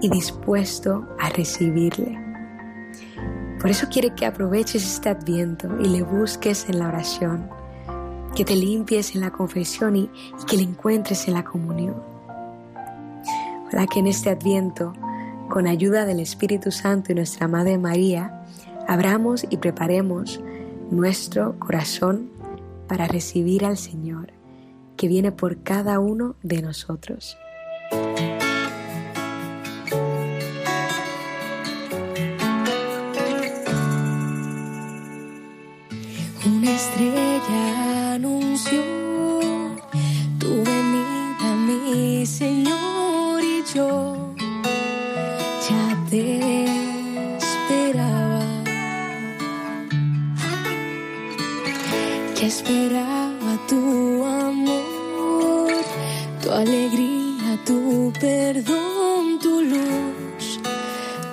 y 0.00 0.08
dispuesto 0.08 1.06
a 1.20 1.30
recibirle. 1.30 2.18
Por 3.60 3.70
eso 3.70 3.86
quiere 3.88 4.12
que 4.12 4.26
aproveches 4.26 4.84
este 4.84 5.08
adviento 5.08 5.68
y 5.80 5.86
le 5.86 6.02
busques 6.02 6.68
en 6.68 6.80
la 6.80 6.88
oración, 6.88 7.48
que 8.34 8.44
te 8.44 8.56
limpies 8.56 9.14
en 9.14 9.20
la 9.20 9.30
confesión 9.30 9.94
y, 9.94 10.10
que 10.48 10.56
le 10.56 10.64
encuentres 10.64 11.28
en 11.28 11.34
la 11.34 11.44
comunión. 11.44 11.94
Ojalá 13.68 13.86
que 13.86 14.00
en 14.00 14.08
este 14.08 14.30
adviento, 14.30 14.92
con 15.48 15.68
ayuda 15.68 16.06
del 16.06 16.18
Espíritu 16.18 16.72
Santo 16.72 17.12
y 17.12 17.14
nuestra 17.14 17.46
Madre 17.46 17.78
María, 17.78 18.44
abramos 18.88 19.46
y 19.48 19.58
preparemos 19.58 20.40
nuestro 20.90 21.56
corazón 21.60 22.31
para 22.92 23.08
recibir 23.08 23.64
al 23.64 23.78
Señor 23.78 24.34
que 24.98 25.08
viene 25.08 25.32
por 25.32 25.62
cada 25.62 25.98
uno 25.98 26.36
de 26.42 26.60
nosotros. 26.60 27.38
Una 36.44 36.70
estrella 36.70 38.12
anunció 38.12 38.82
tu 40.38 40.48
venida, 40.62 41.56
mi 41.66 42.26
Señor, 42.26 42.61
esperaba 52.52 53.52
tu 53.66 54.24
amor, 54.24 55.72
tu 56.42 56.50
alegría, 56.50 57.50
tu 57.64 58.12
perdón, 58.20 59.38
tu 59.40 59.54
luz, 59.72 60.60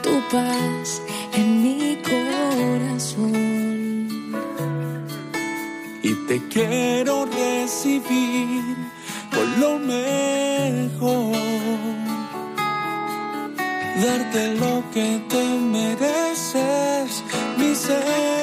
tu 0.02 0.14
paz 0.32 1.02
en 1.34 1.48
mi 1.64 1.98
corazón. 2.12 3.50
y 6.02 6.12
te 6.28 6.38
quiero 6.54 7.26
recibir 7.26 8.78
con 9.36 9.48
lo 9.60 9.72
mejor. 9.94 11.36
Darte 14.04 14.42
lo 14.64 14.84
que 14.94 15.08
te 15.32 15.44
mereces, 15.76 17.24
mi 17.58 17.76
Señor. 17.76 18.39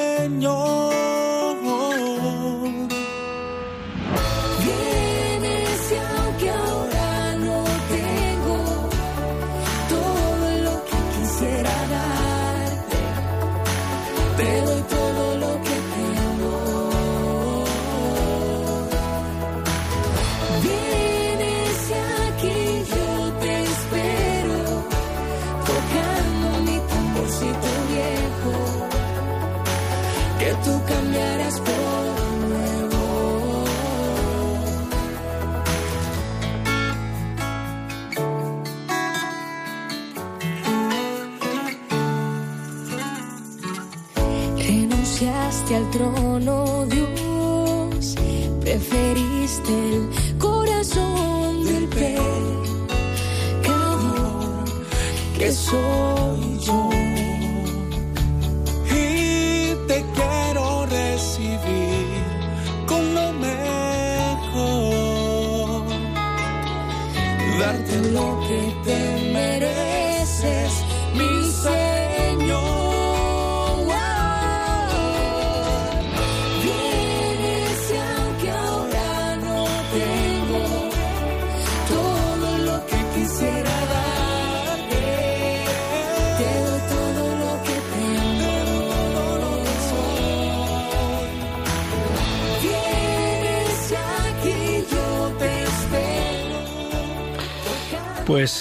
papel. 49.67 50.16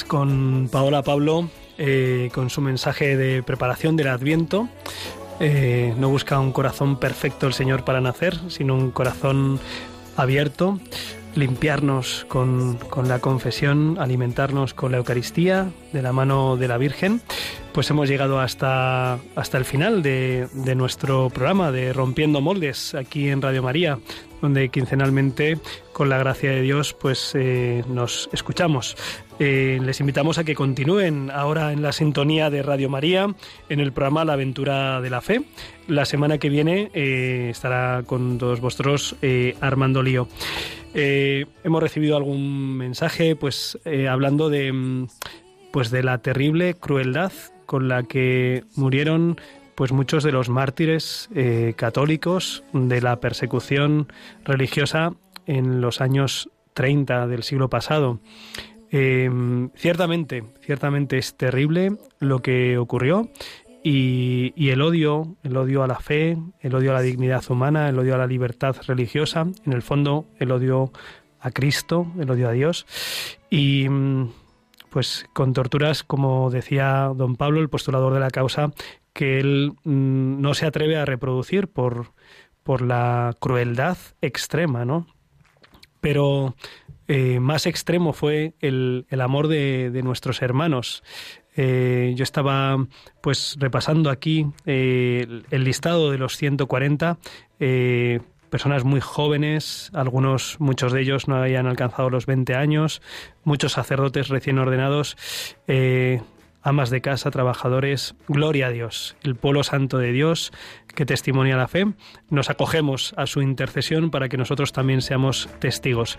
Con 0.09 0.69
Paola 0.73 1.03
Pablo, 1.03 1.49
eh, 1.79 2.31
con 2.35 2.51
su 2.51 2.61
mensaje 2.61 3.17
de 3.17 3.45
preparación 3.45 3.97
del 3.97 4.09
Adviento, 4.09 4.69
eh, 5.39 5.95
no 5.97 6.09
busca 6.09 6.41
un 6.41 6.51
corazón 6.51 6.99
perfecto 6.99 7.47
el 7.47 7.53
Señor 7.53 7.85
para 7.85 8.01
nacer, 8.01 8.37
sino 8.49 8.75
un 8.75 8.91
corazón 8.91 9.61
abierto, 10.17 10.81
limpiarnos 11.37 12.27
con, 12.29 12.79
con 12.91 13.07
la 13.09 13.21
confesión, 13.21 13.97
alimentarnos 14.01 14.75
con 14.75 14.91
la 14.91 14.99
Eucaristía 14.99 15.71
de 15.93 16.03
la 16.03 16.13
mano 16.13 16.57
de 16.57 16.67
la 16.67 16.79
Virgen. 16.79 17.21
Pues 17.73 17.89
hemos 17.91 18.09
llegado 18.09 18.41
hasta, 18.41 19.19
hasta 19.37 19.59
el 19.59 19.67
final 19.67 20.03
de, 20.03 20.49
de 20.53 20.75
nuestro 20.75 21.31
programa 21.31 21.71
de 21.71 21.93
Rompiendo 21.93 22.41
Moldes 22.41 22.95
aquí 22.95 23.29
en 23.29 23.43
Radio 23.43 23.63
María, 23.63 23.99
donde 24.41 24.71
quincenalmente, 24.71 25.59
con 25.93 26.09
la 26.09 26.17
gracia 26.19 26.51
de 26.51 26.63
Dios, 26.63 26.95
pues 26.95 27.33
eh, 27.35 27.85
nos 27.87 28.31
escuchamos. 28.33 28.97
Eh, 29.39 29.79
les 29.83 30.01
invitamos 30.01 30.39
a 30.39 30.45
que 30.45 30.55
continúen 30.55 31.31
ahora 31.31 31.73
en 31.73 31.83
la 31.83 31.93
sintonía 31.93 32.49
de 32.49 32.63
Radio 32.63 32.89
María 32.89 33.35
en 33.69 33.81
el 33.81 33.93
programa 33.93 34.25
La 34.25 34.33
aventura 34.33 35.01
de 35.03 35.11
la 35.11 35.21
fe. 35.21 35.43
La 35.89 36.07
semana 36.07 36.39
que 36.39 36.49
viene 36.49 36.91
eh, 36.95 37.49
estará 37.51 38.03
con 38.07 38.39
todos 38.39 38.61
vosotros 38.61 39.17
eh, 39.21 39.55
Armando 39.61 40.03
Lío. 40.03 40.29
Hemos 40.95 41.83
recibido 41.83 42.17
algún 42.17 42.79
mensaje, 42.79 43.37
pues 43.37 43.79
hablando 44.09 44.49
de, 44.49 44.73
mm, 44.73 45.09
pues 45.71 45.91
de 45.91 46.03
la 46.03 46.17
terrible 46.19 46.73
crueldad 46.73 47.33
con 47.67 47.89
la 47.89 48.05
que 48.05 48.65
murieron 48.77 49.39
pues 49.75 49.93
muchos 49.93 50.25
de 50.25 50.33
los 50.33 50.49
mártires 50.49 51.29
católicos 51.77 52.65
de 52.73 53.03
la 53.03 53.21
persecución 53.21 54.11
religiosa 54.43 55.13
en 55.45 55.83
los 55.83 56.01
años 56.01 56.49
30 56.73 57.27
del 57.27 57.43
siglo 57.43 57.69
pasado. 57.69 58.21
Eh, 58.99 59.31
ciertamente, 59.75 60.43
ciertamente 60.63 61.19
es 61.19 61.37
terrible 61.37 61.99
lo 62.19 62.41
que 62.41 62.79
ocurrió 62.79 63.29
y, 63.85 64.55
y 64.57 64.71
el 64.71 64.81
odio, 64.81 65.37
el 65.43 65.55
odio 65.59 65.83
a 65.83 65.87
la 65.87 65.99
fe, 66.01 66.39
el 66.61 66.75
odio 66.75 66.93
a 66.93 66.95
la 66.95 67.03
dignidad 67.03 67.45
humana, 67.51 67.91
el 67.91 67.99
odio 67.99 68.15
a 68.15 68.19
la 68.19 68.27
libertad 68.27 68.75
religiosa, 68.87 69.49
en 69.67 69.73
el 69.75 69.83
fondo 69.83 70.25
el 70.39 70.51
odio 70.51 70.93
a 71.41 71.51
Cristo, 71.51 72.11
el 72.19 72.31
odio 72.31 72.49
a 72.49 72.53
Dios 72.53 72.87
y 73.51 73.87
mm, 73.87 74.33
pues 74.89 75.27
con 75.35 75.53
torturas, 75.53 76.03
como 76.03 76.49
decía 76.49 77.13
don 77.15 77.37
Pablo, 77.37 77.61
el 77.61 77.69
postulador 77.69 78.15
de 78.15 78.21
la 78.21 78.31
causa, 78.31 78.73
que 79.13 79.41
él 79.41 79.75
mm, 79.85 80.41
no 80.41 80.55
se 80.55 80.65
atreve 80.65 80.97
a 80.97 81.05
reproducir 81.05 81.69
por, 81.69 82.13
por 82.63 82.81
la 82.81 83.37
crueldad 83.41 83.99
extrema, 84.23 84.87
¿no? 84.87 85.07
Pero 86.01 86.55
eh, 87.09 87.41
más 87.41 87.67
extremo 87.67 88.13
fue 88.13 88.55
el, 88.61 89.07
el 89.11 89.21
amor 89.21 89.49
de, 89.49 89.91
de 89.91 90.03
nuestros 90.03 90.43
hermanos. 90.43 91.03
Eh, 91.57 92.13
yo 92.17 92.23
estaba 92.23 92.87
pues 93.23 93.57
repasando 93.59 94.11
aquí 94.11 94.47
eh, 94.67 95.27
el, 95.51 95.65
listado 95.65 96.11
de 96.11 96.19
los 96.19 96.37
140 96.37 97.19
eh, 97.61 98.21
personas 98.51 98.85
muy 98.85 99.01
jóvenes, 99.01 99.91
algunos, 99.95 100.61
muchos 100.61 100.93
de 100.93 101.01
ellos 101.01 101.29
no 101.29 101.37
habían 101.37 101.67
alcanzado 101.67 102.11
los 102.11 102.27
20 102.27 102.55
años, 102.55 103.01
muchos 103.43 103.73
sacerdotes 103.73 104.29
recién 104.29 104.59
ordenados, 104.59 105.17
amas 106.67 106.91
de 106.91 107.01
casa, 107.01 107.31
trabajadores, 107.31 108.17
gloria 108.27 108.67
a 108.67 108.71
Dios, 108.71 109.17
el 109.23 109.37
pueblo 109.37 109.63
santo 109.63 109.99
de 109.99 110.11
Dios 110.11 110.53
que 110.95 111.07
testimonia 111.07 111.57
la 111.57 111.69
fe. 111.69 111.87
Nos 112.29 112.51
acogemos 112.51 113.15
a 113.17 113.27
su 113.27 113.41
intercesión 113.41 114.11
para 114.11 114.29
que 114.29 114.37
nosotros 114.37 114.73
también 114.73 115.01
seamos 115.01 115.49
testigos, 115.61 116.19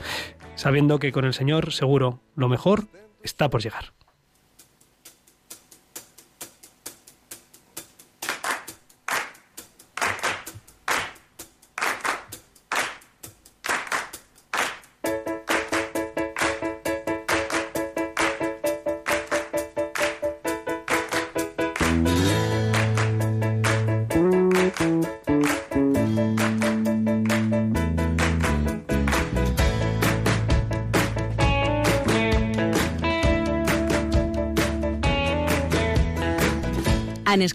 sabiendo 0.55 0.99
que 0.99 1.11
con 1.11 1.25
el 1.25 1.33
Señor 1.33 1.73
seguro 1.73 2.21
lo 2.35 2.47
mejor 2.47 2.87
está 3.23 3.49
por 3.49 3.61
llegar. 3.61 3.93